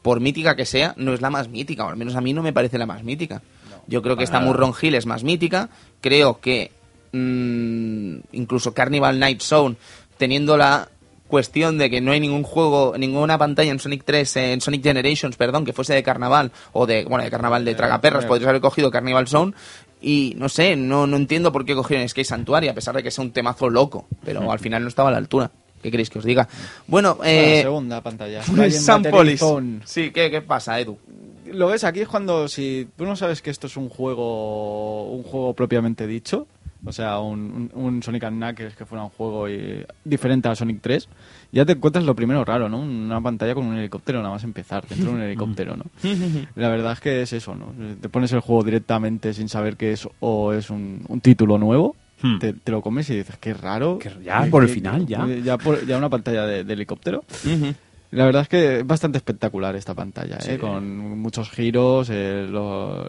[0.00, 2.42] por mítica que sea, no es la más mítica, o al menos a mí no
[2.42, 3.42] me parece la más mítica.
[3.86, 4.46] Yo creo que esta nada.
[4.46, 5.68] Murron Hill es más mítica,
[6.00, 6.70] creo que
[7.12, 9.76] mm, incluso Carnival Night Zone,
[10.16, 10.88] teniendo la
[11.28, 14.82] cuestión de que no hay ningún juego, ninguna pantalla en Sonic 3, eh, en Sonic
[14.82, 18.28] Generations, perdón, que fuese de carnaval, o de, bueno, de carnaval de tragaperras, eh.
[18.28, 19.52] podrías haber cogido Carnival Zone,
[20.00, 23.10] y no sé, no, no entiendo por qué cogieron Sky Sanctuary, a pesar de que
[23.10, 25.50] sea un temazo loco, pero al final no estaba a la altura.
[25.82, 26.48] ¿Qué queréis que os diga?
[26.86, 27.60] Bueno, eh...
[27.62, 28.42] segunda pantalla.
[28.70, 29.40] Sampolis.
[29.84, 30.98] Sí, ¿qué, ¿qué pasa, Edu?
[31.52, 35.22] Lo ves aquí es cuando si tú no sabes que esto es un juego un
[35.22, 36.46] juego propiamente dicho,
[36.84, 40.54] o sea, un, un, un Sonic and Knuckles que fuera un juego y- diferente a
[40.54, 41.08] Sonic 3,
[41.52, 42.78] ya te encuentras lo primero raro, ¿no?
[42.80, 45.84] Una pantalla con un helicóptero nada más empezar, dentro de un helicóptero, ¿no?
[46.54, 47.66] La verdad es que es eso, ¿no?
[48.00, 51.96] Te pones el juego directamente sin saber que es o es un, un título nuevo,
[52.20, 52.40] Hmm.
[52.40, 54.00] te, te lo comes y dices, qué raro.
[54.00, 55.24] Que ya, por el final, ya.
[55.44, 57.22] Ya, por- ya una pantalla de, de helicóptero.
[58.10, 60.58] La verdad es que es bastante espectacular esta pantalla, ¿eh?
[60.58, 63.06] Con muchos giros, eh, los,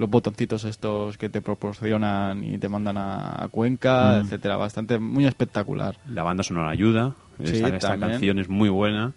[0.00, 4.24] los botoncitos estos que te proporcionan y te mandan a, a Cuenca, Mm.
[4.24, 5.96] etcétera, bastante muy espectacular.
[6.08, 7.14] La banda sonora ayuda.
[7.44, 9.12] Sí, esta, esta canción es muy buena.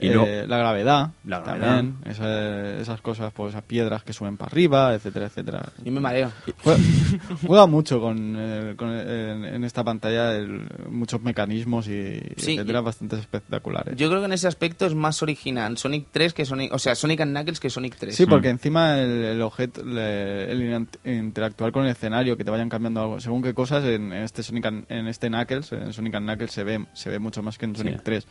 [0.00, 4.50] Y Eh, la gravedad, La también, esa- esas cosas, pues esas piedras que suben para
[4.50, 5.62] arriba, etcétera, etcétera.
[5.84, 6.32] Yo me mareo.
[6.62, 6.80] Juega,
[7.46, 12.80] juega mucho con, eh, con- en, en esta pantalla el- muchos mecanismos y Sí, etcétera,
[12.80, 13.96] y- bastante espectaculares.
[13.96, 16.72] Yo creo que en ese aspecto es más original Sonic 3 que Sonic...
[16.72, 18.14] O sea, Sonic and Knuckles que Sonic 3.
[18.16, 22.68] Sí, porque encima el, el objeto, el in- interactuar con el escenario, que te vayan
[22.68, 26.14] cambiando algo, según qué cosas, en, en este Sonic and- en este Knuckles, en Sonic
[26.14, 28.02] and Knuckles se ve, se ve mucho más que en Sonic Sí.
[28.04, 28.26] 3.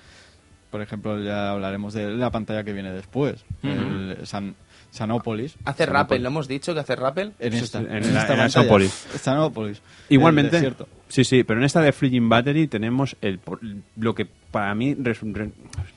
[0.71, 4.55] Por ejemplo, ya hablaremos de la pantalla que viene después, el San,
[4.91, 5.55] Sanopolis.
[5.65, 5.89] Hace Sanopolis.
[5.93, 7.33] rappel, ¿lo hemos dicho que hace rappel?
[7.39, 8.89] En esta, en en, la- esta en pantalla.
[9.19, 9.81] Sanopolis.
[10.09, 10.73] Igualmente,
[11.07, 13.59] sí, sí, pero en esta de Fleeting Battery tenemos el, por-
[13.97, 15.51] lo que para mí res- re-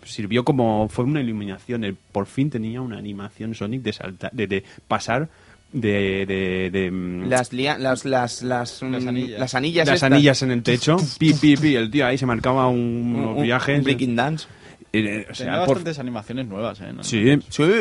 [0.04, 1.84] sirvió como fue una iluminación.
[1.84, 5.28] El, por fin tenía una animación Sonic de saltar, de, de pasar
[5.72, 9.40] de, de, de, mm, Las, lia- las, las, las, mm, anillas.
[9.40, 9.88] las anillas.
[9.88, 13.16] las anillas en el techo, pi, pi, pi, el tío ahí se marcaba un, Un-
[13.16, 13.78] unos un- viajes.
[13.78, 14.46] un breaking dance.
[14.94, 16.92] Eh, o Tenía sea, por- bastantes animaciones nuevas, ¿eh?
[16.92, 17.02] ¿no?
[17.02, 17.30] Sí,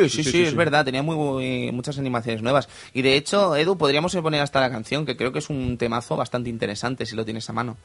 [0.08, 2.68] Sí, sí, sí, es verdad, tenía muy, muy- muchas animaciones nuevas.
[2.94, 6.16] Y de hecho, Edu, podríamos poner hasta la canción, que creo que es un temazo
[6.16, 7.76] bastante interesante si lo tienes a mano.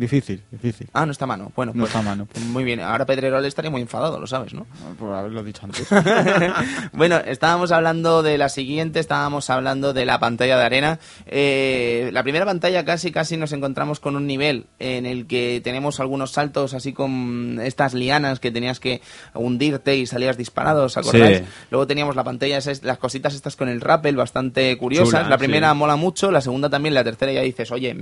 [0.00, 0.88] Difícil, difícil.
[0.94, 1.52] Ah, no está a mano.
[1.54, 2.26] Bueno, No pues, está a mano.
[2.46, 4.66] Muy bien, ahora Pedrerol estaría muy enfadado, lo sabes, ¿no?
[4.98, 5.86] Por haberlo dicho antes.
[6.92, 10.98] bueno, estábamos hablando de la siguiente, estábamos hablando de la pantalla de arena.
[11.26, 16.00] Eh, la primera pantalla casi casi nos encontramos con un nivel en el que tenemos
[16.00, 19.02] algunos saltos así con estas lianas que tenías que
[19.34, 21.38] hundirte y salías disparado, ¿os acordáis?
[21.38, 21.44] Sí.
[21.70, 25.20] Luego teníamos la pantalla, esas- las cositas estas con el rappel bastante curiosas.
[25.22, 25.76] Chula, la primera sí.
[25.76, 27.94] mola mucho, la segunda también, la tercera ya dices, oye,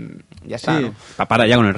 [0.47, 0.91] ya está, Sí.
[1.29, 1.75] para ya con el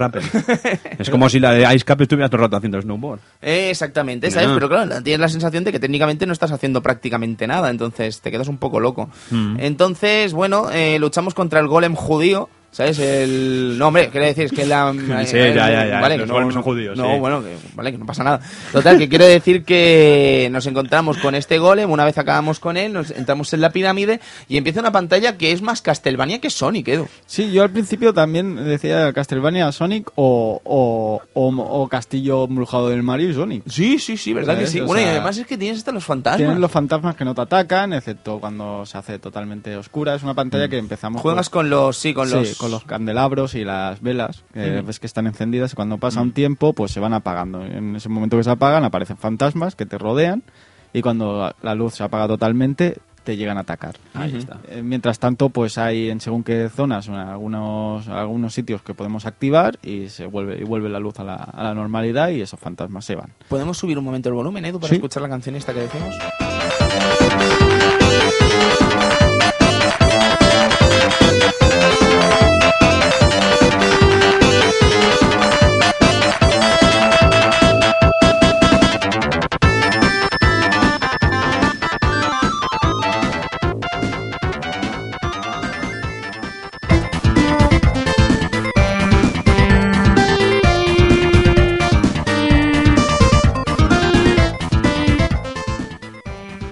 [0.98, 3.20] es como si la de Ice Cap estuviera todo el rato haciendo snowboard.
[3.42, 4.48] Eh, exactamente, ¿sabes?
[4.48, 4.54] Ya.
[4.54, 8.30] Pero claro, tienes la sensación de que técnicamente no estás haciendo prácticamente nada, entonces te
[8.30, 9.10] quedas un poco loco.
[9.30, 9.56] Mm.
[9.60, 12.48] Entonces, bueno, eh, luchamos contra el golem judío.
[12.72, 12.98] ¿Sabes?
[13.00, 13.76] El...
[13.78, 14.92] No, hombre, quiero decir es que la...
[15.24, 17.18] Sí, ya, ya, ya, Vale, los que no, golems son judíos, No, sí.
[17.18, 18.40] bueno, que, vale, que no pasa nada.
[18.72, 22.92] Total, que quiero decir que nos encontramos con este golem, una vez acabamos con él,
[22.92, 26.88] nos entramos en la pirámide y empieza una pantalla que es más Castlevania que Sonic,
[26.88, 27.08] Edu.
[27.26, 33.02] Sí, yo al principio también decía Castlevania Sonic o, o, o, o Castillo Embrujado del
[33.02, 33.62] Mario y Sonic.
[33.68, 34.80] Sí, sí, sí, ¿verdad que sí?
[34.80, 36.38] O Bueno, y además es que tienes hasta los fantasmas.
[36.38, 40.14] Tienen los fantasmas que no te atacan, excepto cuando se hace totalmente oscura.
[40.14, 41.96] Es una pantalla que empezamos Juegas con, con los...
[41.96, 42.59] Sí, con sí, los...
[42.60, 46.32] con los candelabros y las velas, que ves que están encendidas y cuando pasa un
[46.32, 47.64] tiempo pues se van apagando.
[47.64, 50.42] En ese momento que se apagan aparecen fantasmas que te rodean
[50.92, 53.96] y cuando la luz se apaga totalmente te llegan a atacar.
[54.14, 54.58] Ahí está.
[54.68, 59.78] Eh, Mientras tanto, pues hay en según qué zonas algunos, algunos sitios que podemos activar
[59.82, 63.04] y se vuelve y vuelve la luz a la, a la normalidad y esos fantasmas
[63.04, 63.30] se van.
[63.48, 64.94] ¿Podemos subir un momento el volumen, Edu, para Sí.
[64.96, 66.14] escuchar la canción esta que decimos?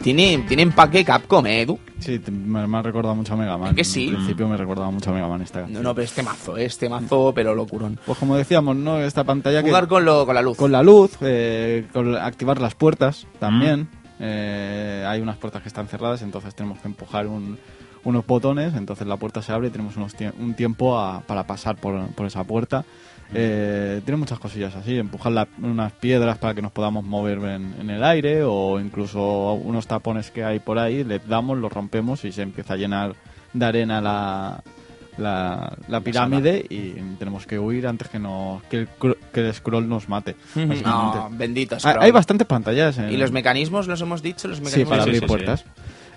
[0.09, 1.79] Tiene, tiene empaque Capcom, ¿eh, Edu.
[1.99, 3.75] Sí, me, me ha recordado mucho a Mega Man.
[3.75, 4.09] que sí?
[4.09, 5.83] En principio me recordaba mucho a Mega Man esta No, canción.
[5.85, 6.65] no, pero este mazo, ¿eh?
[6.65, 8.01] este mazo, pero locurón.
[8.07, 8.99] Pues como decíamos, ¿no?
[9.03, 9.69] Esta pantalla que...
[9.69, 10.57] Jugar con, lo, con la luz.
[10.57, 13.87] Con la luz, eh, con activar las puertas también.
[14.19, 17.59] Eh, hay unas puertas que están cerradas, entonces tenemos que empujar un-
[18.05, 21.47] unos botones, entonces la puerta se abre y tenemos unos tie- un tiempo a- para
[21.47, 22.87] pasar por, por esa puerta.
[23.35, 27.75] Eh, tiene muchas cosillas así, empujar la- unas piedras para que nos podamos mover en,
[27.81, 32.25] en el aire o incluso unos tapones que hay por ahí, le damos, los rompemos
[32.25, 33.15] y se empieza a llenar
[33.53, 34.63] de arena la,
[35.19, 39.53] la, la pirámide y tenemos que huir antes que, nos, que, el, cr- que el
[39.55, 40.35] scroll nos mate.
[40.55, 40.85] básicamente.
[40.89, 42.03] No, bendito Hay, Scroll.
[42.03, 42.97] hay bastantes pantallas.
[42.99, 44.49] en- ¿Y los mecanismos los hemos dicho?
[44.49, 45.65] Los Sí, mecanismos para Sí, abrir sí, sí, puertas.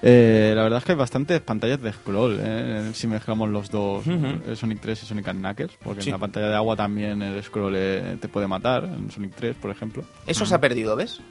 [0.03, 4.03] Eh, la verdad es que hay bastantes pantallas de scroll, eh, si mezclamos los dos,
[4.07, 6.09] eh, Sonic 3 y Sonic and Knuckles, porque Sí.
[6.09, 9.55] en la pantalla de agua también el scroll eh, te puede matar, en Sonic 3,
[9.61, 10.03] por ejemplo.
[10.25, 11.21] Eso se ha perdido, ¿ves?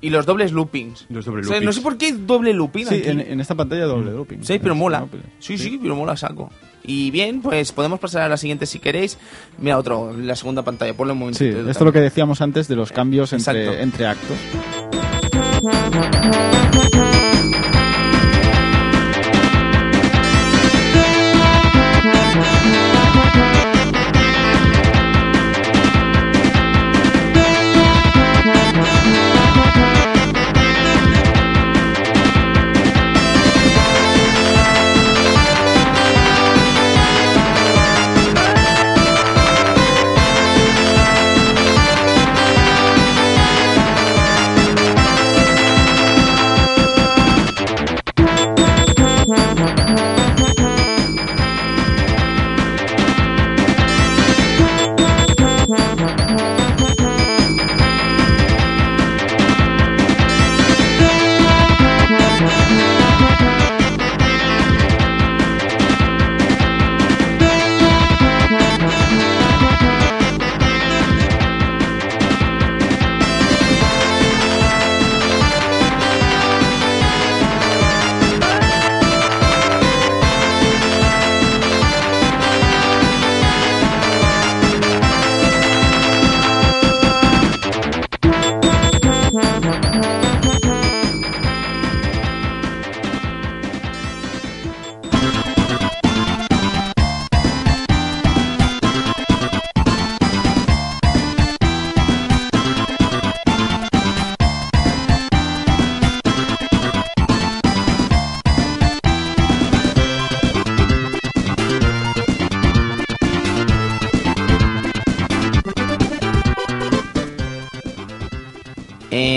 [0.00, 1.06] Y los dobles loopings.
[1.10, 1.74] Los doble O sea, no loopings.
[1.76, 3.08] sé por qué hay doble looping Sí, aquí.
[3.08, 4.44] en, en esta pantalla doble looping.
[4.44, 5.06] Sí, pero mola.
[5.40, 6.50] Sí, sí, pero mola saco.
[6.84, 9.18] Y bien, pues podemos pasar a la siguiente si queréis.
[9.58, 11.38] Mira, otro, la segunda pantalla, ponle un momento.
[11.38, 13.60] Sí, esto es lo que decíamos antes de los cambios Exacto.
[13.60, 14.36] entre, entre actos.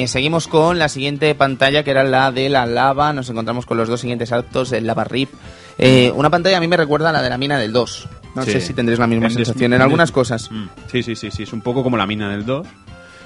[0.03, 3.14] Eh, seguimos con la siguiente pantalla, que era la de la lava.
[3.14, 5.30] Nos encontramos con los dos siguientes actos, el lava rip.
[5.78, 8.10] Eh, una pantalla a mí me recuerda a la de la mina del 2.
[8.36, 8.52] No Sí.
[8.52, 10.49] sé si tendréis la misma En sensación en algunas cosas.
[10.52, 11.44] Mm, Sí, sí, sí, sí.
[11.44, 12.65] Es un poco como la mina del 2,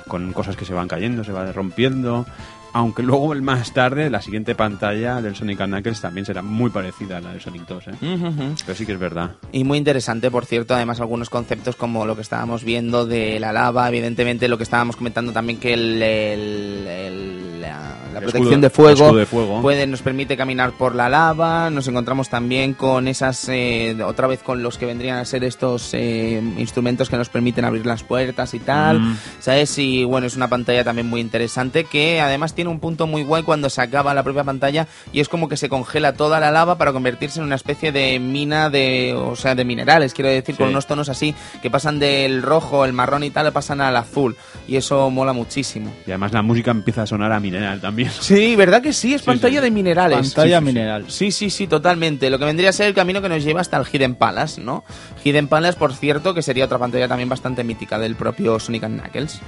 [0.07, 2.25] con cosas que se van cayendo, se va rompiendo.
[2.77, 6.69] Aunque luego el más tarde, la siguiente pantalla del Sonic and Knuckles también será muy
[6.69, 7.91] parecida a la del Sonic 2, ¿eh?
[8.65, 9.31] Pero sí que es verdad.
[9.53, 13.53] Y muy interesante, por cierto, además algunos conceptos como lo que estábamos viendo de la
[13.53, 18.53] lava, evidentemente lo que estábamos comentando también que el, el- el- la, la El protección
[18.53, 23.07] escudo- de fuego, de puede, nos permite caminar por la lava, nos encontramos también con
[23.07, 27.29] esas, eh, otra vez con los que vendrían a ser estos eh, instrumentos que nos
[27.29, 29.17] permiten abrir las puertas y tal, Mm.
[29.39, 29.77] ¿sabes?
[29.77, 33.43] Y bueno, es una pantalla también muy interesante que además tiene un punto muy guay
[33.43, 36.77] cuando se acaba la propia pantalla y es como que se congela toda la lava
[36.77, 40.69] para convertirse en una especie de mina de, o sea, de minerales, quiero decir, con
[40.69, 44.35] unos tonos así que pasan del rojo, el marrón y tal, pasan al azul
[44.67, 45.91] y eso mola muchísimo.
[46.07, 48.09] Y además la música empieza a sonar a mineral también.
[48.19, 49.13] Sí, ¿verdad que sí?
[49.13, 50.33] Es pantalla de minerales.
[50.33, 51.05] Pantalla mineral.
[51.09, 52.29] Sí, sí, sí, totalmente.
[52.29, 54.83] Lo que vendría a ser el camino que nos lleva hasta el Hidden Palace, ¿no?
[55.23, 59.01] Hidden Palace, por cierto, que sería otra pantalla también bastante mítica del propio Sonic and
[59.01, 59.41] Knuckles.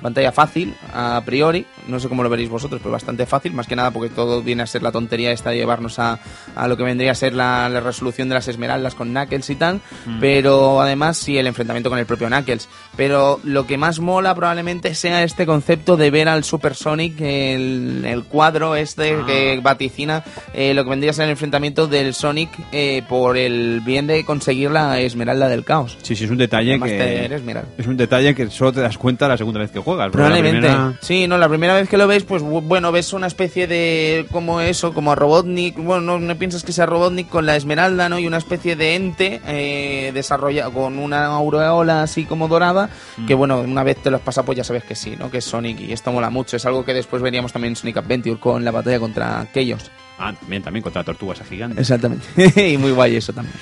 [0.00, 3.76] Pantalla fácil, a priori, no sé cómo lo veréis vosotros, pero bastante fácil, más que
[3.76, 6.18] nada porque todo viene a ser la tontería esta de llevarnos a,
[6.56, 9.56] a lo que vendría a ser la, la resolución de las esmeraldas con Knuckles y
[9.56, 9.80] tal,
[10.20, 12.68] pero además sí el enfrentamiento con el propio Knuckles.
[12.96, 17.99] Pero lo que más mola probablemente sea este concepto de ver al Super Sonic, el,
[18.04, 20.22] el cuadro este que vaticina
[20.54, 24.24] eh, lo que vendría a ser el enfrentamiento del Sonic eh, por el bien de
[24.24, 25.96] conseguir la esmeralda del caos.
[26.02, 27.30] Sí, sí, es un detalle que...
[27.78, 30.10] Es un detalle que solo te das cuenta la segunda vez que juegas.
[30.10, 30.60] Probablemente.
[30.68, 33.66] primera- Sí, no, la primera vez que lo ves, pues bu- bueno, ves una especie
[33.66, 34.26] de.
[34.30, 35.76] como eso, como a Robotnik.
[35.76, 38.18] Bueno, no, no piensas que sea Robotnik con la esmeralda, ¿no?
[38.18, 42.90] Y una especie de ente eh, desarrollado con una aureola así como dorada.
[43.16, 43.26] Mm.
[43.26, 45.30] Que bueno, una vez te los pasa, pues ya sabes que sí, ¿no?
[45.30, 46.56] Que es Sonic y esto mola mucho.
[46.56, 49.90] Es algo que después veríamos también en Sonic Adventure con la batalla contra aquellos.
[50.18, 51.78] Ah, también, también contra tortugas gigantes.
[51.78, 52.26] Exactamente.
[52.72, 53.56] y muy guay eso también.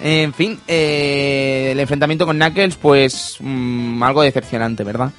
[0.00, 5.12] En fin, eh, el enfrentamiento con Knuckles, pues mm, algo decepcionante, ¿verdad?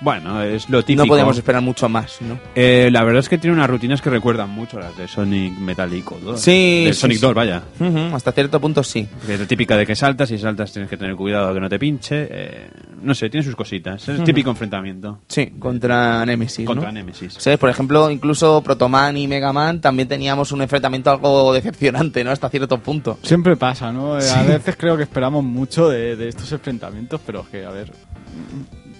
[0.00, 1.04] Bueno, es lo típico.
[1.04, 2.38] No podemos esperar mucho más, ¿no?
[2.54, 5.58] Eh, la verdad es que tiene unas rutinas que recuerdan mucho a las de Sonic
[5.58, 6.40] Metálico 2.
[6.40, 7.22] Sí, De sí, Sonic sí.
[7.22, 7.62] 2, vaya.
[7.80, 9.08] Ujú, hasta cierto punto sí.
[9.28, 11.68] Es la típica de que saltas y saltas tienes que tener cuidado de que no
[11.68, 12.28] te pinche.
[12.30, 12.70] eh,
[13.02, 14.02] no sé, tiene sus cositas.
[14.08, 16.64] Es el típico enfrentamiento Sí, contra Nemesis.
[16.64, 16.66] ¿no?
[16.72, 17.34] contra Nemesis.
[17.38, 17.58] ¿Sabes?
[17.58, 22.30] Por ejemplo, incluso Protoman y Mega Man también teníamos un enfrentamiento algo decepcionante, ¿no?
[22.30, 23.18] Hasta cierto punto.
[23.22, 24.18] Siempre pasa, ¿no?
[24.20, 27.70] Eh, A veces creo que esperamos mucho de, de estos enfrentamientos, pero es que, a
[27.70, 27.92] ver,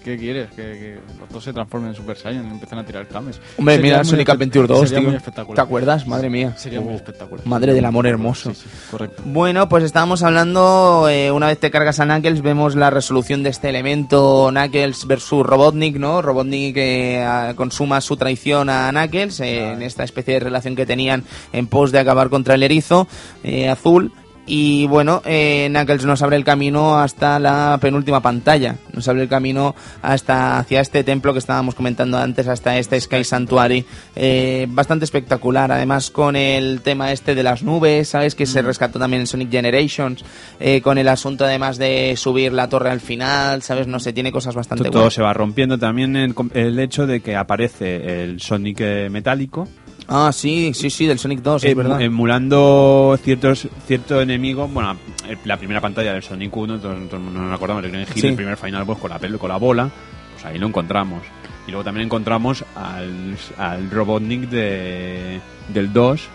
[0.03, 0.49] ¿qué quieres?
[0.51, 3.39] Que, los dos se transformen en Super Saiyan y empiezan a tirar cames.
[3.57, 5.03] Hombre, Sería mira Sonic Adventure 2, Sería tío.
[5.03, 5.65] muy ¿Te espectacular.
[5.65, 6.07] acuerdas?
[6.07, 6.53] Madre mía.
[6.57, 7.45] Sería muy espectacular.
[7.45, 8.53] Madre del amor hermoso.
[8.53, 9.21] Sí, sí, correcto.
[9.25, 13.49] Bueno, pues estábamos hablando, eh, una vez te cargas a Knuckles, vemos la resolución de
[13.49, 16.21] este elemento Knuckles versus Robotnik, ¿no?
[16.21, 20.85] Robotnik que ah, consuma su traición a Knuckles eh, en esta especie de relación que
[20.85, 21.23] tenían
[21.53, 23.07] en pos de acabar contra el erizo
[23.43, 24.11] eh, azul.
[24.51, 28.77] Y bueno, eh, Knuckles nos abre el camino hasta la penúltima pantalla.
[28.93, 33.23] Nos abre el camino hasta hacia este templo que estábamos comentando antes, hasta este Sky
[33.23, 33.85] Sanctuary.
[34.15, 35.71] Eh, bastante espectacular.
[35.71, 38.33] Además, con el tema este de las nubes, ¿sabes?
[38.33, 40.25] Que se rescató también en Sonic Generations.
[40.59, 43.85] eh, con el asunto además de subir la torre al final, ¿sabes?
[43.85, 45.13] No sé, tiene cosas bastante Todo, buenas.
[45.13, 49.67] se va rompiendo también el, el hecho de que aparece el Sonic eh, metálico
[50.09, 52.01] Ah, sí, sí, sí, del Sonic 2, es verdad.
[52.01, 57.53] emulando ciertos cierto enemigo bueno el- la primera pantalla del Sonic 1 todos, todos nos
[57.53, 58.27] acordamos Hill Sí.
[58.27, 59.89] el primer final boss con la pelo con la bola
[60.33, 61.21] pues ahí lo encontramos
[61.67, 65.39] y luego también encontramos al, al Robotnik de,
[65.71, 66.27] del 2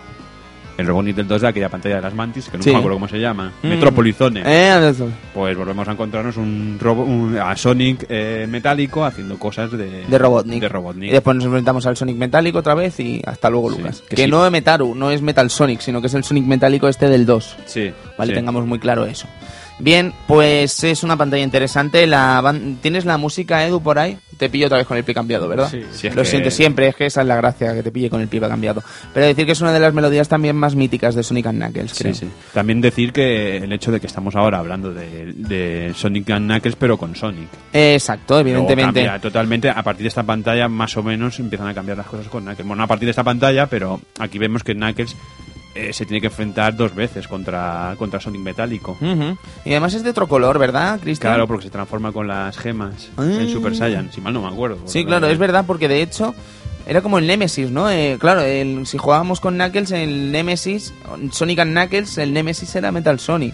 [0.77, 2.71] el Robotnik del 2 de aquella pantalla de las mantis que no Sí.
[2.71, 3.67] me acuerdo cómo se llama Mm.
[3.67, 4.93] Metropolizone Eh,
[5.33, 10.17] pues volvemos a encontrarnos un, robo, un- a Sonic eh, metálico haciendo cosas de, de
[10.17, 10.61] Robotnik.
[10.61, 11.09] de Robotnik.
[11.09, 14.01] Y después nos enfrentamos al Sonic metálico otra vez y hasta luego, Sí, Lucas.
[14.07, 14.31] que Que, sí.
[14.31, 17.25] no es Metaru, no es Metal Sonic, sino que es el Sonic metálico este del
[17.25, 17.55] 2.
[17.65, 19.27] Sí, Vale, tengamos muy claro eso.
[19.77, 22.07] Bien, pues es una pantalla interesante.
[22.07, 24.17] La ban- ¿Tienes la música, Edu, por ahí?
[24.37, 25.69] Te pillo otra vez con el pie cambiado, ¿verdad?
[25.69, 28.09] Sí, Sí, Lo que- siento siempre, es que esa es la gracia, que te pille
[28.09, 28.83] con el pie cambiado.
[29.13, 31.93] Pero decir que es una de las melodías también más míticas de Sonic and Knuckles,
[31.97, 32.13] creo.
[32.13, 32.31] Sí, sí.
[32.53, 36.75] También decir que el hecho de que estamos ahora hablando de, de Sonic and Knuckles,
[36.77, 37.47] pero con Sonic.
[37.73, 39.03] Exacto, Luego evidentemente.
[39.05, 39.69] cambia totalmente.
[39.69, 42.67] A partir de esta pantalla, más o menos, empiezan a cambiar las cosas con Knuckles.
[42.67, 45.15] Bueno, a partir de esta pantalla, pero aquí vemos que Knuckles
[45.75, 48.97] eh, se tiene que enfrentar dos veces contra, contra Sonic Metálico.
[49.65, 51.33] Y además es de otro color, ¿verdad, Cristian?
[51.33, 53.23] Claro, porque se transforma con las gemas Ah.
[53.25, 54.79] en Super Saiyan, si mal no me acuerdo.
[54.85, 56.33] Sí, claro, es verdad, porque de hecho
[56.87, 57.89] era como el Nemesis, ¿no?
[57.89, 60.93] Eh, claro, el- si jugábamos con Knuckles, el Nemesis,
[61.31, 63.53] Sonic and Knuckles, el Nemesis era Metal Sonic.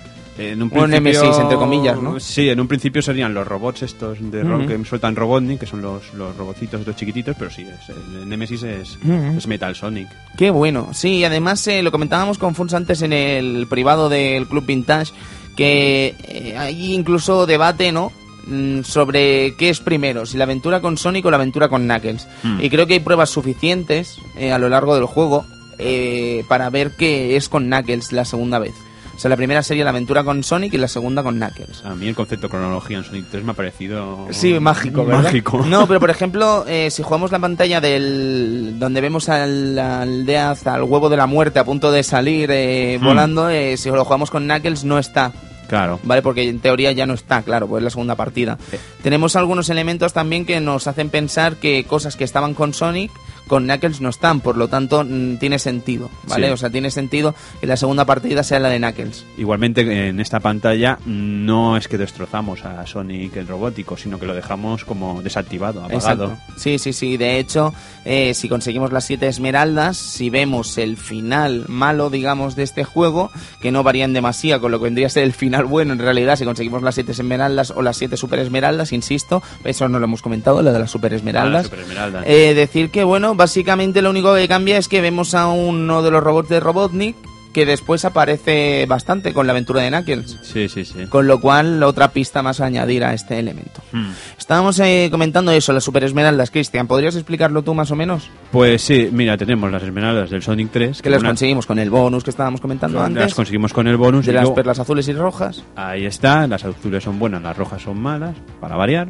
[0.50, 2.20] En un Un entre comillas, ¿no?
[2.20, 4.68] Sí, en un principio serían los robots estos de ro- Ujú.
[4.68, 8.64] que sueltan Robotnik, que son los, los robotcitos estos chiquititos, pero sí, es, el Nemesis
[8.64, 8.98] es,
[9.38, 10.08] es Metal Sonic.
[10.38, 10.90] Qué bueno.
[10.94, 15.14] Sí, y además eh, lo comentábamos con Fons antes en el privado del Club Vintage,
[15.56, 18.12] que eh, hay incluso debate, ¿no?
[18.48, 22.28] Mm, sobre qué es primero, si la aventura con Sonic o la aventura con Knuckles.
[22.44, 22.60] Hmm.
[22.62, 25.46] Y creo que hay pruebas suficientes eh, a lo largo del juego
[25.78, 28.74] eh, para ver que es con Knuckles la segunda vez.
[29.16, 31.84] O sea, la primera sería la aventura con Sonic y la segunda con Knuckles.
[31.86, 34.28] A mí el concepto de cronología en Sonic 3 me ha parecido...
[34.32, 35.24] Sí, mágico, ¿verdad?
[35.24, 35.64] Mágico.
[35.68, 40.52] No, pero por ejemplo, eh, si jugamos la pantalla del donde vemos al la aldea
[40.52, 43.06] hasta el huevo de la muerte a punto de salir eh, Hmm.
[43.06, 45.32] volando, eh, si lo jugamos con Knuckles no está.
[45.68, 46.00] Claro.
[46.04, 46.22] ¿Vale?
[46.22, 48.58] Porque en teoría ya no está, claro, pues es la segunda partida.
[49.04, 53.10] Tenemos algunos elementos también que nos hacen pensar que cosas que estaban con Sonic,
[53.52, 56.48] con Knuckles no están, por lo tanto mm, tiene sentido, ¿vale?
[56.48, 56.54] Sí.
[56.54, 59.26] O sea, tiene sentido que la segunda partida sea la de Knuckles.
[59.38, 64.34] Igualmente en esta pantalla no es que destrozamos a Sonic el robótico, sino que lo
[64.34, 66.28] dejamos como desactivado, apagado.
[66.28, 66.54] Exacto.
[66.56, 67.18] Sí, sí, sí.
[67.18, 67.74] De hecho,
[68.06, 73.32] eh, si conseguimos las siete esmeraldas, si vemos el final malo, digamos, de este juego,
[73.60, 76.38] que no varían demasiado con lo que vendría a ser el final bueno, en realidad,
[76.38, 80.22] si conseguimos las siete esmeraldas o las siete super esmeraldas, insisto, eso no lo hemos
[80.22, 81.64] comentado, lo de las super Ah, la esmeraldas.
[81.66, 82.24] Super Esmeralda.
[82.26, 86.12] Eh, decir que, bueno, básicamente lo único que cambia es que vemos a uno de
[86.12, 87.16] los robots de Robotnik
[87.54, 90.38] que después aparece bastante con la aventura de Knuckles.
[90.44, 91.08] Sí, sí, sí.
[91.10, 93.82] Con lo cual, otra pista más a añadir a este elemento.
[93.92, 94.12] Hmm.
[94.38, 96.86] Estábamos eh, comentando eso, las super esmeraldas, Cristian.
[96.86, 98.30] ¿Podrías explicarlo tú más o menos?
[98.52, 101.02] Pues sí, mira, tenemos las esmeraldas del Sonic 3.
[101.02, 103.34] Que las una- conseguimos con el bonus que estábamos comentando las antes.
[103.34, 104.28] conseguimos con el bonus.
[104.28, 105.64] De y las luego- perlas azules y rojas.
[105.76, 109.10] Ahí está, las azules son buenas, las rojas son malas, para variar.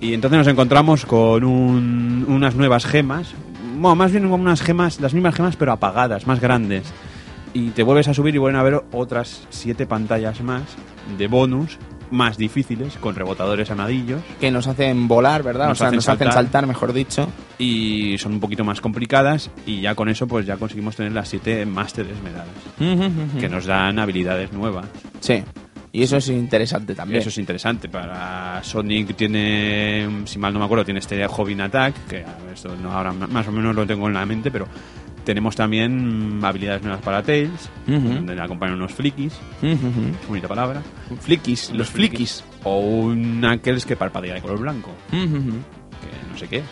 [0.00, 3.34] Y entonces nos encontramos con un- unas nuevas gemas,
[3.82, 6.84] bueno, más bien como unas gemas, las mismas gemas pero apagadas, más grandes.
[7.52, 10.62] Y te vuelves a subir y vuelven a ver otras siete pantallas más
[11.18, 11.78] de bonus,
[12.10, 14.22] más difíciles, con rebotadores amarillos.
[14.40, 15.68] Que nos hacen volar, ¿verdad?
[15.68, 16.44] Nos o sea, hacen nos hacen saltar.
[16.44, 17.28] saltar, mejor dicho.
[17.58, 21.28] Y son un poquito más complicadas y ya con eso pues ya conseguimos tener las
[21.28, 24.86] siete Master Esmeraldas, que nos dan habilidades nuevas.
[25.20, 25.42] Sí.
[25.94, 27.20] Y eso es interesante también.
[27.20, 27.88] Eso es interesante.
[27.88, 32.90] Para Sonic tiene, si mal no me acuerdo, tiene este Jovin Attack, que esto no,
[32.92, 34.66] ahora más o menos lo tengo en la mente, pero
[35.24, 38.00] tenemos también habilidades nuevas para Tails, Ujú.
[38.00, 40.02] donde le acompañan unos flickis, Ujú, ujú.
[40.28, 40.82] bonita palabra.
[41.20, 42.42] Flickis, los flickis.
[42.64, 45.50] O un Knuckles que parpadea de color blanco, Ujú, ujú.
[46.00, 46.64] que no sé qué es.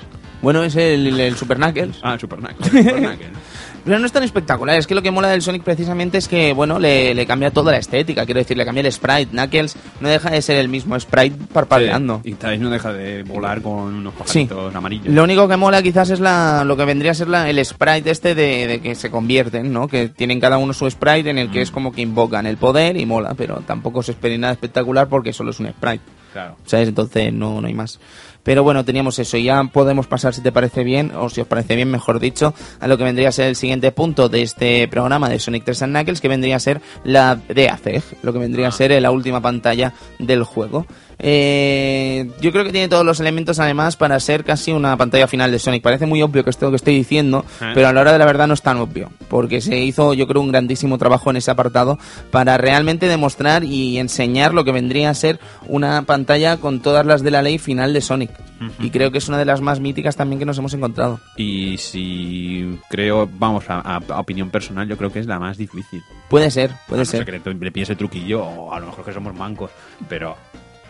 [0.43, 1.99] Bueno, es el, el Super Knuckles.
[2.03, 2.67] Ah, Super Knuckles.
[2.73, 3.31] Super Knuckles.
[3.85, 6.53] Pero no es tan espectacular, es que lo que mola del Sonic precisamente es que,
[6.53, 9.29] bueno, le, le cambia toda la estética, quiero decir, le cambia el sprite.
[9.33, 12.21] Knuckles no deja de ser el mismo sprite parpadeando.
[12.25, 14.45] Y Tails no deja de volar con unos Sí.
[14.47, 15.07] pajaritos amarillos.
[15.15, 18.11] Lo único que mola quizás es la, lo que vendría a ser la, el sprite
[18.11, 19.89] este de, de que se convierten, ¿no?
[19.89, 22.97] Que tienen cada uno su sprite en el que es como que invocan el poder
[22.97, 26.05] y mola, pero tampoco se espera nada espectacular porque solo es un sprite.
[26.33, 26.57] Claro.
[26.65, 26.89] ¿Sabes?
[26.89, 27.99] Entonces no, no hay más.
[28.43, 29.37] Pero bueno, teníamos eso.
[29.37, 32.55] Y ya podemos pasar, si te parece bien, o si os parece bien, mejor dicho,
[32.79, 35.83] a lo que vendría a ser el siguiente punto de este programa de Sonic 3
[35.83, 39.11] and Knuckles, que vendría a ser la de ACEG, lo que vendría a ser la
[39.11, 40.87] última pantalla del juego.
[41.23, 45.51] Eh, yo creo que tiene todos los elementos además para ser casi una pantalla final
[45.53, 45.83] de Sonic.
[45.83, 47.73] Parece muy obvio que esto que estoy diciendo, ¿Eh?
[47.75, 50.27] pero a la hora de la verdad no es tan obvio, porque se hizo yo
[50.27, 51.99] creo un grandísimo trabajo en ese apartado
[52.31, 57.23] para realmente demostrar y enseñar lo que vendría a ser una pantalla con todas las
[57.23, 58.31] de la ley final de Sonic.
[58.79, 61.19] Y creo que es una de las más míticas también que nos hemos encontrado.
[61.35, 65.57] Y si creo, vamos, a, a- a opinión personal, yo creo que es la más
[65.57, 66.03] difícil.
[66.29, 67.25] Puede ser, puede A no ser.
[67.25, 69.71] ser que le, le pilles el truquillo, o a lo mejor que somos mancos,
[70.11, 70.37] pero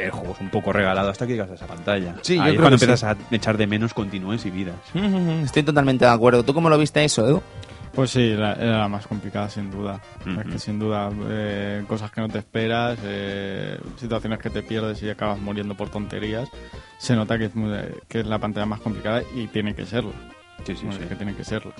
[0.04, 2.14] el juego es un poco regalado hasta que llegas a esa pantalla.
[2.22, 4.76] Sí, yo Ahí es creo cuando que empiezas a echar de menos continúes y vidas.
[5.44, 6.42] Estoy totalmente de acuerdo.
[6.42, 7.42] ¿Tú cómo lo viste eso, Edu?
[7.94, 10.00] Pues sí, la- era la más complicada sin duda.
[10.24, 15.02] Es que sin duda, eh, cosas que no te esperas, eh, situaciones que te pierdes
[15.02, 16.48] y acabas muriendo por tonterías.
[16.98, 17.76] Se nota que es, muy-
[18.08, 20.12] que es la pantalla más complicada y tiene que serlo.
[20.64, 21.02] Sí, sí, Bueno, sí.
[21.02, 21.72] es que tiene que serlo.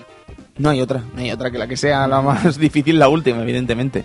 [0.57, 3.41] No hay otra, no hay otra que la que sea la más difícil, la última,
[3.43, 4.03] evidentemente.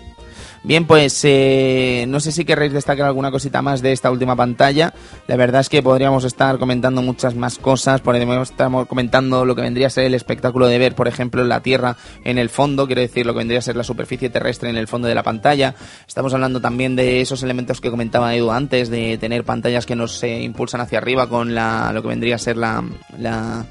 [0.67, 4.93] Bien, pues eh, no sé si querréis destacar alguna cosita más de esta última pantalla.
[5.25, 8.01] La verdad es que podríamos estar comentando muchas más cosas.
[8.01, 11.61] Podríamos estar comentando lo que vendría a ser el espectáculo de ver, por ejemplo, la
[11.61, 11.95] Tierra
[12.25, 14.89] en el fondo, quiero decir, lo que vendría a ser la superficie terrestre en el
[14.89, 15.73] fondo de la pantalla.
[16.05, 20.21] Estamos hablando también de esos elementos que comentaba Edu antes, de tener pantallas que nos
[20.23, 22.83] eh, impulsan hacia arriba con la, lo que vendría a ser la-
[23.17, 23.65] la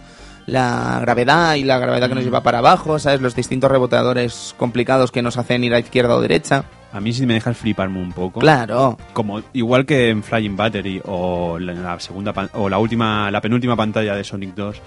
[0.46, 3.20] la gravedad y la gravedad que nos lleva para abajo, ¿sabes?
[3.20, 6.64] Los distintos reboteadores complicados que nos hacen ir a izquierda o derecha.
[6.92, 8.40] A mí sí me dejas fliparme un poco.
[8.40, 8.96] Claro.
[9.12, 13.76] Como igual que en Flying Battery o la, la segunda o la última la penúltima
[13.76, 14.80] pantalla de Sonic 2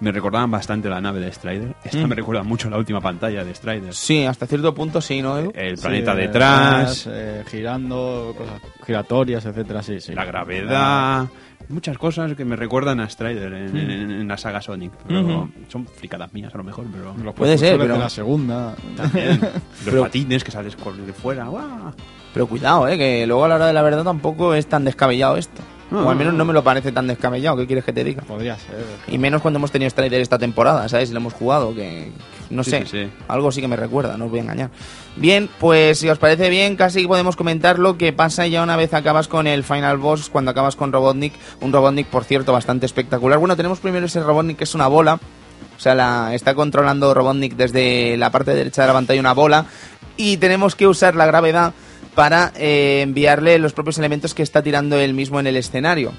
[0.00, 1.74] me recordaban bastante la nave de Strider.
[1.84, 2.08] Esta Mm.
[2.08, 3.94] me recuerda mucho a la última pantalla de Strider.
[3.94, 5.52] Sí, hasta cierto punto sí, ¿no, Edu?
[5.54, 10.12] El Sí, planeta eh, detrás, eh, girando, cosas giratorias, etcétera, sí, sí.
[10.14, 11.26] la gravedad,
[11.70, 14.92] muchas cosas que me recuerdan a Strider en, en- en la saga Sonic.
[15.06, 15.48] Pero.
[15.68, 18.74] Son fricadas mías a lo mejor, pero Los Puede ser, propulsores pero- de la segunda.
[18.96, 19.40] también.
[19.40, 21.46] Los Pero- patines que sales por de fuera.
[21.46, 21.92] ¡guau!
[22.34, 22.96] Pero cuidado, ¿eh?
[22.96, 25.60] Que luego a la hora de la verdad tampoco es tan descabellado esto.
[25.90, 26.38] No, o al menos no.
[26.38, 27.56] no me lo parece tan descabellado.
[27.56, 28.22] ¿Qué quieres que te diga?
[28.22, 28.76] Podría ser.
[29.08, 31.10] Y menos cuando hemos tenido Strider esta temporada, ¿sabes?
[31.10, 32.12] Y lo hemos jugado, que
[32.50, 32.80] no Sí, sé.
[32.86, 33.10] sí, sí.
[33.28, 34.70] Algo sí que me recuerda, no os voy a engañar.
[35.16, 38.92] Bien, pues si os parece bien, casi podemos comentar lo que pasa ya una vez
[38.94, 41.32] acabas con el Final Boss, cuando acabas con Robotnik.
[41.60, 43.38] Un Robotnik, por cierto, bastante espectacular.
[43.38, 45.14] Bueno, tenemos primero ese Robotnik que es una bola.
[45.76, 49.66] O sea, la, está controlando Robotnik desde la parte derecha de la pantalla una bola.
[50.16, 51.72] Y tenemos que usar la gravedad
[52.14, 56.12] para eh, enviarle los propios elementos que está tirando él mismo en el escenario.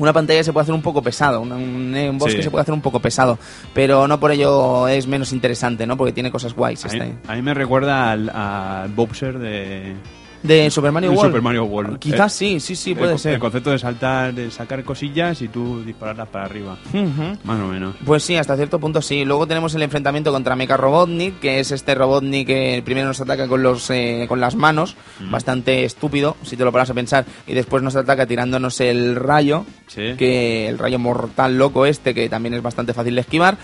[0.00, 2.42] Una pantalla se puede hacer un poco pesado, un, un, un bosque Sí.
[2.42, 3.38] se puede hacer un poco pesado,
[3.72, 5.96] pero no por ello es menos interesante, ¿no?
[5.96, 6.84] Porque tiene cosas guays.
[6.84, 7.04] A este.
[7.04, 9.94] mí, a mí me recuerda al, al Bowser de,
[10.42, 11.26] De Super Mario World.
[11.28, 11.98] Super Mario World.
[11.98, 13.34] Quizás Eh, sí, sí, sí, el puede co- ser.
[13.34, 16.78] El concepto de saltar, de sacar cosillas y tú dispararlas para arriba.
[16.94, 17.36] Ujú.
[17.44, 17.94] Más o menos.
[18.04, 19.24] Pues sí, hasta cierto punto sí.
[19.24, 23.46] Luego tenemos el enfrentamiento contra Mecha Robotnik, que es este Robotnik que primero nos ataca
[23.48, 24.96] con los eh, con las manos,
[25.30, 29.64] bastante estúpido, si te lo paras a pensar, y después nos ataca tirándonos el rayo,
[29.88, 30.14] Sí.
[30.16, 33.58] que el rayo mortal loco este, que también es bastante fácil de esquivar.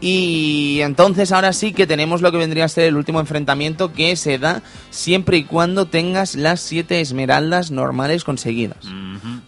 [0.00, 4.16] Y entonces ahora sí que tenemos lo que vendría a ser el último enfrentamiento que
[4.16, 8.86] se da siempre y cuando tengas las siete esmeraldas normales conseguidas.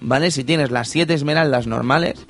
[0.01, 0.31] ¿Vale?
[0.31, 2.27] Si tienes las siete esmeraldas normales,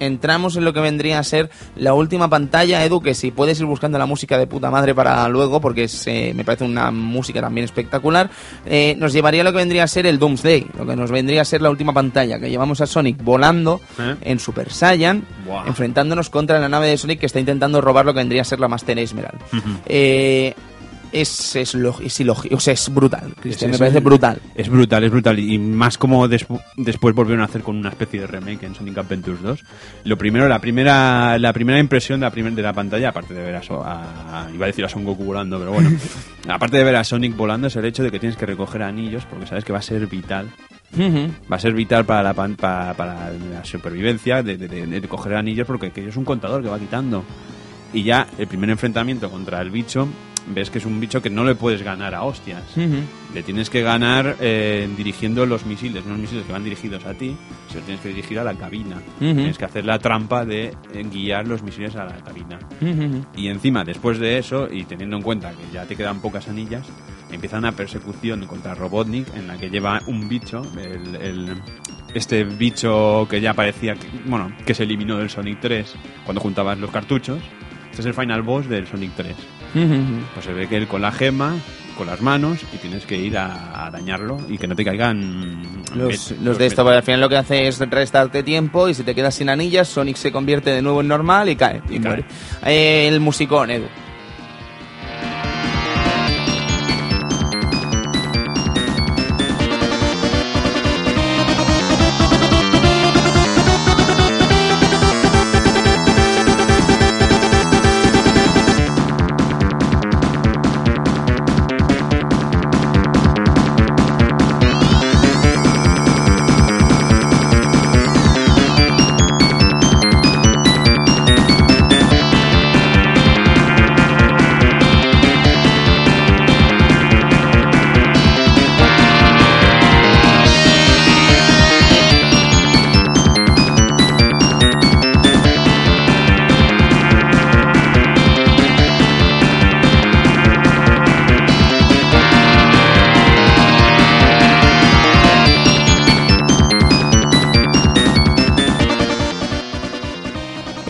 [0.00, 3.66] entramos en lo que vendría a ser la última pantalla, Edu, que si puedes ir
[3.66, 7.40] buscando la música de puta madre para luego, porque es, eh, me parece una música
[7.40, 8.30] también espectacular,
[8.66, 11.42] eh, nos llevaría a lo que vendría a ser el Doomsday, lo que nos vendría
[11.42, 14.16] a ser la última pantalla, que llevamos a Sonic volando ¿Eh?
[14.22, 15.24] en Super Saiyan,
[15.66, 18.60] enfrentándonos contra la nave de Sonic que está intentando robar lo que vendría a ser
[18.60, 19.40] la Master Emerald.
[19.86, 20.54] Eh,
[21.12, 24.40] es, es, es ilógico, o sea, es brutal, Cristian, me parece brutal.
[24.54, 25.38] Es brutal, es brutal.
[25.38, 28.98] Y más como despu- después volvieron a hacer con una especie de remake en Sonic
[28.98, 29.64] Adventures 2.
[30.04, 33.42] Lo primero, la primera la primera impresión de la, primer- de la pantalla, aparte de
[33.42, 35.90] ver a, So- a- Iba a decir a Son Goku volando, pero bueno.
[36.48, 39.24] aparte de ver a Sonic volando, es el hecho de que tienes que recoger anillos,
[39.28, 40.48] porque sabes que va a ser vital.
[40.98, 45.08] Va a ser vital para la, pan- para, para la supervivencia de, de- de- de
[45.08, 47.24] coger anillos, porque aquello es un contador que va quitando.
[47.92, 50.08] Y ya el primer enfrentamiento contra el bicho,
[50.54, 52.62] ves que es un bicho que no le puedes ganar a hostias.
[52.76, 52.96] Ujú.
[53.34, 57.14] Le tienes que ganar eh, dirigiendo los misiles, no los misiles que van dirigidos a
[57.14, 57.36] ti,
[57.68, 58.96] sino tienes que dirigir a la cabina.
[58.96, 59.34] Ujú.
[59.34, 62.58] Tienes que hacer la trampa de eh, guiar los misiles a la cabina.
[62.80, 63.24] Ujú.
[63.36, 66.86] Y encima, después de eso, y teniendo en cuenta que ya te quedan pocas anillas,
[67.30, 71.56] empieza una persecución contra Robotnik en la que lleva un bicho, el, el-
[72.14, 75.94] este bicho que ya parecía, que, bueno, que se eliminó del Sonic 3
[76.24, 77.38] cuando juntabas los cartuchos.
[77.90, 79.36] Este es el final boss del Sonic 3.
[80.34, 81.54] Pues se ve que él con la gema,
[81.96, 85.82] con las manos, y tienes que ir a, a dañarlo y que no te caigan
[85.94, 88.94] Los, met- los de esto, porque al final lo que hace es restarte tiempo y
[88.94, 91.82] si te quedas sin anillas, Sonic se convierte de nuevo en normal y cae.
[91.90, 92.24] Y, Y muere.
[92.64, 93.86] Eh, el musicón, Edu.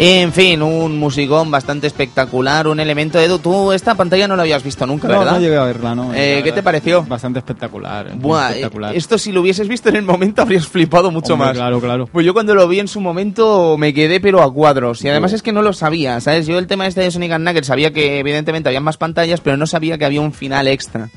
[0.00, 3.18] En fin, un musicón bastante espectacular, un elemento.
[3.18, 5.32] Edu, tú esta pantalla no la habías visto nunca, No, ¿verdad?
[5.32, 6.14] no llegué a verla, ¿no?
[6.14, 7.02] Eh, ¿qué te pareció?
[7.02, 8.10] Bastante espectacular.
[8.14, 8.94] muy Buah, espectacular.
[8.94, 11.56] eh, esto si lo hubieses visto en el momento habrías flipado mucho Hombre, más.
[11.56, 12.06] Claro, claro.
[12.12, 15.02] Pues yo cuando lo vi en su momento me quedé pero a cuadros.
[15.04, 16.46] Y además es que no lo sabía, ¿sabes?
[16.46, 19.56] Yo el tema este de Sonic and Knuckles sabía que evidentemente había más pantallas, pero
[19.56, 21.08] no sabía que había un final extra.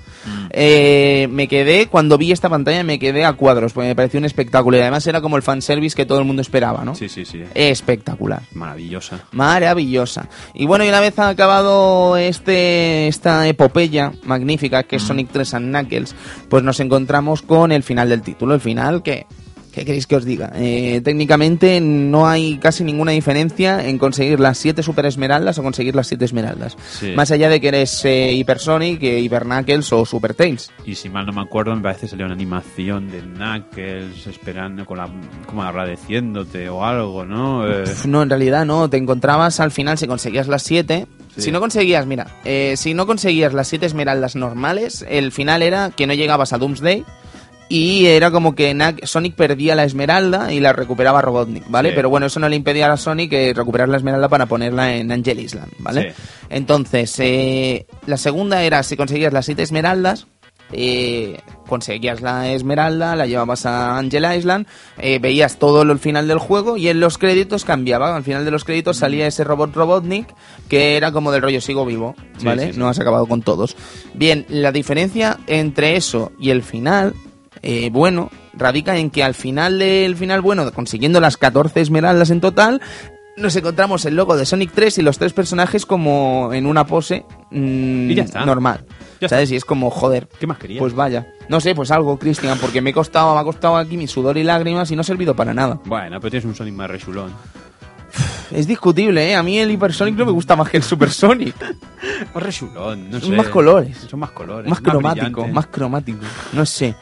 [0.54, 4.26] Eh, me quedé, cuando vi esta pantalla me quedé a cuadros, porque me pareció un
[4.26, 4.78] espectáculo.
[4.78, 6.96] Y además era como el fanservice que todo el mundo esperaba, ¿no?
[6.96, 7.44] Sí, sí, sí.
[7.54, 8.44] Espectacular.
[8.54, 9.26] Maravillosa.
[9.32, 10.28] Maravillosa.
[10.54, 15.70] Y bueno, y una vez acabado este esta epopeya magnífica que es Sonic 3 and
[15.70, 16.16] Knuckles,
[16.50, 18.54] pues nos encontramos con el final del título.
[18.54, 19.26] El final que
[19.74, 20.52] ¿Qué queréis que os diga?
[20.56, 25.96] Eh, técnicamente no hay casi ninguna diferencia en conseguir las 7 Super Esmeraldas o conseguir
[25.96, 26.76] las 7 Esmeraldas.
[27.00, 27.14] Sí.
[27.16, 30.70] Más allá de que eres eh, Hypersonic, eh, Hyper Knuckles o Super Tails.
[30.86, 34.86] Y si mal no me acuerdo, me parece que salió una animación de Knuckles esperando,
[34.86, 35.10] con la,
[35.46, 37.66] como agradeciéndote o algo, ¿no?
[37.70, 38.90] Eh, No, en realidad no.
[38.90, 41.08] Te encontrabas al final si conseguías las 7.
[41.36, 41.44] Sí.
[41.44, 45.92] Si no conseguías, mira, eh, si no conseguías las 7 Esmeraldas normales, el final era
[45.92, 47.06] que no llegabas a Doomsday.
[47.74, 51.90] Y era como que Sonic perdía la esmeralda y la recuperaba Robotnik, ¿vale?
[51.90, 51.96] Sí.
[51.96, 55.10] Pero bueno, eso no le impedía a Sonic eh, recuperar la esmeralda para ponerla en
[55.10, 56.12] Angel Island, ¿vale?
[56.12, 56.24] Sí.
[56.50, 60.28] Entonces, eh, la segunda era si conseguías las siete esmeraldas,
[60.74, 64.68] eh, conseguías la esmeralda, la llevabas a Angel Island,
[64.98, 68.14] eh, veías todo el final del juego y en los créditos cambiaba.
[68.16, 70.28] Al final de los créditos salía ese robot Robotnik
[70.68, 72.68] que era como del rollo sigo vivo, Sí, ¿vale?
[72.68, 72.80] sí, sí.
[72.80, 73.78] No has acabado con todos.
[74.14, 77.14] Bien, la diferencia entre eso y el final,
[77.62, 82.42] eh, bueno, radica en que al final del final bueno, consiguiendo las 14 esmeraldas en
[82.42, 82.82] total,
[83.38, 87.26] nos encontramos el logo de Sonic 3 y los tres personajes como en una pose
[87.52, 88.46] mm, Y ya está.
[88.46, 88.86] normal.
[89.22, 89.52] Ya ¿Sabes?
[89.52, 90.80] Y es como, joder, ¿Qué más querías?
[90.80, 91.28] pues vaya.
[91.48, 94.38] No sé, pues algo, Cristian, porque me he costado, me ha costado aquí mi sudor
[94.38, 95.80] y lágrimas y no ha servido para nada.
[95.86, 97.32] Bueno, pero tienes un Sonic más resulón.
[98.52, 99.36] Es discutible, ¿eh?
[99.36, 101.56] A mí el Hyper Sonic no me gusta más que el Super Sonic.
[102.34, 103.36] Más resulón, no Son sé.
[103.38, 103.98] más colores.
[104.10, 104.70] Son más colores.
[104.70, 105.54] más cromático, brillante.
[105.54, 106.20] más cromático.
[106.52, 106.96] No sé.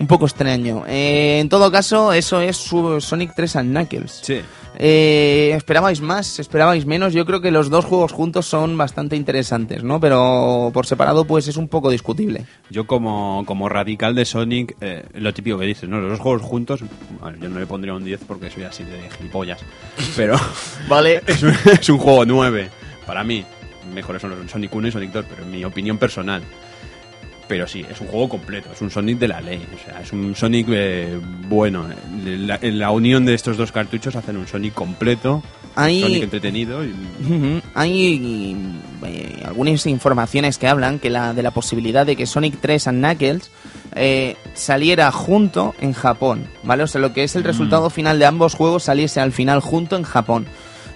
[0.00, 0.84] Un poco extraño.
[0.88, 4.20] Eh, en todo caso, eso es su Sonic 3 and Knuckles.
[4.22, 4.40] Sí.
[4.78, 6.38] Eh, ¿Esperabais más?
[6.38, 7.12] ¿Esperabais menos?
[7.12, 10.00] Yo creo que los dos juegos juntos son bastante interesantes, ¿no?
[10.00, 12.46] Pero por separado, pues es un poco discutible.
[12.70, 16.00] Yo como, como radical de Sonic, eh, lo típico que dices, ¿no?
[16.00, 16.80] Los dos juegos juntos,
[17.20, 19.60] bueno, yo no le pondría un 10 porque soy así de gilipollas.
[20.16, 20.36] Pero
[20.88, 21.22] Vale.
[21.26, 22.70] es un, es un juego 9.
[23.04, 23.44] Para mí,
[23.92, 26.42] mejores son los Sonic 1 y Sonic 2, pero en mi opinión personal.
[27.50, 29.60] Pero sí, es un juego completo, es un Sonic de la ley.
[29.74, 31.18] O sea, es un Sonic eh,
[31.48, 31.84] bueno.
[32.24, 35.42] La, la unión de estos dos cartuchos hacen un Sonic completo,
[35.74, 36.84] Ahí- Sonic entretenido.
[36.84, 36.94] Y.
[37.74, 38.56] Hay
[39.04, 43.04] eh, algunas informaciones que hablan que la, de la posibilidad de que Sonic 3 and
[43.04, 43.50] Knuckles
[43.96, 46.84] eh, saliera junto en Japón, ¿vale?
[46.84, 49.96] O sea, lo que es el resultado final de ambos juegos saliese al final junto
[49.96, 50.46] en Japón,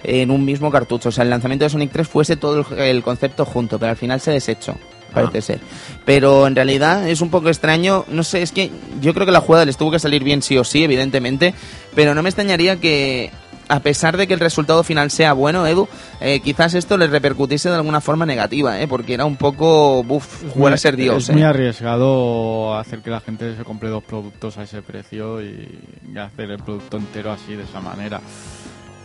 [0.03, 1.09] en un mismo cartucho.
[1.09, 3.97] O sea, el lanzamiento de Sonic 3 fuese todo el, el concepto junto, pero al
[3.97, 4.77] final se desechó.
[5.15, 5.59] Parece ser.
[6.05, 8.05] Pero en realidad es un poco extraño.
[8.09, 8.69] No sé, es que
[9.01, 11.53] yo creo que la jugada les tuvo que salir bien sí o sí, evidentemente.
[11.95, 13.31] Pero no me extrañaría que,
[13.67, 15.87] a pesar de que el resultado final sea bueno, Edu,
[16.19, 18.87] eh, quizás esto les repercutiese de alguna forma negativa, ¿eh?
[18.87, 21.33] Porque era un poco, buf, jugar a ser Dios, Es ¿eh?
[21.33, 25.79] muy arriesgado hacer que la gente se compre dos productos a ese precio y,
[26.13, 28.21] y hacer el producto entero así, de esa manera.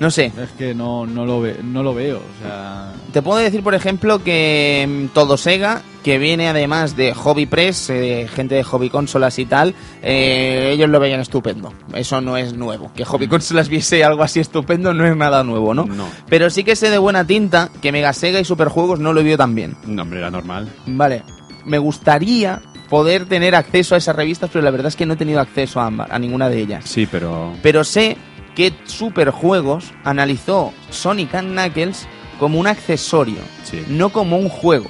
[0.00, 0.32] No sé.
[0.42, 2.18] Es que no, no, lo, ve, no lo veo.
[2.18, 7.12] O sea, Te puedo decir, por ejemplo, que mm, todo Sega, que viene además de
[7.14, 11.72] Hobby Press, eh, gente de Hobby Consolas y tal, eh, ellos lo veían estupendo.
[11.94, 12.90] Eso no es nuevo.
[12.94, 15.85] Que Hobby Consolas viese algo así estupendo no es nada nuevo, ¿no?
[15.86, 16.09] No.
[16.28, 19.36] Pero sí que sé de buena tinta que Mega Sega y Superjuegos no lo vio
[19.36, 19.77] tan bien.
[19.86, 20.68] no, hombre, era normal.
[20.86, 21.22] Vale,
[21.64, 25.16] me gustaría poder tener acceso a esas revistas, pero la verdad es que no he
[25.16, 26.85] tenido acceso a, ambas- a ninguna de ellas.
[26.86, 27.52] Sí, pero...
[27.62, 28.16] Pero sé
[28.56, 32.09] que Superjuegos analizó Sonic and Knuckles
[32.39, 33.85] como un accesorio, Sí.
[33.89, 34.89] no como un juego.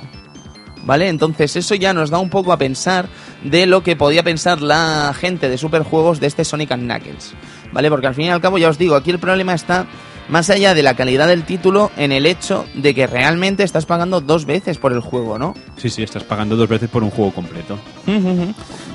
[0.85, 1.09] ¿Vale?
[1.09, 3.07] Entonces eso ya nos da un poco a pensar
[3.45, 7.35] de lo que podía pensar la gente de Superjuegos de este Sonic and Knuckles.
[7.73, 7.91] ¿Vale?
[7.91, 9.87] Porque al fin y al cabo ya os digo, aquí el problema está
[10.29, 14.21] más allá de la calidad del título en el hecho de que realmente estás pagando
[14.21, 15.55] dos veces por el juego, ¿no?
[15.77, 17.79] Sí, sí, estás pagando dos veces por un juego completo.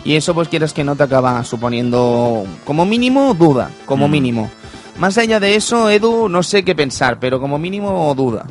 [0.03, 4.11] Y eso pues quieres que no te acaba suponiendo como mínimo duda, como Mm.
[4.11, 4.51] mínimo.
[4.97, 8.45] Más allá de eso, Edu, no sé qué pensar, pero como mínimo duda.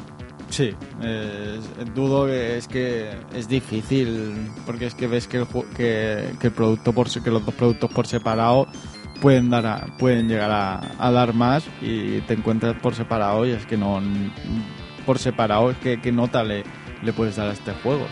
[0.50, 5.46] Sí, es- dudo que es que es difícil, porque es que ves que el,
[5.76, 8.66] que, que el producto por que los dos productos por separado
[9.20, 13.50] pueden dar a- pueden llegar a, a dar más y te encuentras por separado y
[13.50, 14.00] es que no
[15.06, 16.64] por separado es que qué nota le,
[17.02, 18.06] le puedes dar a este juego.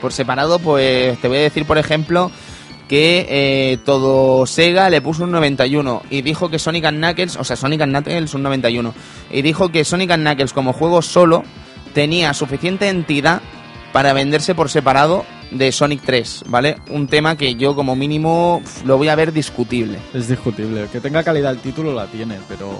[0.00, 2.30] Por separado, pues te voy a decir, por ejemplo,
[2.88, 7.44] que eh, todo Sega le puso un 91 y dijo que Sonic and Knuckles, o
[7.44, 8.94] sea, Sonic and Knuckles un 91,
[9.30, 11.44] y dijo que Sonic and Knuckles como juego solo
[11.92, 13.42] tenía suficiente entidad
[13.92, 16.78] para venderse por separado de Sonic 3, ¿vale?
[16.90, 19.98] Un tema que yo como mínimo lo voy a ver discutible.
[20.12, 20.88] Es discutible.
[20.92, 22.78] Que tenga calidad el título la tiene, pero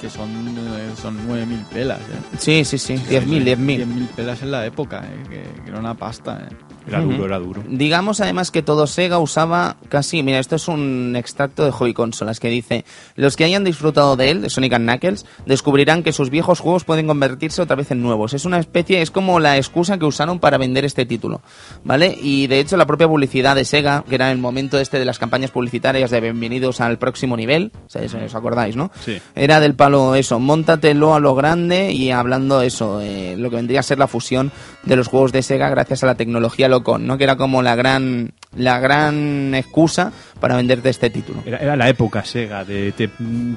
[0.00, 2.00] que son, eh, son 9.000 pelas.
[2.00, 2.36] ¿eh?
[2.38, 3.56] Sí, sí, sí, 10.000, 10.000.
[3.56, 5.22] 10.000 pelas en la época, ¿eh?
[5.28, 6.46] que, que era una pasta.
[6.48, 6.67] ¿eh?
[6.88, 7.62] Era duro, era duro.
[7.68, 12.40] Digamos además que todo Sega usaba casi, mira, esto es un extracto de Hobby Consolas
[12.40, 12.84] que dice,
[13.14, 16.84] los que hayan disfrutado de él, de Sonic and Knuckles, descubrirán que sus viejos juegos
[16.84, 18.34] pueden convertirse otra vez en nuevos.
[18.34, 21.42] Es una especie, es como la excusa que usaron para vender este título,
[21.84, 22.16] ¿vale?
[22.20, 25.18] Y de hecho la propia publicidad de Sega, que era el momento este de las
[25.18, 28.90] campañas publicitarias de bienvenidos al próximo nivel, eso os acordáis, ¿no?
[29.04, 29.18] Sí.
[29.34, 33.80] Era del palo eso, montatelo a lo grande y hablando eso, eh, lo que vendría
[33.80, 34.52] a ser la fusión
[34.84, 37.18] de los juegos de Sega gracias a la tecnología Locon, ¿no?
[37.18, 41.42] Que era como la gran, la gran excusa para venderte este título.
[41.46, 43.08] Era, era la época Sega de te,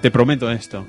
[0.01, 0.85] te prometo esto.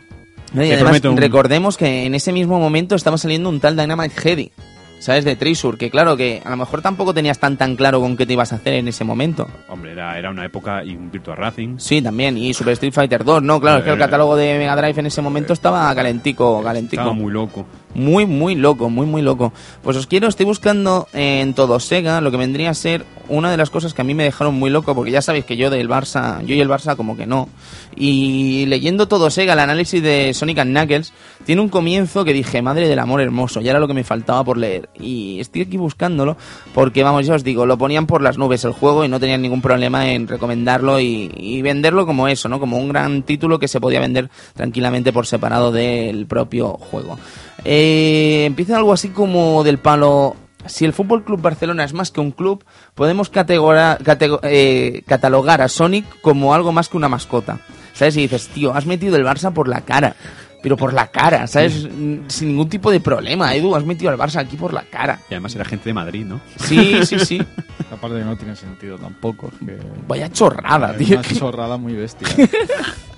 [0.52, 0.62] ¿no?
[0.62, 3.76] Y Te además, prometo un- recordemos que en ese mismo momento estaba saliendo un tal
[3.76, 4.52] Dynamite Heady,
[4.98, 5.24] ¿sabes?
[5.24, 8.26] De Treasure, que claro, que a lo mejor tampoco tenías tan tan claro con qué
[8.26, 9.48] te ibas a hacer en ese momento.
[9.68, 11.76] Hombre, era, era una época y un Virtua Racing.
[11.78, 13.60] Sí, también, y Super Street Fighter 2, ¿no?
[13.60, 17.00] Claro, es que el Eh, catálogo de Mega Drive en ese momento estaba calentico, calentico.
[17.02, 17.66] Estaba muy loco.
[17.94, 19.52] Muy, muy loco, muy, muy loco.
[19.82, 23.56] Pues os quiero, estoy buscando en todo Sega lo que vendría a ser una de
[23.56, 25.88] las cosas que a mí me dejaron muy loco, porque ya sabéis que yo del
[25.88, 27.48] Barça, yo y el Barça como que no.
[27.96, 31.12] Y leyendo todo Sega, el análisis de Sonic and Knuckles,
[31.44, 34.44] tiene un comienzo que dije, madre del amor hermoso, ya era lo que me faltaba
[34.44, 34.88] por leer.
[34.98, 36.36] Y estoy aquí buscándolo,
[36.74, 39.42] porque vamos, ya os digo, lo ponían por las nubes el juego y no tenían
[39.42, 42.60] ningún problema en recomendarlo y, y venderlo como eso, ¿no?
[42.60, 47.18] Como un gran título que se podía vender tranquilamente por separado del propio juego.
[47.64, 50.36] Eh, empieza algo así como del palo.
[50.66, 52.64] Si el Fútbol Club Barcelona es más que un club,
[52.94, 57.58] podemos categora- catego- eh, catalogar a Sonic como algo más que una mascota.
[57.94, 58.16] ¿Sabes?
[58.16, 60.14] Y dices, tío, has metido el Barça por la cara.
[60.62, 61.88] Pero por la cara, ¿sabes?
[61.90, 65.18] Mm, Sin ningún tipo de problema, Edu, has metido al Barça aquí por la cara.
[65.28, 66.40] Y además era gente de Madrid, ¿no?
[66.56, 67.42] Sí, sí, sí.
[67.92, 69.50] Aparte no tiene sentido tampoco.
[69.58, 69.76] que
[70.06, 71.18] Vaya chorrada, es tío.
[71.18, 72.28] una chorrada muy bestia.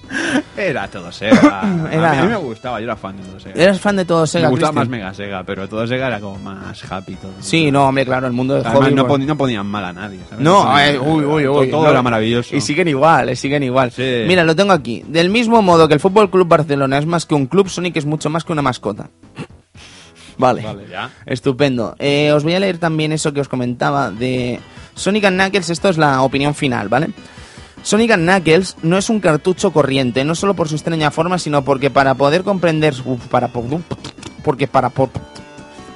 [0.56, 1.62] Era todo Sega.
[1.93, 3.62] Era- A, mí, me gustaba, yo era fan de todo Sega.
[3.62, 6.39] ¿Eras fan de todo Sega, me gustaba más Mega Sega, pero todo Sega era como
[6.39, 7.32] más happy todo.
[7.40, 9.24] Sí, no, hombre, claro, el mundo del Además, hobby...
[9.26, 10.20] no, ponían mal a nadie.
[10.28, 10.44] ¿sabes?
[10.44, 11.70] No, ponían- eh, uy, uy, todo- uy.
[11.70, 11.90] Todo no.
[11.90, 12.55] era maravilloso.
[12.56, 13.90] Y siguen igual, eh, siguen igual.
[13.90, 14.24] Sí.
[14.26, 15.02] Mira, lo tengo aquí.
[15.09, 18.06] Del mismo modo que el Fútbol Club Barcelona es más que un club, Sonic es
[18.06, 19.09] mucho más que una mascota.
[20.36, 20.62] Vale.
[20.62, 20.86] Vale.
[20.90, 21.10] Ya.
[21.26, 21.94] Estupendo.
[21.98, 24.59] Eh, os voy a leer también eso que os comentaba de
[24.94, 25.70] Sonic and Knuckles.
[25.70, 27.09] Esto es la opinión final, ¿vale?
[27.85, 31.90] Sonic Knuckles no es un cartucho corriente, no solo por su extraña forma, sino porque
[31.90, 32.94] para poder comprender...
[33.31, 33.65] para, po-
[34.43, 34.90] porque para...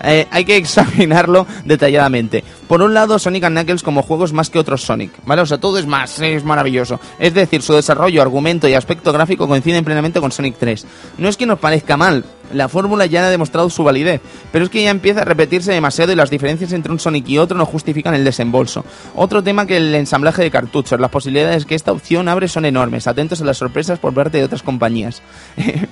[0.02, 2.44] eh, hay que examinarlo detalladamente.
[2.66, 5.42] Por un lado, Sonic and Knuckles como juego es más que otros Sonic, ¿vale?
[5.42, 7.00] O sea, todo es más, es maravilloso.
[7.18, 10.86] Es decir, su desarrollo, argumento y aspecto gráfico coinciden plenamente con Sonic 3.
[11.18, 14.20] No es que nos parezca mal, la fórmula ya ha demostrado su validez,
[14.52, 17.38] pero es que ya empieza a repetirse demasiado y las diferencias entre un Sonic y
[17.38, 18.84] otro no justifican el desembolso.
[19.14, 23.06] Otro tema que el ensamblaje de cartuchos, las posibilidades que esta opción abre son enormes,
[23.06, 25.22] atentos a las sorpresas por parte de otras compañías.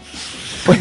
[0.67, 0.81] Pues-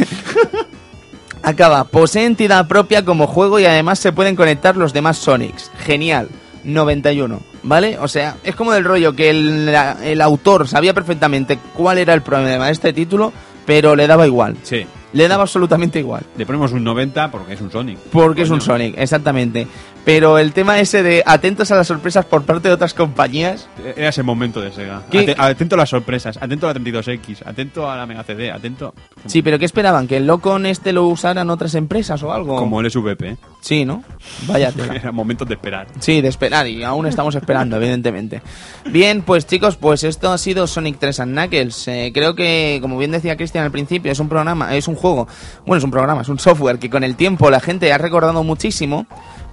[1.45, 5.71] Acaba, posee entidad propia como juego y además se pueden conectar los demás Sonics.
[5.77, 6.27] Genial.
[6.63, 7.99] 91, ¿vale?
[7.99, 9.69] O sea, es como del rollo que el,
[10.03, 13.31] el autor sabía perfectamente cuál era el problema de este título,
[13.65, 14.55] pero le daba igual.
[14.63, 14.85] Sí.
[15.13, 16.23] Le daba absolutamente igual.
[16.37, 17.97] Le ponemos un 90 porque es un Sonic.
[18.11, 18.59] Porque es un.
[18.59, 19.65] Sonic, exactamente.
[20.03, 24.09] Pero el tema ese de atentos a las sorpresas por parte de otras compañías, Era
[24.09, 25.01] ese momento de Sega.
[25.37, 28.93] Atento a las sorpresas, atento a la 32X, atento a la Mega CD, atento.
[29.25, 30.07] sí, pero ¿qué esperaban?
[30.07, 32.57] ¿Que el Locon este lo usaran otras empresas o algo?
[32.57, 33.37] Como el SVP.
[33.65, 34.03] Sí, ¿no?
[34.45, 34.93] Vaya tela.
[35.01, 35.87] Era momentos de esperar.
[35.99, 38.43] Sí, de esperar y aún estamos esperando, evidentemente.
[38.91, 41.87] Bien, pues chicos, pues esto ha sido Sonic 3 and Knuckles.
[41.87, 45.27] Eh, creo que, como bien decía Cristian al principio, es un programa, es un juego,
[45.65, 48.43] bueno, es un programa, es un software que con el tiempo la gente ha recordado
[48.43, 49.07] muchísimo.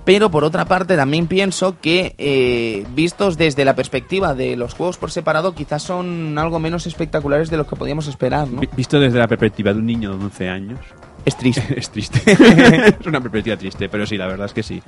[0.04, 4.98] Pero por otra parte también pienso que eh, vistos desde la perspectiva de los juegos
[4.98, 8.60] por separado quizás son algo menos espectaculares de lo que podíamos esperar, ¿no?
[8.60, 10.80] Vi- Visto desde la perspectiva de un niño de 11 años,
[11.24, 11.62] Es triste.
[11.76, 12.20] es triste.
[13.00, 14.82] es una perspectiva triste, pero sí, la verdad es que sí.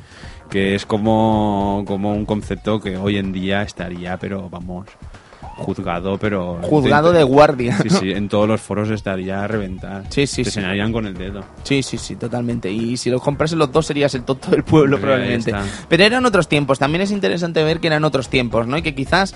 [0.51, 4.86] Que es como, como un concepto que hoy en día estaría, pero vamos,
[5.56, 6.59] juzgado, pero...
[6.62, 7.78] Juzgado de guardia.
[7.78, 10.05] Sí, sí, en todos los foros estaría a reventar.
[10.09, 10.55] Sí, sí, Te sí.
[10.56, 11.44] señalarían con el dedo.
[11.62, 12.70] Sí, sí, sí, totalmente.
[12.70, 15.52] Y si los comprasen los dos serías el tonto del pueblo probablemente.
[15.89, 16.78] Pero eran otros tiempos.
[16.78, 18.77] También es interesante ver que eran otros tiempos, ¿no?
[18.77, 19.35] Y que quizás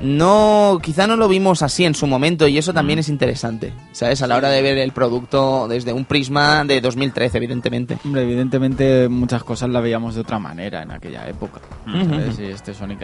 [0.00, 4.22] no, quizá no lo vimos así en su momento y eso también es interesante, ¿sabes?
[4.22, 7.98] A la hora de ver el producto desde un prisma de 2013, evidentemente.
[8.04, 11.60] Hombre, evidentemente muchas cosas las veíamos de otra manera en aquella época.
[11.86, 12.38] ¿sabes?
[12.38, 13.00] Y este Sonic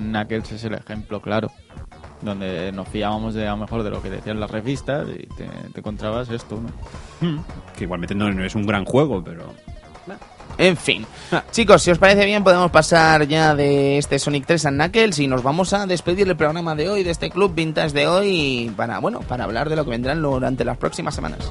[0.00, 1.50] Knuckles es el ejemplo claro.
[2.22, 5.46] Donde nos fiábamos de a lo mejor de lo que decían las revistas y te,
[5.72, 6.60] te encontrabas esto,
[7.20, 7.44] ¿no?
[7.76, 9.52] Que igualmente no, no es un gran juego, pero...
[10.58, 11.06] En fin.
[11.50, 15.26] Chicos, si os parece bien, podemos pasar ya de este Sonic 3 and Knuckles y
[15.26, 18.98] nos vamos a despedir el programa de hoy, de este club vintage de hoy, para,
[18.98, 21.50] bueno, para hablar de lo que vendrán durante las próximas semanas.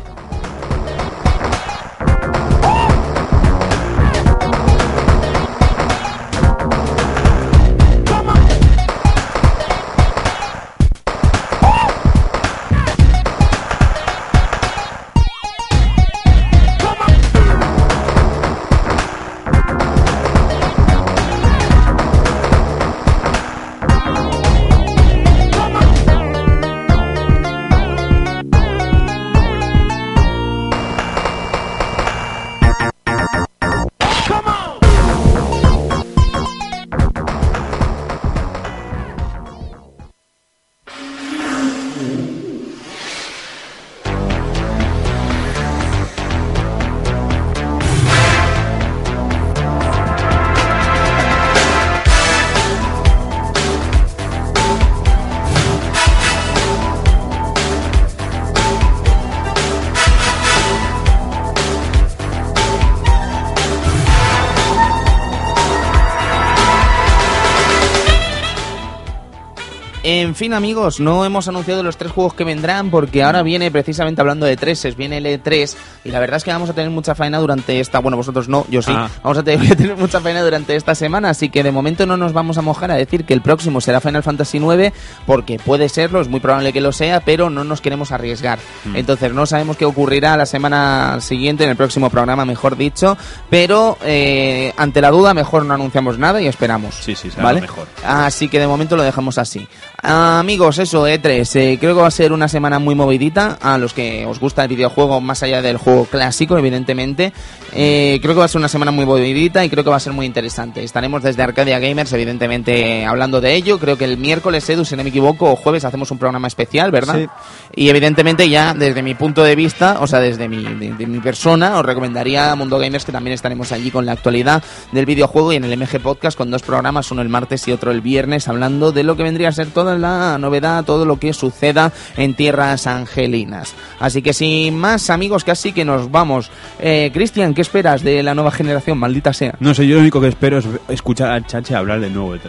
[70.33, 74.19] En fin, amigos, no hemos anunciado los tres juegos que vendrán porque ahora viene precisamente
[74.19, 77.13] hablando de treses, viene el E3 y la verdad es que vamos a tener mucha
[77.13, 79.11] faena durante esta, bueno, vosotros no, yo sí, Ah.
[79.21, 82.33] vamos a tener, tener mucha faena durante esta semana, así que de momento no nos
[82.33, 84.91] vamos a mojar a decir que el próximo será Final Fantasy IX
[85.27, 88.57] porque puede serlo, es muy probable que lo sea, pero no nos queremos arriesgar.
[88.85, 88.95] Mm.
[88.95, 93.19] Entonces no sabemos qué ocurrirá la semana siguiente, en el próximo programa, mejor dicho,
[93.51, 96.95] pero eh, ante la duda mejor no anunciamos nada y esperamos.
[96.95, 97.61] Sí, sí, será ¿vale?
[97.61, 97.87] mejor.
[98.03, 99.67] Así que de momento lo dejamos así.
[100.05, 101.55] Ah, amigos, eso, E3.
[101.55, 103.57] eh, creo que va a ser una semana muy movidita.
[103.61, 107.31] A los que os gusta el videojuego, más allá del juego clásico, evidentemente.
[107.71, 110.01] Eh, creo que va a ser una semana muy movidita y creo que va a
[110.01, 110.83] ser muy interesante.
[110.83, 113.79] Estaremos desde Arcadia Gamers, evidentemente, hablando de ello.
[113.79, 116.91] Creo que el miércoles, Edu, si no me equivoco, o jueves hacemos un programa especial,
[116.91, 117.15] ¿verdad?
[117.15, 117.27] Sí.
[117.73, 121.19] Y evidentemente ya desde mi punto de vista, o sea, desde mi, de, de mi
[121.21, 124.61] persona, os recomendaría a Mundo Gamers que también estaremos allí con la actualidad
[124.91, 127.91] del videojuego y en el MG Podcast con dos programas, uno el martes y otro
[127.91, 131.33] el viernes, hablando de lo que vendría a ser toda la novedad, todo lo que
[131.33, 133.73] suceda en tierras angelinas.
[133.99, 136.49] Así que sin más amigos, casi que nos vamos.
[136.79, 138.97] Eh, Cristian, ¿qué esperas de la nueva generación?
[138.97, 139.55] Maldita sea.
[139.59, 142.41] No sé, yo lo único que espero es escuchar al Chache hablar del nuevo E3.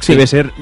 [0.00, 0.12] Sí.
[0.12, 0.52] Debe ser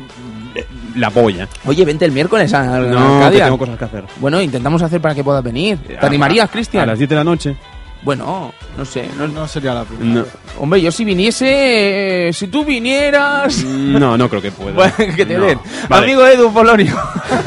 [0.54, 0.64] eh,
[0.96, 1.46] la polla.
[1.66, 3.44] Oye, vente el miércoles a, a No, que Arcadia.
[3.44, 4.04] tengo cosas que hacer.
[4.16, 5.78] Bueno, intentamos hacer para que puedas venir.
[5.78, 6.86] ¿Te A- animarías, A Cristian?
[6.86, 7.56] las 10 de la noche.
[8.02, 9.08] Bueno, no sé.
[9.18, 10.20] No, No sería la primera.
[10.20, 10.24] No.
[10.60, 13.62] Hombre, yo si viniese, eh, si tú vinieras...
[13.64, 14.72] no, no creo que pueda.
[14.72, 15.44] Bueno, que te No.
[15.44, 15.58] den.
[15.88, 16.04] Vale.
[16.04, 16.96] Amigo Edu Polonio.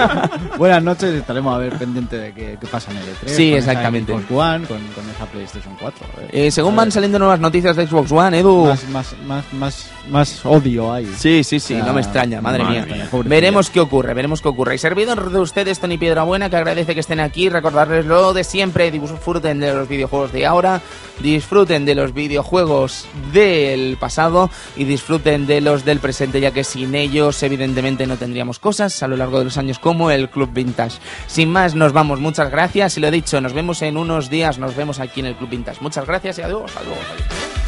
[0.57, 3.27] Buenas noches, estaremos a ver pendiente de qué, qué pasa en el E3.
[3.27, 4.13] Sí, con exactamente.
[4.13, 6.05] Xbox One, con, con esa PlayStation 4.
[6.05, 6.29] a ver.
[6.33, 8.65] Eh, según A van saliendo nuevas noticias de Xbox One, Edu...
[8.65, 11.05] Más, más, más, más, más odio hay.
[11.17, 12.95] Sí, sí, sí, O sea, no me extraña, madre, madre mía.
[13.11, 13.21] mía.
[13.25, 14.75] Veremos qué ocurre, veremos qué ocurre.
[14.75, 18.91] Y servidor de ustedes, Tony Piedrabuena, que agradece que estén aquí, recordarles lo de siempre,
[18.91, 20.81] disfruten de los videojuegos de ahora,
[21.21, 26.95] disfruten de los videojuegos del pasado y disfruten de los del presente, ya que sin
[26.95, 30.99] ellos evidentemente no tendríamos cosas a lo largo de los años como el Club Vintage.
[31.27, 34.75] Sin más, nos vamos, muchas gracias y lo dicho, nos vemos en unos días, nos
[34.75, 35.81] vemos aquí en el Club Vintage.
[35.81, 36.97] Muchas gracias y adiós, adiós.
[37.13, 37.60] adiós.